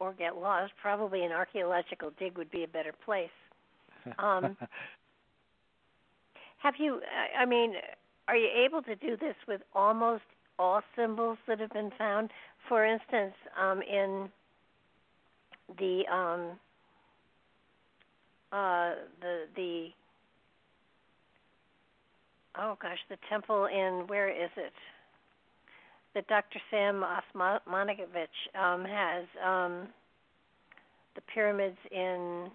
[0.00, 3.28] or get lost, probably an archaeological dig would be a better place.
[4.20, 4.56] Um,
[6.58, 7.00] have you?
[7.36, 7.74] I mean,
[8.28, 10.22] are you able to do this with almost
[10.58, 12.30] all symbols that have been found?
[12.68, 14.28] For instance, um, in
[15.78, 16.58] the um,
[18.52, 19.88] uh, the the
[22.58, 24.72] oh gosh, the temple in where is it?
[26.16, 26.58] That Dr.
[26.70, 28.06] Sam Osmanagic
[28.58, 29.86] um, has um,
[31.14, 32.48] the pyramids in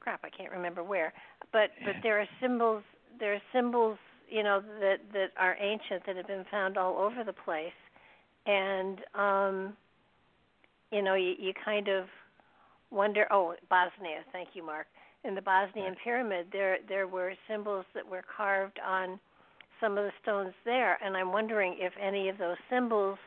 [0.00, 1.12] crap I can't remember where,
[1.52, 2.82] but but there are symbols
[3.20, 3.98] there are symbols
[4.30, 7.68] you know that that are ancient that have been found all over the place,
[8.46, 9.76] and um,
[10.90, 12.06] you know you, you kind of
[12.90, 13.26] wonder.
[13.30, 14.86] Oh, Bosnia, thank you, Mark.
[15.22, 19.20] In the Bosnian pyramid, there there were symbols that were carved on
[19.80, 23.18] some of the stones there, and I'm wondering if any of those symbols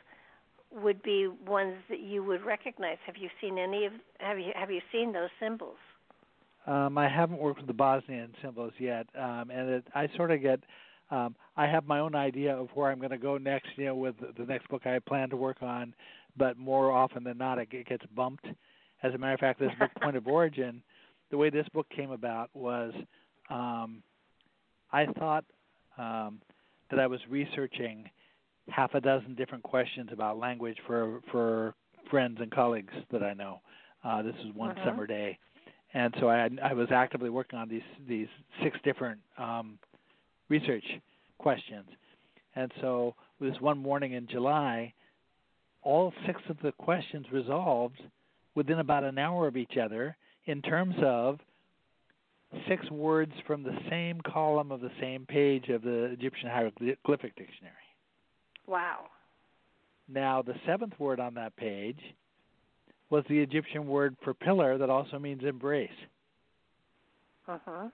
[0.72, 2.98] would be ones that you would recognize.
[3.06, 5.78] Have you seen any of have you have you seen those symbols?
[6.66, 10.42] Um, I haven't worked with the Bosnian symbols yet, um, and it, I sort of
[10.42, 10.60] get.
[11.12, 13.68] Um, I have my own idea of where I'm going to go next.
[13.76, 15.94] You know, with the next book I plan to work on,
[16.38, 18.48] but more often than not, it gets bumped.
[19.04, 20.82] As a matter of fact, this book, Point of Origin,
[21.30, 22.94] the way this book came about was,
[23.50, 24.02] um,
[24.92, 25.44] I thought
[25.98, 26.40] um,
[26.90, 28.10] that I was researching
[28.70, 31.76] half a dozen different questions about language for for
[32.10, 33.62] friends and colleagues that I know.
[34.04, 34.86] Uh, this was one uh-huh.
[34.86, 35.38] summer day,
[35.94, 38.28] and so I I was actively working on these these
[38.62, 39.78] six different um,
[40.50, 40.86] research
[41.38, 41.88] questions,
[42.56, 44.94] and so this one morning in July,
[45.82, 48.02] all six of the questions resolved
[48.56, 50.16] within about an hour of each other
[50.46, 51.40] in terms of
[52.68, 57.74] six words from the same column of the same page of the Egyptian hieroglyphic dictionary.
[58.68, 59.06] Wow.
[60.08, 62.00] Now, the seventh word on that page
[63.10, 65.90] was the Egyptian word for pillar that also means embrace.
[67.48, 67.90] Uh-huh.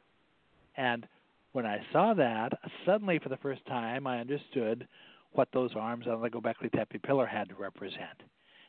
[0.77, 1.07] And
[1.51, 2.53] when I saw that,
[2.85, 4.87] suddenly for the first time, I understood
[5.33, 8.23] what those arms on the Gobekli Tepe pillar had to represent.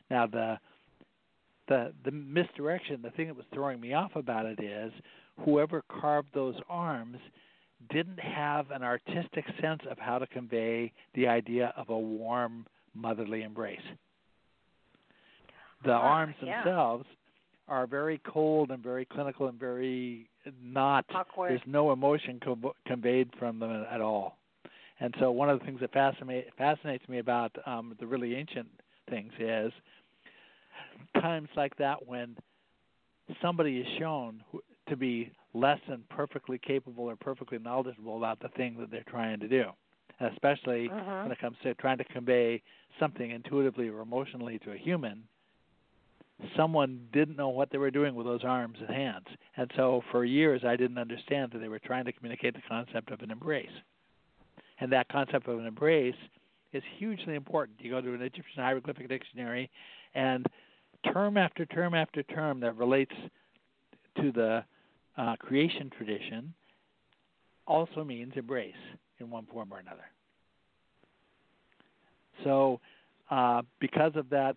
[0.09, 0.57] Now the
[1.67, 4.91] the the misdirection, the thing that was throwing me off about it is
[5.43, 7.17] whoever carved those arms
[7.89, 13.43] didn't have an artistic sense of how to convey the idea of a warm motherly
[13.43, 13.79] embrace.
[15.83, 16.63] The ah, arms yeah.
[16.63, 17.05] themselves
[17.67, 20.29] are very cold and very clinical and very
[20.63, 21.51] not Awkward.
[21.51, 24.37] there's no emotion co- conveyed from them at all.
[24.99, 28.67] And so one of the things that fascinate, fascinates me about um, the really ancient
[29.09, 29.71] things is
[31.19, 32.35] times like that when
[33.41, 34.43] somebody is shown
[34.91, 39.39] to be less than perfectly capable or perfectly knowledgeable about the thing that they're trying
[39.39, 39.65] to do,
[40.19, 41.21] especially uh-huh.
[41.23, 42.61] when it comes to trying to convey
[42.99, 45.23] something intuitively or emotionally to a human.
[46.57, 49.27] Someone didn't know what they were doing with those arms and hands.
[49.55, 53.11] And so for years I didn't understand that they were trying to communicate the concept
[53.11, 53.69] of an embrace.
[54.79, 56.15] And that concept of an embrace
[56.73, 57.79] is hugely important.
[57.79, 59.69] You go to an Egyptian hieroglyphic dictionary,
[60.15, 60.45] and
[61.13, 63.13] term after term after term that relates
[64.17, 64.63] to the
[65.17, 66.53] uh, creation tradition
[67.67, 68.73] also means embrace
[69.19, 70.05] in one form or another.
[72.43, 72.79] So,
[73.29, 74.55] uh, because of that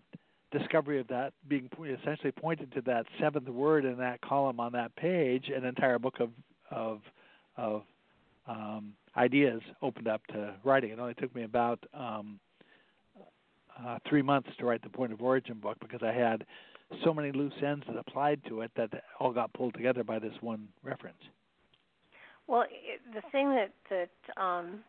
[0.51, 1.69] discovery of that being
[2.01, 6.19] essentially pointed to that seventh word in that column on that page, an entire book
[6.19, 6.29] of
[6.71, 6.99] of
[7.57, 7.83] of
[8.47, 10.91] um, ideas opened up to writing.
[10.91, 12.39] It only took me about um,
[13.83, 16.45] uh, three months to write the point of origin book because I had
[17.03, 18.89] so many loose ends that applied to it that
[19.19, 21.17] all got pulled together by this one reference.
[22.47, 24.83] Well, it, the thing that that um,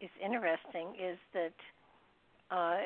[0.00, 1.52] is interesting is that
[2.50, 2.78] uh,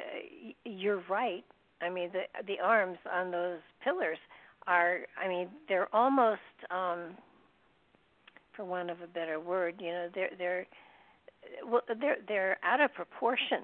[0.65, 1.45] you're right.
[1.81, 4.19] I mean, the the arms on those pillars
[4.67, 5.01] are.
[5.23, 6.41] I mean, they're almost,
[6.71, 7.17] um,
[8.57, 10.67] for want of a better word, you know, they're they're
[11.67, 13.63] well, they're they're out of proportion.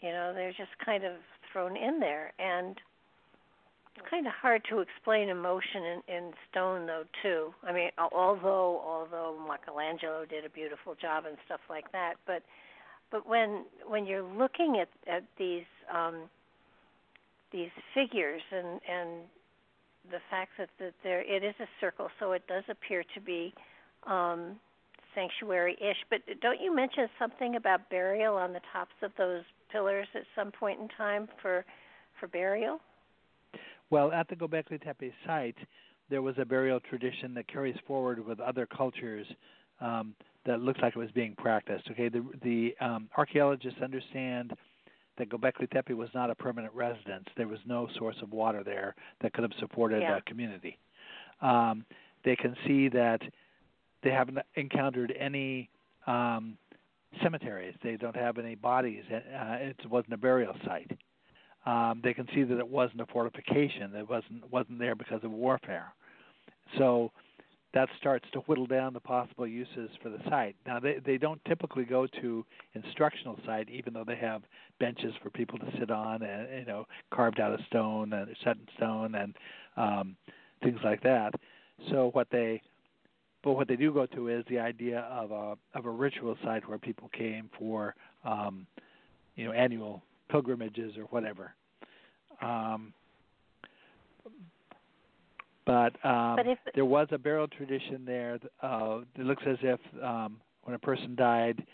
[0.00, 1.12] You know, they're just kind of
[1.50, 2.76] thrown in there, and
[4.10, 7.04] kind of hard to explain emotion in, in stone, though.
[7.22, 7.54] Too.
[7.62, 12.42] I mean, although although Michelangelo did a beautiful job and stuff like that, but
[13.10, 16.28] but when when you're looking at at these um,
[17.52, 19.10] these figures and and
[20.10, 23.54] the fact that that there it is a circle, so it does appear to be
[24.06, 24.58] um,
[25.14, 26.04] sanctuary-ish.
[26.10, 30.50] But don't you mention something about burial on the tops of those pillars at some
[30.50, 31.64] point in time for
[32.18, 32.80] for burial?
[33.94, 35.56] Well, at the Gobekli Tepe site,
[36.10, 39.24] there was a burial tradition that carries forward with other cultures
[39.80, 40.16] um,
[40.46, 41.88] that looks like it was being practiced.
[41.92, 44.52] Okay, the the um, archaeologists understand
[45.16, 47.26] that Gobekli Tepe was not a permanent residence.
[47.36, 50.16] There was no source of water there that could have supported yeah.
[50.16, 50.76] a community.
[51.40, 51.86] Um,
[52.24, 53.20] they can see that
[54.02, 55.70] they haven't encountered any
[56.08, 56.58] um,
[57.22, 57.76] cemeteries.
[57.84, 59.04] They don't have any bodies.
[59.08, 59.18] Uh,
[59.60, 60.90] it wasn't a burial site
[61.66, 63.94] um, they can see that it wasn't a fortification.
[63.94, 65.92] It wasn't wasn't there because of warfare.
[66.78, 67.10] So
[67.74, 70.56] that starts to whittle down the possible uses for the site.
[70.66, 74.42] Now they they don't typically go to instructional site, even though they have
[74.78, 78.56] benches for people to sit on, and you know carved out of stone and set
[78.56, 79.34] in stone and
[79.76, 80.16] um,
[80.62, 81.34] things like that.
[81.90, 82.62] So what they
[83.42, 86.66] but what they do go to is the idea of a of a ritual site
[86.68, 88.66] where people came for um,
[89.36, 91.54] you know annual pilgrimages or whatever.
[92.42, 92.92] Um,
[95.66, 98.38] but, um, but if, there was a burial tradition there.
[98.62, 101.64] Uh, it looks as if um, when a person died,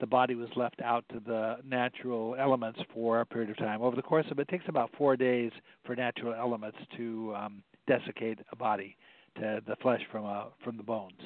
[0.00, 3.82] the body was left out to the natural elements for a period of time.
[3.82, 5.50] Over the course of it takes about four days
[5.84, 8.96] for natural elements to um, desiccate a body,
[9.36, 11.18] to the flesh from a, from the bones,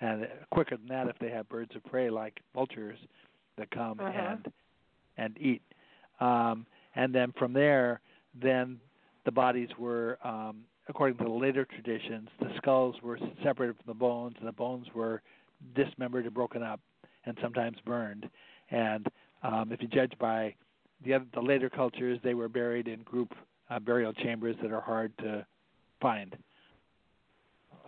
[0.00, 2.98] and quicker than that if they have birds of prey like vultures
[3.56, 4.36] that come uh-huh.
[4.36, 4.52] and
[5.16, 5.62] and eat
[6.20, 8.00] um, and then from there,
[8.40, 8.78] then
[9.24, 13.94] the bodies were, um, according to the later traditions, the skulls were separated from the
[13.94, 15.22] bones, and the bones were
[15.74, 16.80] dismembered and broken up,
[17.24, 18.28] and sometimes burned.
[18.70, 19.06] And
[19.42, 20.54] um, if you judge by
[21.04, 23.32] the other, the later cultures, they were buried in group
[23.70, 25.46] uh, burial chambers that are hard to
[26.00, 26.36] find.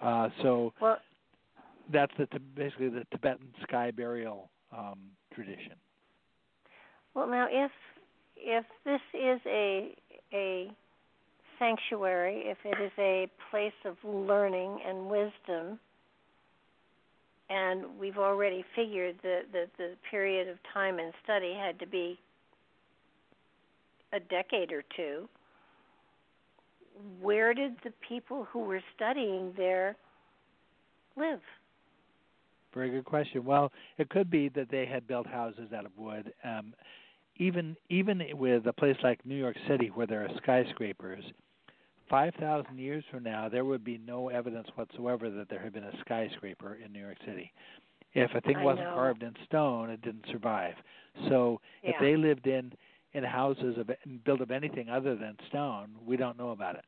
[0.01, 0.99] Uh, so well,
[1.93, 4.99] that's the basically the Tibetan sky burial um,
[5.35, 5.73] tradition.
[7.15, 7.71] Well, now if
[8.41, 9.95] if this is a
[10.33, 10.71] a
[11.59, 15.79] sanctuary, if it is a place of learning and wisdom,
[17.51, 22.19] and we've already figured that the, the period of time and study had to be
[24.13, 25.29] a decade or two,
[27.21, 29.97] where did the people who were studying there
[31.17, 31.41] live?
[32.73, 33.45] Very good question.
[33.45, 36.33] Well, it could be that they had built houses out of wood.
[36.45, 36.73] Um,
[37.41, 41.25] even even with a place like New York City, where there are skyscrapers,
[42.09, 45.85] five thousand years from now, there would be no evidence whatsoever that there had been
[45.85, 47.51] a skyscraper in New York City.
[48.13, 48.95] If a thing I wasn't know.
[48.95, 50.75] carved in stone, it didn't survive.
[51.29, 52.73] So if they lived in
[53.15, 53.91] in houses of
[54.25, 56.85] built of anything other than stone, we don't know about it.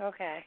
[0.00, 0.44] Okay.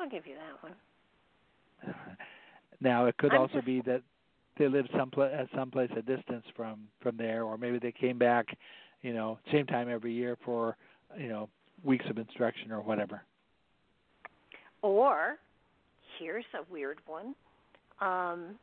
[0.00, 1.94] I'll give you that one.
[2.80, 4.02] now it could I'm also just- be that
[4.58, 8.46] they lived someplace at someplace a distance from from there, or maybe they came back,
[9.02, 10.76] you know, same time every year for
[11.18, 11.48] you know
[11.84, 13.22] weeks of instruction or whatever.
[14.82, 15.36] Or
[16.18, 17.34] here's a weird one.
[18.00, 18.58] Um,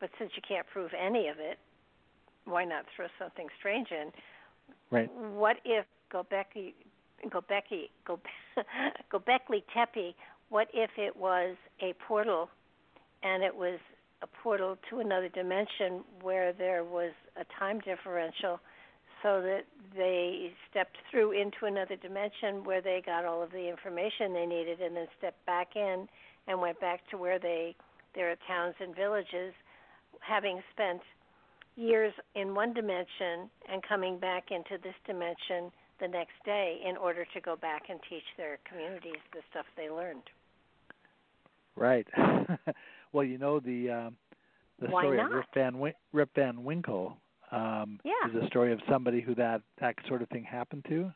[0.00, 1.58] but since you can't prove any of it,
[2.44, 4.10] why not throw something strange in?
[4.90, 5.10] Right.
[5.14, 6.74] What if Gobekli
[7.28, 8.20] Gobekli Gobe-
[9.12, 10.14] Gobekli Tepe?
[10.48, 12.50] What if it was a portal,
[13.22, 13.78] and it was
[14.22, 18.60] a portal to another dimension where there was a time differential,
[19.22, 19.62] so that
[19.96, 24.80] they stepped through into another dimension where they got all of the information they needed,
[24.80, 26.08] and then stepped back in
[26.48, 27.74] and went back to where they
[28.14, 29.54] their towns and villages,
[30.20, 31.00] having spent
[31.76, 37.24] years in one dimension and coming back into this dimension the next day in order
[37.32, 40.22] to go back and teach their communities the stuff they learned.
[41.76, 42.06] Right.
[43.12, 44.16] well, you know the um,
[44.80, 45.26] the Why story not?
[45.26, 47.16] of Rip Van Win- Rip Van Winkle
[47.50, 48.12] um, Yeah.
[48.28, 51.12] is a story of somebody who that that sort of thing happened to.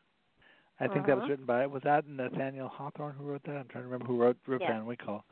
[0.79, 1.31] I think that was Uh-huh.
[1.31, 3.57] written by was that Nathaniel Hawthorne who wrote that.
[3.57, 4.73] I'm trying to remember who wrote Rip Yeah.
[4.73, 5.23] Van Winkle.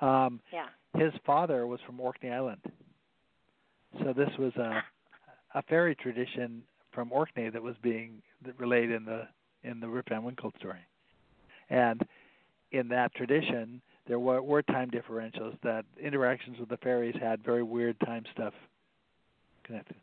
[0.00, 0.68] Um, Yeah.
[0.96, 2.60] his father was from Orkney Island,
[4.02, 4.82] so this was a
[5.56, 9.28] a fairy tradition from Orkney that was being that relayed in the
[9.62, 10.80] in the Rip Van Winkle story,
[11.70, 12.06] and
[12.72, 17.62] in that tradition there were, were time differentials that interactions with the fairies had very
[17.62, 18.52] weird time stuff
[19.64, 19.96] connected.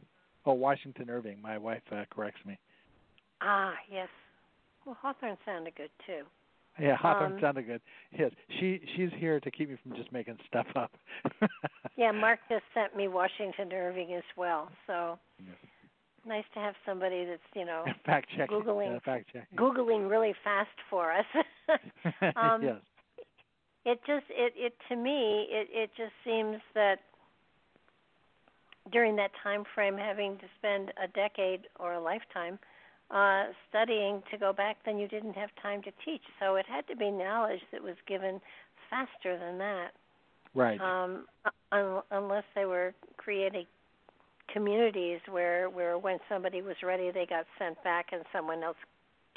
[0.45, 2.57] Oh, Washington Irving, my wife uh, corrects me.
[3.41, 4.07] Ah, yes.
[4.85, 6.23] Well, Hawthorne sounded good too.
[6.79, 7.81] Yeah, Hawthorne Um, sounded good.
[8.17, 10.91] Yes, she she's here to keep me from just making stuff up.
[11.97, 14.71] Yeah, Mark just sent me Washington Irving as well.
[14.87, 15.57] So Yes.
[16.25, 19.47] nice to have somebody that's you know fact checking, Googling- Uh, fact check.
[19.55, 21.25] googling really fast for us.
[22.37, 22.77] um, yes.
[23.85, 26.97] It just it it to me it it just seems that
[28.91, 32.59] during that time frame having to spend a decade or a lifetime
[33.09, 36.87] uh studying to go back then you didn't have time to teach so it had
[36.87, 38.39] to be knowledge that was given
[38.89, 39.89] faster than that
[40.53, 40.79] Right.
[40.81, 41.25] um
[41.71, 43.65] un- unless they were creating
[44.51, 48.77] communities where where when somebody was ready they got sent back and someone else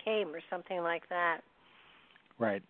[0.05, 1.41] came or something like that
[2.39, 2.62] right.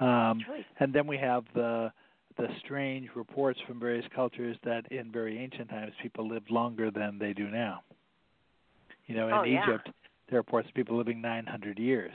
[0.00, 0.40] Um,
[0.80, 1.92] and then we have the
[2.38, 7.18] the strange reports from various cultures that in very ancient times people lived longer than
[7.18, 7.82] they do now.
[9.06, 9.62] You know, in Oh, yeah.
[9.64, 9.90] Egypt,
[10.28, 12.14] there are reports of people living 900 years.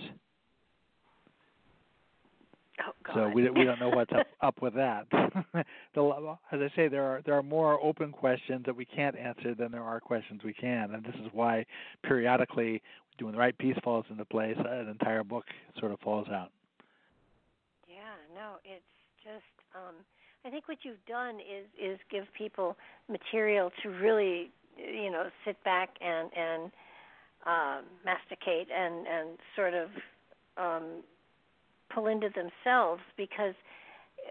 [2.79, 5.07] oh So we we don't know what's up up with that.
[5.93, 9.53] the, as I say, there are there are more open questions that we can't answer
[9.53, 11.65] than there are questions we can, and this is why
[12.03, 12.81] periodically,
[13.19, 15.45] when the right piece falls into place, an entire book
[15.79, 16.51] sort of falls out.
[18.37, 18.93] No, it's
[19.23, 19.95] just um
[20.45, 22.77] I think what you've done is is give people
[23.09, 26.71] material to really you know sit back and and
[27.47, 29.89] um masticate and and sort of
[30.55, 31.03] um
[31.93, 33.55] pull into themselves because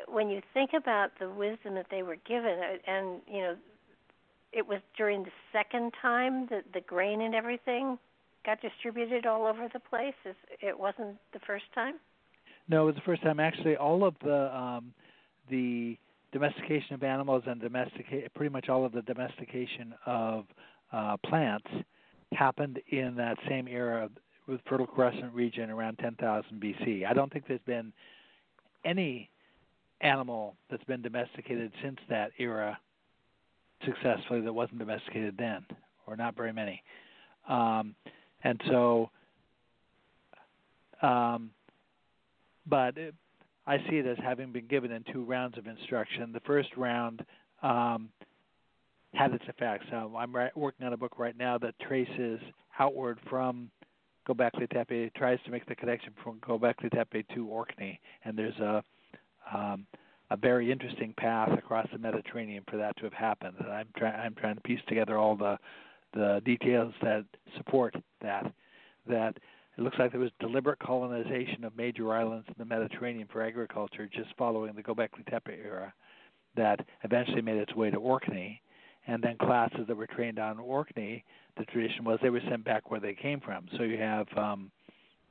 [0.07, 3.57] when you think about the wisdom that they were given uh, and you know
[4.53, 7.99] it was during the second time that the grain and everything
[8.45, 10.15] got distributed all over the place
[10.61, 11.95] it wasn't the first time
[12.69, 14.93] No, it was the first time actually all of the um,
[15.51, 15.97] the
[16.33, 20.45] domestication of animals and domesticate pretty much all of the domestication of
[20.93, 21.69] uh, plants
[22.33, 24.09] happened in that same era
[24.49, 27.07] with Fertile Crescent region around 10,000 BC.
[27.07, 27.93] I don't think there's been
[28.85, 29.31] any
[30.01, 32.79] animal that's been domesticated since that era
[33.85, 35.65] successfully that wasn't domesticated then,
[36.07, 36.83] or not very many.
[37.49, 37.95] Um,
[38.45, 39.11] and so,
[41.03, 41.51] um,
[42.67, 43.15] but it,
[43.67, 46.33] I see it as having been given in two rounds of instruction.
[46.33, 47.25] The first round
[47.63, 48.11] um,
[49.15, 49.87] had its effects.
[49.93, 52.41] I'm right, working on a book right now that traces
[52.79, 53.71] outward from
[54.29, 58.83] Gobekli Tepe, tries to make the connection from Gobekli Tepe to Orkney, and there's a
[59.55, 59.87] um,
[60.31, 63.55] a very interesting path across the Mediterranean for that to have happened.
[63.61, 65.57] And I'm trying I'm trying to piece together all the
[66.15, 67.25] the details that
[67.57, 68.53] support that.
[69.09, 69.37] That
[69.77, 74.09] it looks like there was deliberate colonization of major islands in the Mediterranean for agriculture
[74.11, 75.93] just following the Gobekli Tepe era
[76.57, 78.61] that eventually made its way to Orkney.
[79.07, 81.25] And then classes that were trained on Orkney,
[81.59, 83.67] the tradition was they were sent back where they came from.
[83.77, 84.71] So you have um,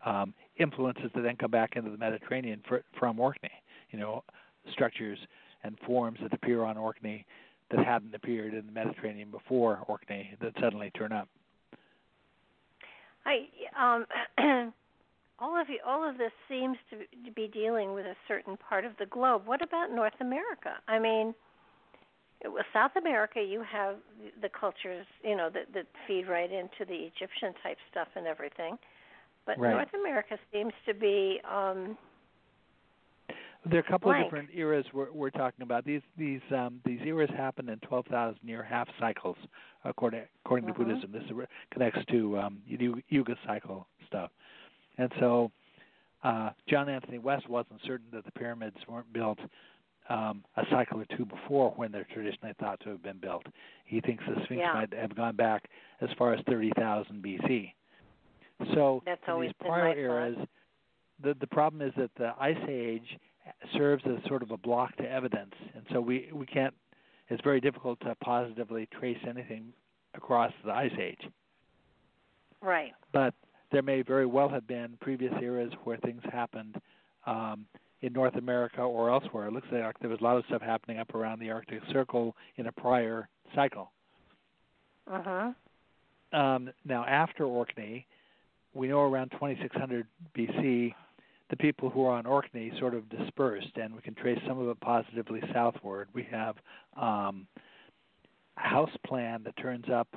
[0.05, 3.51] um, influences that then come back into the Mediterranean for, from Orkney.
[3.91, 4.23] You know,
[4.71, 5.19] structures
[5.63, 7.25] and forms that appear on Orkney
[7.71, 11.27] that hadn't appeared in the Mediterranean before Orkney that suddenly turn up.
[13.25, 13.47] I
[13.77, 14.05] um
[15.39, 18.93] all of you, all of this seems to be dealing with a certain part of
[18.99, 19.43] the globe.
[19.45, 20.75] What about North America?
[20.87, 21.33] I mean,
[22.43, 23.95] with South America, you have
[24.41, 28.77] the cultures, you know, that that feed right into the Egyptian type stuff and everything.
[29.45, 29.71] But right.
[29.71, 31.97] North America seems to be um
[33.69, 34.25] there are a couple blank.
[34.25, 35.85] of different eras we're, we're talking about.
[35.85, 39.37] These these um, these eras happen in twelve thousand year half cycles,
[39.83, 40.83] according according mm-hmm.
[40.83, 41.11] to Buddhism.
[41.11, 42.61] This connects to um,
[43.09, 44.29] Yuga cycle stuff,
[44.97, 45.51] and so
[46.23, 49.39] uh, John Anthony West wasn't certain that the pyramids weren't built
[50.09, 53.43] um, a cycle or two before when they're traditionally thought to have been built.
[53.85, 54.73] He thinks the Sphinx yeah.
[54.73, 55.69] might have gone back
[56.01, 57.71] as far as thirty thousand BC.
[58.73, 60.49] So That's in these prior eras, thought.
[61.23, 63.19] the the problem is that the Ice Age
[63.77, 66.73] serves as sort of a block to evidence, and so we we can't.
[67.29, 69.73] It's very difficult to positively trace anything
[70.13, 71.21] across the ice age.
[72.61, 72.93] Right.
[73.11, 73.33] But
[73.71, 76.79] there may very well have been previous eras where things happened
[77.25, 77.65] um,
[78.01, 79.47] in North America or elsewhere.
[79.47, 82.35] It looks like there was a lot of stuff happening up around the Arctic Circle
[82.57, 83.91] in a prior cycle.
[85.11, 86.37] Uh huh.
[86.37, 88.05] Um, now, after Orkney,
[88.73, 90.05] we know around 2600
[90.37, 90.93] BC,
[91.49, 94.67] the people who are on Orkney sort of dispersed, and we can trace some of
[94.67, 96.07] it positively southward.
[96.13, 96.55] We have
[96.99, 97.47] um,
[98.57, 100.07] a house plan that turns up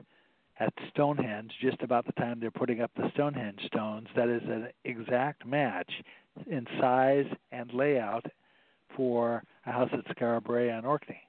[0.60, 4.08] at Stonehenge just about the time they're putting up the Stonehenge stones.
[4.16, 5.90] That is an exact match
[6.46, 8.24] in size and layout
[8.96, 11.20] for a house at Skara on Orkney.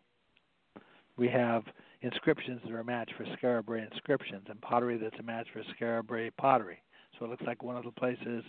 [1.18, 1.64] We have
[2.02, 6.32] inscriptions that are a match for Skara inscriptions and pottery that's a match for Skara
[6.38, 6.82] pottery.
[7.18, 8.44] So it looks like one of the places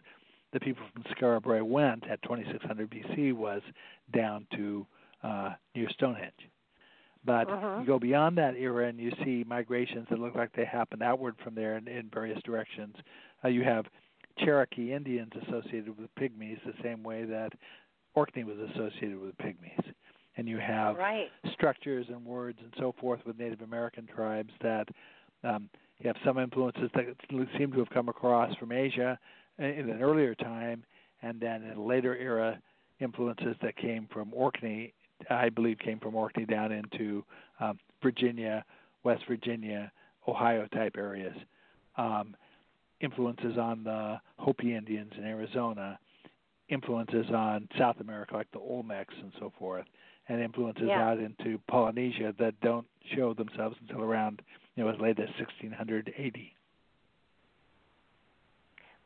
[0.53, 3.63] the people from Skara Brae went at 2600 BC was
[4.13, 4.87] down to
[5.23, 6.33] uh, near Stonehenge.
[7.25, 7.79] But uh-huh.
[7.81, 11.35] you go beyond that era and you see migrations that look like they happened outward
[11.45, 12.97] from there in, in various directions.
[13.45, 13.85] Uh, you have
[14.39, 17.53] Cherokee Indians associated with pygmies the same way that
[18.15, 19.93] Orkney was associated with pygmies.
[20.37, 21.29] And you have right.
[21.53, 24.89] structures and words and so forth with Native American tribes that
[25.45, 25.69] um,
[25.99, 27.05] you have some influences that
[27.59, 29.19] seem to have come across from Asia
[29.65, 30.85] in an earlier time,
[31.23, 32.59] and then in a later era,
[33.01, 34.93] influences that came from Orkney,
[35.29, 37.25] I believe, came from Orkney down into
[37.61, 38.65] um, Virginia,
[39.05, 39.93] West Virginia,
[40.27, 41.37] Ohio type areas.
[41.97, 42.35] Um,
[43.01, 45.99] influences on the Hopi Indians in Arizona,
[46.69, 49.87] influences on South America like the Olmecs and so forth,
[50.29, 51.11] and influences yeah.
[51.11, 54.43] out into Polynesia that don't show themselves until around
[54.77, 56.37] you know as late as 1600 AD.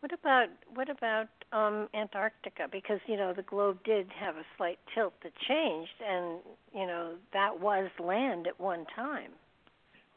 [0.04, 2.68] What about what about um, Antarctica?
[2.70, 6.40] Because you know the globe did have a slight tilt that changed, and
[6.74, 9.30] you know that was land at one time.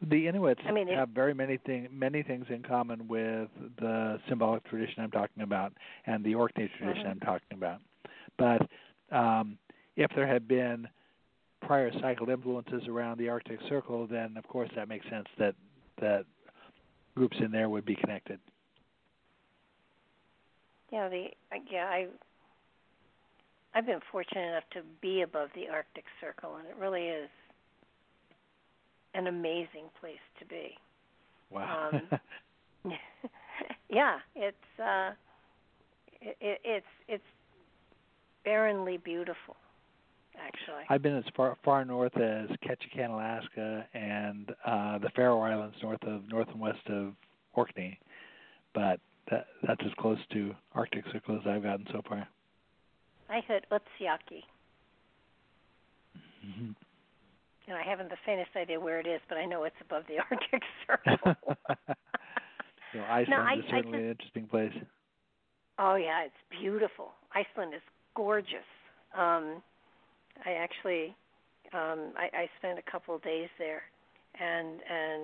[0.01, 3.47] The Inuits I mean, have very many thing, many things in common with
[3.79, 5.71] the symbolic tradition I'm talking about
[6.05, 7.11] and the Orkney tradition Mhm.
[7.11, 7.79] I'm talking about.
[8.37, 8.67] But
[9.09, 9.57] um,
[9.95, 10.89] if there had been
[11.61, 15.55] prior cycled influences around the Arctic Circle, then of course that makes sense that
[16.01, 16.25] that
[17.15, 18.41] groups in there would be connected.
[20.91, 21.27] Yeah, the
[21.71, 22.07] yeah I
[23.73, 27.29] I've been fortunate enough to be above the Arctic Circle, and it really is
[29.13, 30.77] an amazing place to be.
[31.51, 31.91] Wow.
[31.93, 32.19] Um,
[33.89, 35.11] yeah, it's uh,
[36.21, 37.23] it, it, it's it's
[38.45, 39.55] barrenly beautiful,
[40.39, 40.83] actually.
[40.89, 46.03] I've been as far far north as Ketchikan, Alaska, and uh, the Faroe Islands, north
[46.03, 47.13] of north and west of
[47.53, 47.99] Orkney,
[48.73, 48.99] but
[49.31, 52.27] that that's as close to Arctic Circle as I've gotten so far.
[53.29, 54.43] I heard Utsuaki,
[56.45, 56.71] Mm-hmm.
[57.67, 60.19] and I haven't the faintest idea where it is, but I know it's above the
[60.31, 61.35] Arctic Circle.
[62.93, 64.73] so Iceland No, I- is I certainly just- an interesting place.
[65.79, 67.11] Oh yeah, it's beautiful.
[67.35, 67.81] Iceland is
[68.15, 68.65] gorgeous.
[69.15, 69.61] Um,
[70.43, 71.15] I actually,
[71.73, 73.83] um, I, I spent a couple of days there,
[74.39, 75.23] and and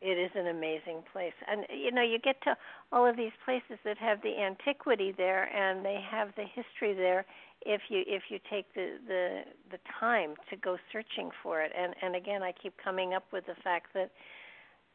[0.00, 1.32] it is an amazing place.
[1.48, 2.56] And you know, you get to
[2.92, 7.24] all of these places that have the antiquity there, and they have the history there.
[7.64, 9.40] If you if you take the the
[9.70, 13.46] the time to go searching for it, and and again, I keep coming up with
[13.46, 14.10] the fact that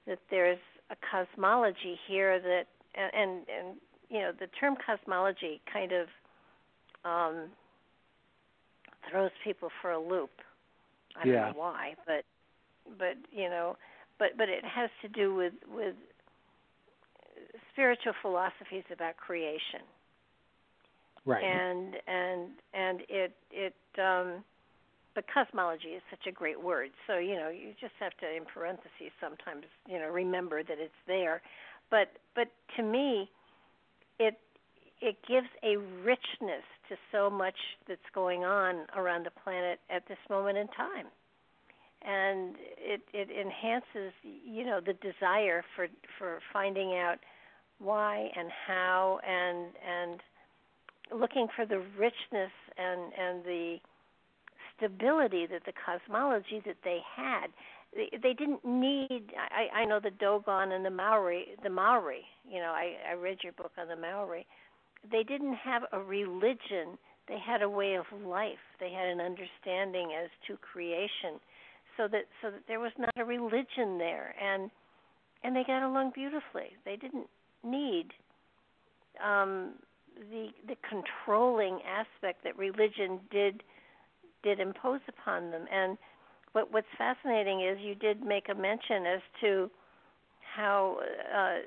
[0.08, 0.60] that there's
[0.90, 3.78] a cosmology here that and and, and
[4.10, 6.08] you know, the term cosmology kind of
[7.06, 7.50] um,
[9.10, 10.32] throws people for a loop.
[11.16, 12.24] I don't know why, but
[12.98, 13.78] but you know,
[14.22, 15.96] but but it has to do with with
[17.74, 19.82] spiritual philosophies about creation.
[21.26, 21.44] Right.
[21.44, 24.44] And and and it it um
[25.16, 26.92] but cosmology is such a great word.
[27.06, 31.02] So, you know, you just have to in parentheses sometimes, you know, remember that it's
[31.08, 31.42] there.
[31.90, 33.28] But but to me
[34.20, 34.38] it
[35.02, 37.58] it gives a richness to so much
[37.88, 41.08] that's going on around the planet at this moment in time
[42.06, 45.88] and it it enhances you know the desire for
[46.18, 47.18] for finding out
[47.80, 50.22] why and how and and
[51.20, 53.78] looking for the richness and and the
[54.78, 57.48] stability that the cosmology that they had.
[57.94, 62.60] They, they didn't need I, I know the Dogon and the Maori the Maori you
[62.60, 64.48] know I, I read your book on the Maori.
[65.12, 66.98] They didn't have a religion.
[67.28, 68.64] They had a way of life.
[68.80, 71.40] They had an understanding as to creation
[71.98, 74.36] so that so that there was not a religion there.
[74.42, 74.72] And
[75.44, 76.76] and they got along beautifully.
[76.86, 77.28] They didn't
[77.64, 78.08] need
[79.24, 79.74] um
[80.30, 83.64] the the controlling aspect that religion did
[84.44, 85.66] did impose upon them.
[85.72, 85.98] And
[86.54, 89.70] what what's fascinating is you did make a mention as to
[90.56, 90.98] how
[91.34, 91.60] uh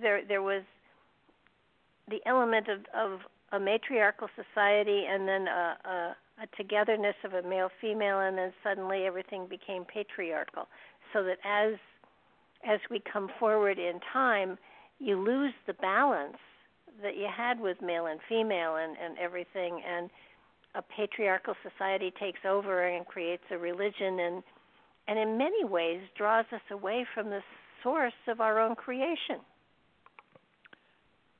[0.00, 0.62] there there was
[2.08, 3.20] the element of of
[3.52, 8.52] a matriarchal society and then a, a a togetherness of a male female and then
[8.62, 10.68] suddenly everything became patriarchal.
[11.12, 11.74] So that as
[12.66, 14.58] as we come forward in time
[14.98, 16.36] you lose the balance
[17.02, 20.10] that you had with male and female and and everything and
[20.74, 24.42] a patriarchal society takes over and creates a religion and
[25.08, 27.40] and in many ways draws us away from the
[27.82, 29.40] source of our own creation.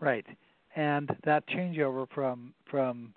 [0.01, 0.27] Right.
[0.75, 3.15] And that changeover from from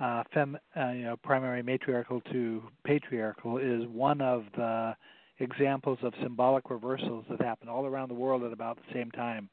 [0.00, 4.96] uh, fem, uh, you know, primary matriarchal to patriarchal is one of the
[5.40, 9.48] examples of symbolic reversals that happen all around the world at about the same time.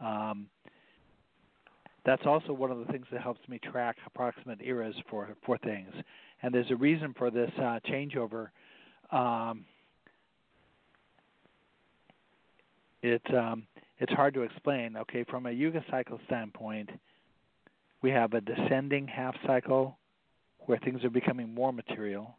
[0.00, 0.46] Um,
[2.04, 5.92] that's also one of the things that helps me track approximate eras for for things,
[6.42, 8.48] and there's a reason for this uh, changeover.
[9.12, 9.66] Um,
[13.02, 13.66] it um,
[13.98, 14.96] it's hard to explain.
[14.96, 16.88] Okay, from a yuga cycle standpoint,
[18.02, 19.98] we have a descending half cycle
[20.66, 22.36] where things are becoming more material,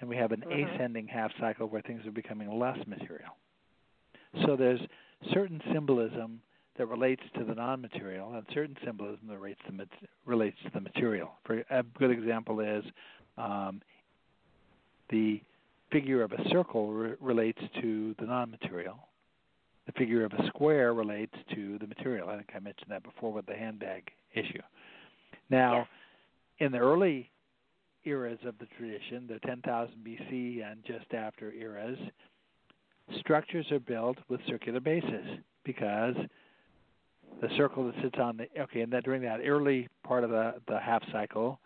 [0.00, 0.74] and we have an mm-hmm.
[0.74, 3.36] ascending half cycle where things are becoming less material.
[4.44, 4.80] So there's
[5.32, 6.40] certain symbolism
[6.78, 9.86] that relates to the non-material, and certain symbolism that relates to,
[10.26, 11.30] relates to the material.
[11.44, 12.84] For a good example is
[13.38, 13.80] um,
[15.10, 15.40] the
[15.90, 18.98] figure of a circle re- relates to the non-material.
[19.86, 22.28] The figure of a square relates to the material.
[22.28, 24.60] I think I mentioned that before with the handbag issue.
[25.50, 25.86] Now, yes.
[26.66, 27.30] in the early
[28.04, 31.98] eras of the tradition, the 10,000 BC and just after eras,
[33.20, 35.24] structures are built with circular bases
[35.64, 36.14] because
[37.40, 40.54] the circle that sits on the okay, and that during that early part of the
[40.68, 41.58] the half cycle,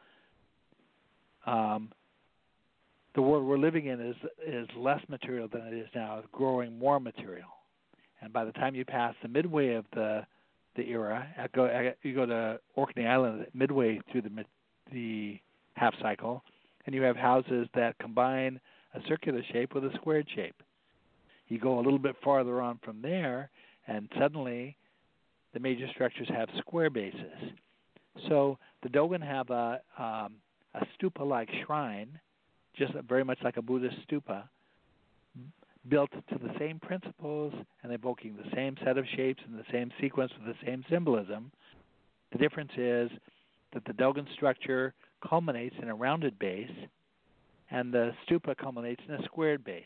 [1.47, 1.90] um,
[3.15, 4.16] the world we're living in is
[4.47, 7.48] is less material than it is now, it's growing more material,
[8.20, 10.27] and by the time you pass the midway of the
[10.77, 11.27] the era.
[11.39, 14.31] I go, I, you go to Orkney Island midway through the
[14.93, 15.39] the
[15.75, 16.43] half cycle,
[16.87, 18.61] and you have houses that combine
[18.95, 20.63] a circular shape with a squared shape.
[21.49, 23.51] You go a little bit farther on from there,
[23.87, 24.77] and suddenly
[25.55, 27.21] the major structures have square bases.
[28.29, 30.35] So the Dogon have a um,
[30.75, 32.19] a stupa-like shrine,
[32.77, 34.45] just very much like a Buddhist stupa,
[35.89, 39.90] built to the same principles and evoking the same set of shapes and the same
[40.01, 41.51] sequence with the same symbolism.
[42.32, 43.11] The difference is
[43.73, 44.94] that the Dogon structure
[45.27, 46.70] culminates in a rounded base
[47.70, 49.85] and the stupa culminates in a squared base.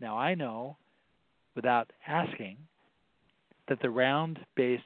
[0.00, 0.76] Now I know,
[1.54, 2.56] without asking,
[3.68, 4.82] that the round based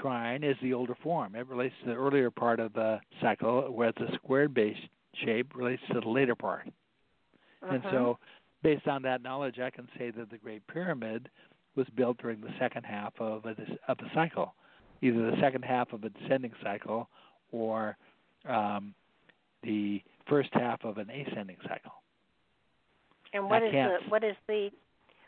[0.00, 1.34] shrine is the older form.
[1.34, 4.80] It relates to the earlier part of the cycle, whereas the squared based
[5.24, 6.66] shape relates to the later part.
[7.62, 7.74] Uh-huh.
[7.74, 8.18] And so
[8.62, 11.28] based on that knowledge, I can say that the Great Pyramid
[11.74, 13.54] was built during the second half of a,
[13.88, 14.54] of the cycle,
[15.00, 17.08] either the second half of a descending cycle
[17.50, 17.96] or
[18.48, 18.94] um,
[19.62, 21.92] the first half of an ascending cycle.
[23.32, 24.70] And what I is can't, the what is the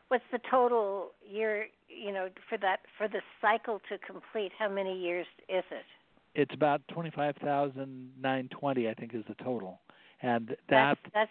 [0.09, 4.53] what's the total year you know for that for the cycle to complete?
[4.59, 5.85] How many years is it?
[6.35, 9.81] It's about twenty five thousand nine twenty, I think, is the total,
[10.21, 11.31] and that that's, that's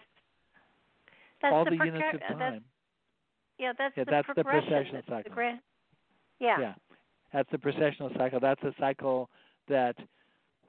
[1.42, 2.64] that's all the, the units of uh, time.
[3.58, 4.94] yeah, that's yeah, the that's the progression.
[4.94, 5.34] That's cycle.
[5.34, 5.58] The
[6.40, 6.60] yeah.
[6.60, 6.74] Yeah,
[7.32, 8.40] That's the precessional cycle.
[8.40, 9.30] That's a cycle
[9.68, 9.96] that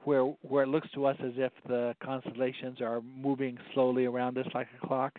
[0.04, 4.46] where where it looks to us as if the constellations are moving slowly around us
[4.54, 5.18] like a clock.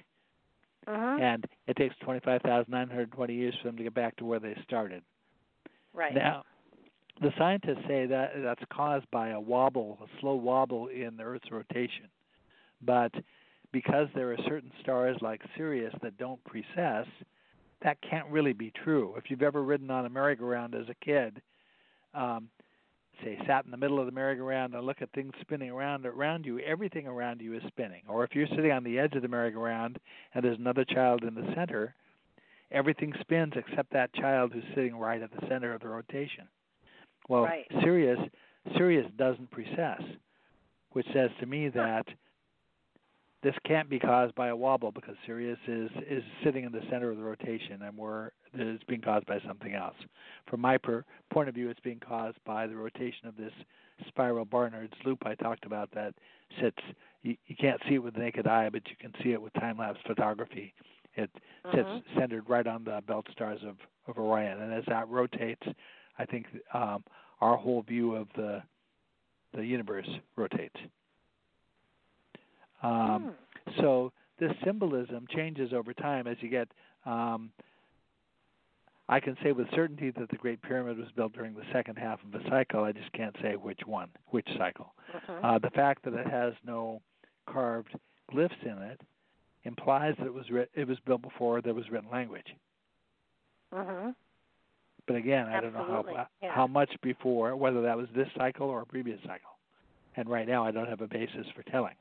[0.87, 1.17] Uh-huh.
[1.21, 5.03] And it takes 25,920 years for them to get back to where they started.
[5.93, 6.15] Right.
[6.15, 6.43] Now,
[7.19, 11.51] the scientists say that that's caused by a wobble, a slow wobble in the Earth's
[11.51, 12.07] rotation.
[12.81, 13.11] But
[13.71, 17.05] because there are certain stars like Sirius that don't precess,
[17.83, 19.13] that can't really be true.
[19.17, 21.41] If you've ever ridden on a merry-go-round as a kid,
[22.13, 22.49] um,
[23.23, 26.45] say sat in the middle of the merry-go-round and look at things spinning around around
[26.45, 28.01] you, everything around you is spinning.
[28.07, 29.99] Or if you're sitting on the edge of the merry-go-round
[30.33, 31.93] and there's another child in the center,
[32.71, 36.47] everything spins except that child who's sitting right at the center of the rotation.
[37.29, 37.65] Well, right.
[37.81, 38.19] Sirius
[38.75, 40.01] Sirius doesn't precess,
[40.91, 42.05] which says to me that
[43.43, 47.11] this can't be caused by a wobble because Sirius is is sitting in the center
[47.11, 49.95] of the rotation, and we're it's being caused by something else.
[50.49, 53.51] From my per, point of view, it's being caused by the rotation of this
[54.07, 56.13] spiral Barnard's loop I talked about that
[56.61, 56.77] sits.
[57.23, 59.53] You, you can't see it with the naked eye, but you can see it with
[59.53, 60.73] time lapse photography.
[61.15, 61.29] It
[61.73, 62.19] sits Mm-hmm.
[62.19, 63.75] centered right on the belt stars of,
[64.07, 65.65] of Orion, and as that rotates,
[66.17, 67.03] I think um,
[67.41, 68.61] our whole view of the
[69.53, 70.75] the universe rotates.
[72.81, 73.81] Um, Hmm.
[73.81, 76.69] So this symbolism changes over time as you get.
[77.05, 77.51] Um,
[79.09, 82.19] I can say with certainty that the Great Pyramid was built during the second half
[82.23, 82.83] of a cycle.
[82.83, 84.93] I just can't say which one, which cycle.
[85.13, 85.43] Mhm.
[85.43, 87.01] Uh, the fact that it has no
[87.45, 87.97] carved
[88.29, 88.99] glyphs in it
[89.63, 92.55] implies that it was writ- it was built before there was written language.
[93.73, 94.15] Mhm.
[95.05, 96.51] But again, I don't know how yeah.
[96.51, 99.57] how much before, whether that was this cycle or a previous cycle.
[100.17, 101.95] And right now, I don't have a basis for telling.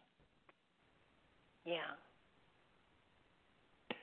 [1.66, 1.78] Yeah.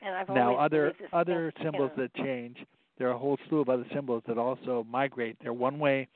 [0.01, 2.57] And I've now, other other symbols you know, that change.
[2.97, 5.37] There are a whole slew of other symbols that also migrate.
[5.41, 6.07] They're one way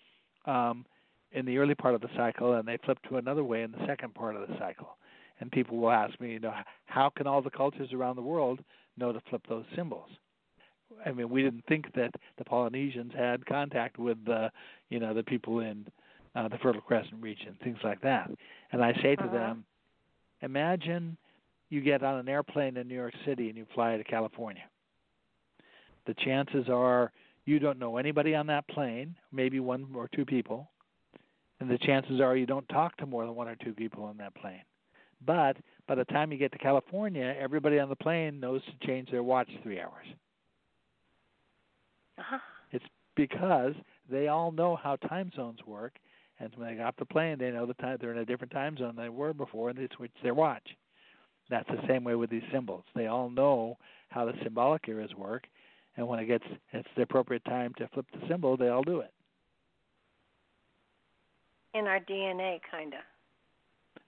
[0.45, 0.86] um,
[1.32, 3.86] in the early part of the cycle, and they flip to another way in the
[3.88, 4.98] second part of the cycle.
[5.40, 6.53] And people will ask me, you know,
[6.86, 8.60] how can all the cultures around the world
[8.98, 10.10] know to flip those symbols?
[11.06, 14.52] I mean, we didn't think that the Polynesians had contact with the,
[14.90, 15.86] you know, the people in
[16.36, 18.30] uh, the Fertile Crescent region, things like that.
[18.72, 19.32] And I say to Uh-huh.
[19.34, 19.65] them,
[20.41, 21.18] imagine
[21.69, 24.64] you get on an airplane in New York City and you fly to California.
[26.06, 27.11] The chances are
[27.45, 30.69] you don't know anybody on that plane, maybe one or two people,
[31.60, 34.18] and the chances are you don't talk to more than one or two people on
[34.18, 34.61] that plane.
[35.26, 35.57] But
[35.88, 39.23] by the time you get to California, everybody on the plane knows to change their
[39.23, 40.06] watch three hours.
[42.19, 42.39] uh-huh.
[43.15, 43.73] because
[44.10, 45.94] they all know how time zones work,
[46.39, 48.53] and when they got off the plane, they know the time they're in a different
[48.53, 50.68] time zone than they were before, and they switch their watch.
[51.49, 52.84] That's the same way with these symbols.
[52.95, 53.78] They all know
[54.10, 55.48] how the symbolic eras work,
[55.95, 58.99] and when it gets it's the appropriate time to flip the symbol, they all do
[58.99, 59.14] it.
[61.78, 62.99] in our DNA, kind of.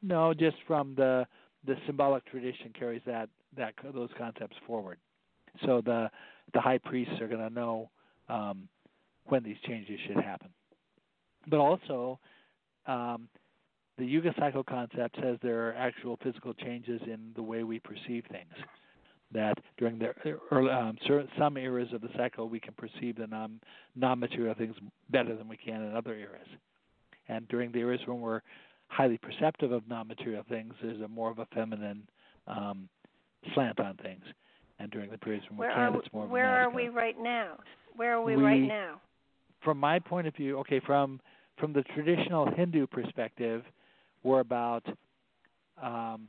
[0.02, 1.26] No, just from the
[1.66, 4.98] the symbolic tradition carries that that those concepts forward.
[5.66, 6.10] So the
[6.54, 7.90] the high priests are going to know
[8.28, 8.68] um,
[9.26, 10.50] when these changes should happen.
[11.48, 12.20] But also,
[12.88, 13.28] um,
[14.00, 18.24] the Yuga cycle concept says there are actual physical changes in the way we perceive
[18.32, 18.54] things.
[19.32, 20.14] That during the
[20.50, 20.98] early, um,
[21.38, 23.60] some eras of the cycle, we can perceive the non
[23.96, 24.76] non-material things
[25.12, 26.48] better than we can in other eras.
[27.28, 28.42] And during the eras when we're
[28.88, 32.08] highly perceptive of non-material things, there's a more of a feminine
[32.48, 32.90] um,
[33.54, 34.24] slant on things.
[34.80, 36.70] And during the periods when we Where can't, are it's more of a where are
[36.72, 37.58] we right now?
[37.98, 39.00] Where are we, We- right now?
[39.64, 41.20] From my point of view, okay, from
[41.60, 43.62] from the traditional Hindu perspective,
[44.24, 44.86] we're about
[45.82, 46.28] um,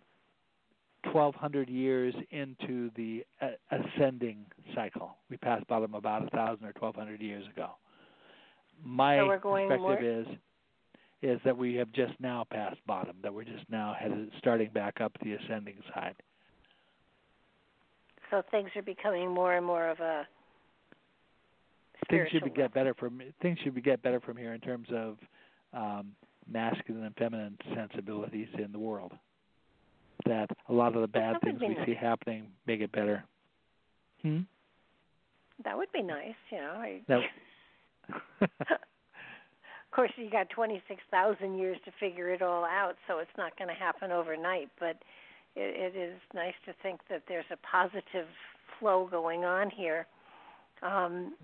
[1.04, 4.44] 1,200 years into the uh, ascending
[4.74, 5.16] cycle.
[5.28, 7.70] We passed bottom about 1,000 or 1,200 years ago.
[8.84, 10.36] My So perspective is
[11.22, 13.16] is that we have just now passed bottom.
[13.22, 16.14] That we're just now headed starting back up the ascending side.
[18.30, 20.26] So things are becoming more and more of a
[22.08, 25.16] things should get better from things should be get better from here in terms of
[25.74, 26.12] um,
[26.50, 29.12] masculine and feminine sensibilities in the world.
[30.26, 31.86] That a lot of the bad That things we nice.
[31.86, 33.24] see happening make it better.
[34.22, 34.40] Hmm?
[35.64, 36.72] That would be nice, you know.
[36.76, 37.20] I, That-
[38.40, 38.48] of
[39.92, 43.74] course, you got 26,000 years to figure it all out, so it's not going to
[43.74, 44.68] happen overnight.
[44.78, 44.96] But
[45.56, 48.26] it, it is nice to think that there's a positive
[48.78, 50.06] flow going on here.
[50.82, 51.34] Um,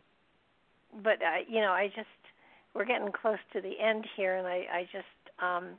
[1.02, 2.08] but uh, you know, I just
[2.76, 5.70] we're getting close to the end here, and I, I just um,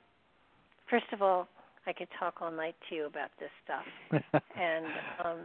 [0.90, 1.48] first of all,
[1.86, 4.34] I could talk all night to you about this stuff.
[4.60, 4.86] And
[5.24, 5.38] um,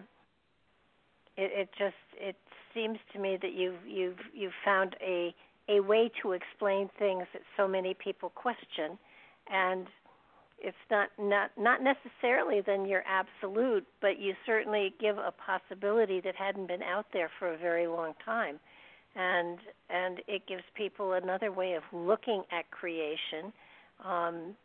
[1.37, 2.37] it, it just it
[2.75, 5.35] seems to me that you've you've you've found a
[5.69, 8.99] a way to explain things that so many people question,
[9.53, 9.87] and
[10.59, 16.35] it's not not not necessarily then you're absolute, but you certainly give a possibility that
[16.35, 18.59] hadn't been out there for a very long time,
[19.15, 19.59] and
[19.91, 23.53] and it gives people another way of looking at creation,
[24.05, 24.57] um,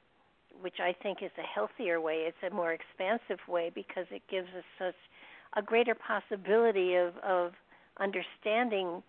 [0.61, 2.25] which I think is a healthier way.
[2.27, 4.95] It's a more expansive way because it gives us such
[5.55, 7.53] a greater possibility of of
[7.99, 9.03] understanding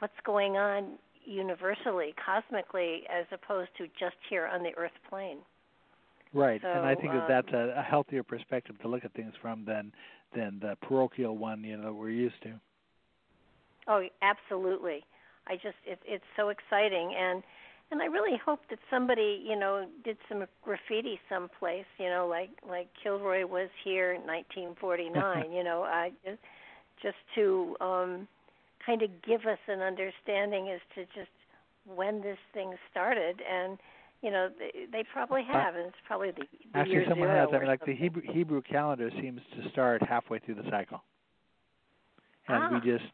[0.00, 5.38] what's going on universally, cosmically, as opposed to just here on the Earth plane.
[6.34, 9.12] Right, so, and I think um, that that's a, a healthier perspective to look at
[9.12, 9.92] things from than
[10.34, 12.54] than the parochial one you know that we're used to.
[13.88, 15.04] Oh, absolutely.
[15.46, 17.42] I just it, it's so exciting and
[17.90, 22.50] and I really hope that somebody, you know, did some graffiti someplace, you know, like
[22.68, 26.38] like Kilroy was here in 1949, you know, I just
[27.02, 28.28] just to um
[28.84, 31.30] kind of give us an understanding as to just
[31.84, 33.78] when this thing started and
[34.22, 37.48] you know they, they probably have, and it's probably the, the Actually, year someone has.
[37.52, 37.94] I mean, like the.
[37.94, 41.02] Hebrew Hebrew calendar seems to start halfway through the cycle,
[42.48, 42.70] and Ah.
[42.72, 43.04] we just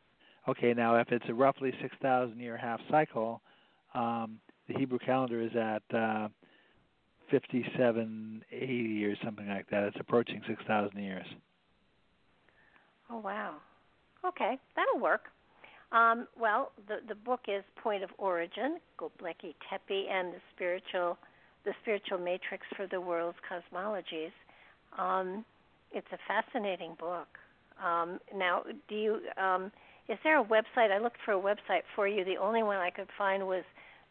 [0.48, 0.96] okay now.
[0.96, 3.40] If it's a roughly six thousand year half cycle,
[3.94, 4.38] um,
[4.68, 6.28] the Hebrew calendar is at uh,
[7.30, 9.84] fifty seven eighty or something like that.
[9.84, 11.26] It's approaching six thousand years.
[13.10, 13.54] Oh wow.
[14.26, 15.22] Okay, that'll work.
[15.92, 21.16] Um, well, the the book is Point of Origin, Göbekli Tepe and the spiritual
[21.64, 24.32] the spiritual matrix for the world's cosmologies.
[24.98, 25.44] Um,
[25.92, 27.28] it's a fascinating book.
[27.82, 29.70] Um, now, do you um,
[30.08, 30.90] is there a website?
[30.90, 32.24] I looked for a website for you.
[32.24, 33.64] The only one I could find was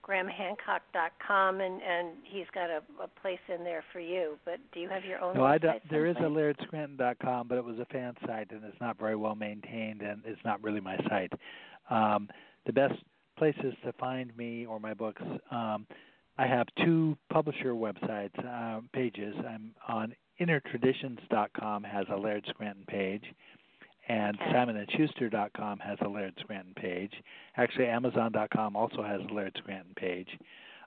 [0.07, 4.38] grahamhancock.com, and and he's got a, a place in there for you.
[4.45, 5.49] But do you have your own No, website?
[5.49, 5.90] I don't.
[5.90, 6.22] There is a?
[6.22, 10.41] LairdScranton.com, but it was a fan site and it's not very well maintained, and it's
[10.45, 11.34] not really my site.
[11.90, 12.30] Um,
[12.65, 12.95] the best
[13.38, 15.22] places to find me or my books.
[15.52, 15.88] Um,
[16.38, 19.34] I have two publisher websites um, pages.
[19.48, 23.24] I'm on InnerTraditions.com has a Laird Scranton page,
[24.07, 24.53] and Okay.
[24.53, 27.13] SimonandSchuster.com has a Laird Scranton page.
[27.57, 30.29] Actually, Amazon.com also has a Laird Scranton page.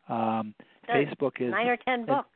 [0.08, 0.54] Um,
[0.86, 1.06] Does.
[1.06, 2.28] Facebook is nine or ten books.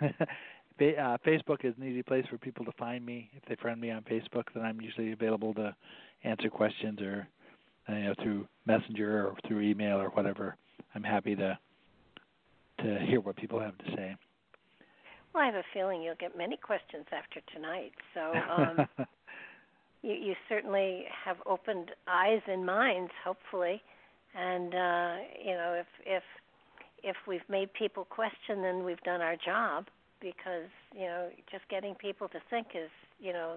[0.00, 3.30] Uh, Facebook is an easy place for people to find me.
[3.34, 5.74] If they friend me on Facebook, then I'm usually available to
[6.24, 7.28] answer questions or
[7.88, 10.56] uh, you know through Messenger or through email or whatever.
[10.94, 11.58] I'm happy to
[12.82, 14.16] to hear what people have to say.
[15.34, 17.92] Well, I have a feeling you'll get many questions after tonight.
[18.14, 19.06] So um,
[20.02, 23.82] you, you certainly have opened eyes and minds, hopefully.
[24.34, 26.22] And uh, you know, if if
[27.02, 29.86] if we've made people question, then we've done our job
[30.20, 33.56] because you know just getting people to think is you know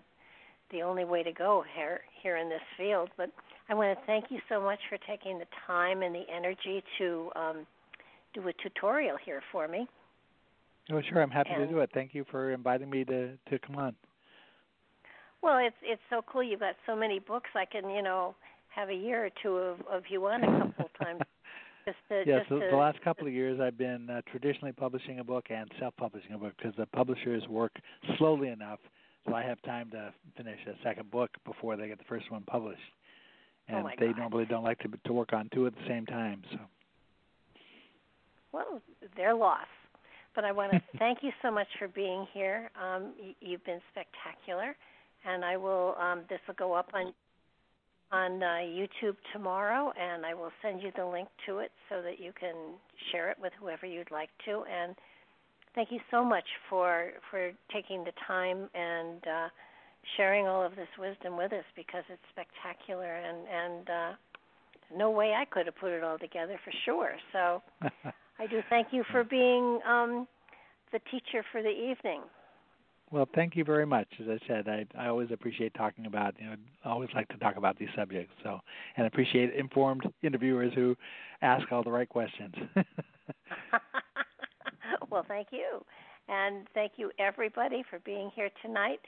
[0.72, 3.10] the only way to go here here in this field.
[3.18, 3.30] But
[3.70, 7.32] I want to thank you so much for taking the time and the energy to
[7.36, 7.68] um,
[8.34, 9.88] do a tutorial here for me.
[10.92, 11.22] oh, sure.
[11.22, 11.92] I'm happy to do it.
[11.94, 13.96] Thank you for inviting me to to come on.
[15.44, 16.42] Well, it's it's so cool.
[16.42, 17.50] You've got so many books.
[17.56, 18.36] I can you know
[18.74, 21.22] have a year or two of of you on a couple of times.
[21.86, 24.72] Just to, yes, just the, to, the last couple of years I've been uh, traditionally
[24.72, 27.74] publishing a book and self-publishing a book because the publishers work
[28.18, 28.80] slowly enough
[29.26, 32.44] so I have time to finish a second book before they get the first one
[32.44, 32.80] published.
[33.70, 34.18] Oh And my they God.
[34.18, 36.42] normally don't like to to work on two at the same time.
[36.52, 36.60] So
[38.52, 38.82] well,
[39.16, 39.68] their loss.
[40.36, 42.70] But I want to thank you so much for being here.
[42.82, 44.76] Um, y- you've been spectacular,
[45.26, 45.96] and I will.
[46.00, 47.14] Um, this will go up on
[48.12, 52.20] on uh, YouTube tomorrow, and I will send you the link to it so that
[52.20, 52.56] you can
[53.12, 54.64] share it with whoever you'd like to.
[54.72, 54.96] And
[55.74, 59.48] thank you so much for for taking the time and uh,
[60.18, 64.12] sharing all of this wisdom with us because it's spectacular and and uh,
[64.96, 67.12] no way I could have put it all together for sure.
[67.32, 67.62] So.
[68.40, 70.28] I do thank you for being um,
[70.92, 72.22] the teacher for the evening.
[73.14, 74.08] Well, thank you very much.
[74.20, 77.38] As I said, I I always appreciate talking about, you know, I always like to
[77.38, 78.34] talk about these subjects.
[78.42, 78.60] So,
[78.98, 80.96] and appreciate informed interviewers who
[81.44, 82.56] ask all the right questions.
[85.12, 85.86] well, thank you.
[86.28, 89.02] And thank you, everybody, for being here tonight.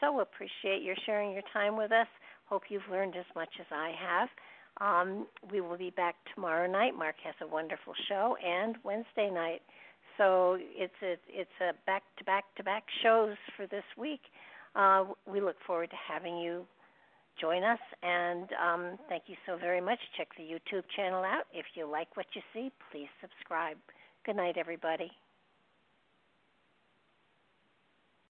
[0.00, 2.06] So appreciate your sharing your time with us.
[2.50, 4.28] Hope you've learned as much as I have.
[4.82, 6.94] Um, we will be back tomorrow night.
[6.94, 9.62] Mark has a wonderful show, and Wednesday night.
[10.18, 14.20] So it's a it's a back to back to back shows for this week.
[14.74, 16.66] Uh, we look forward to having you
[17.40, 19.98] join us, and um, thank you so very much.
[20.16, 21.44] Check the YouTube channel out.
[21.54, 23.76] If you like what you see, please subscribe.
[24.26, 25.10] Good night, everybody.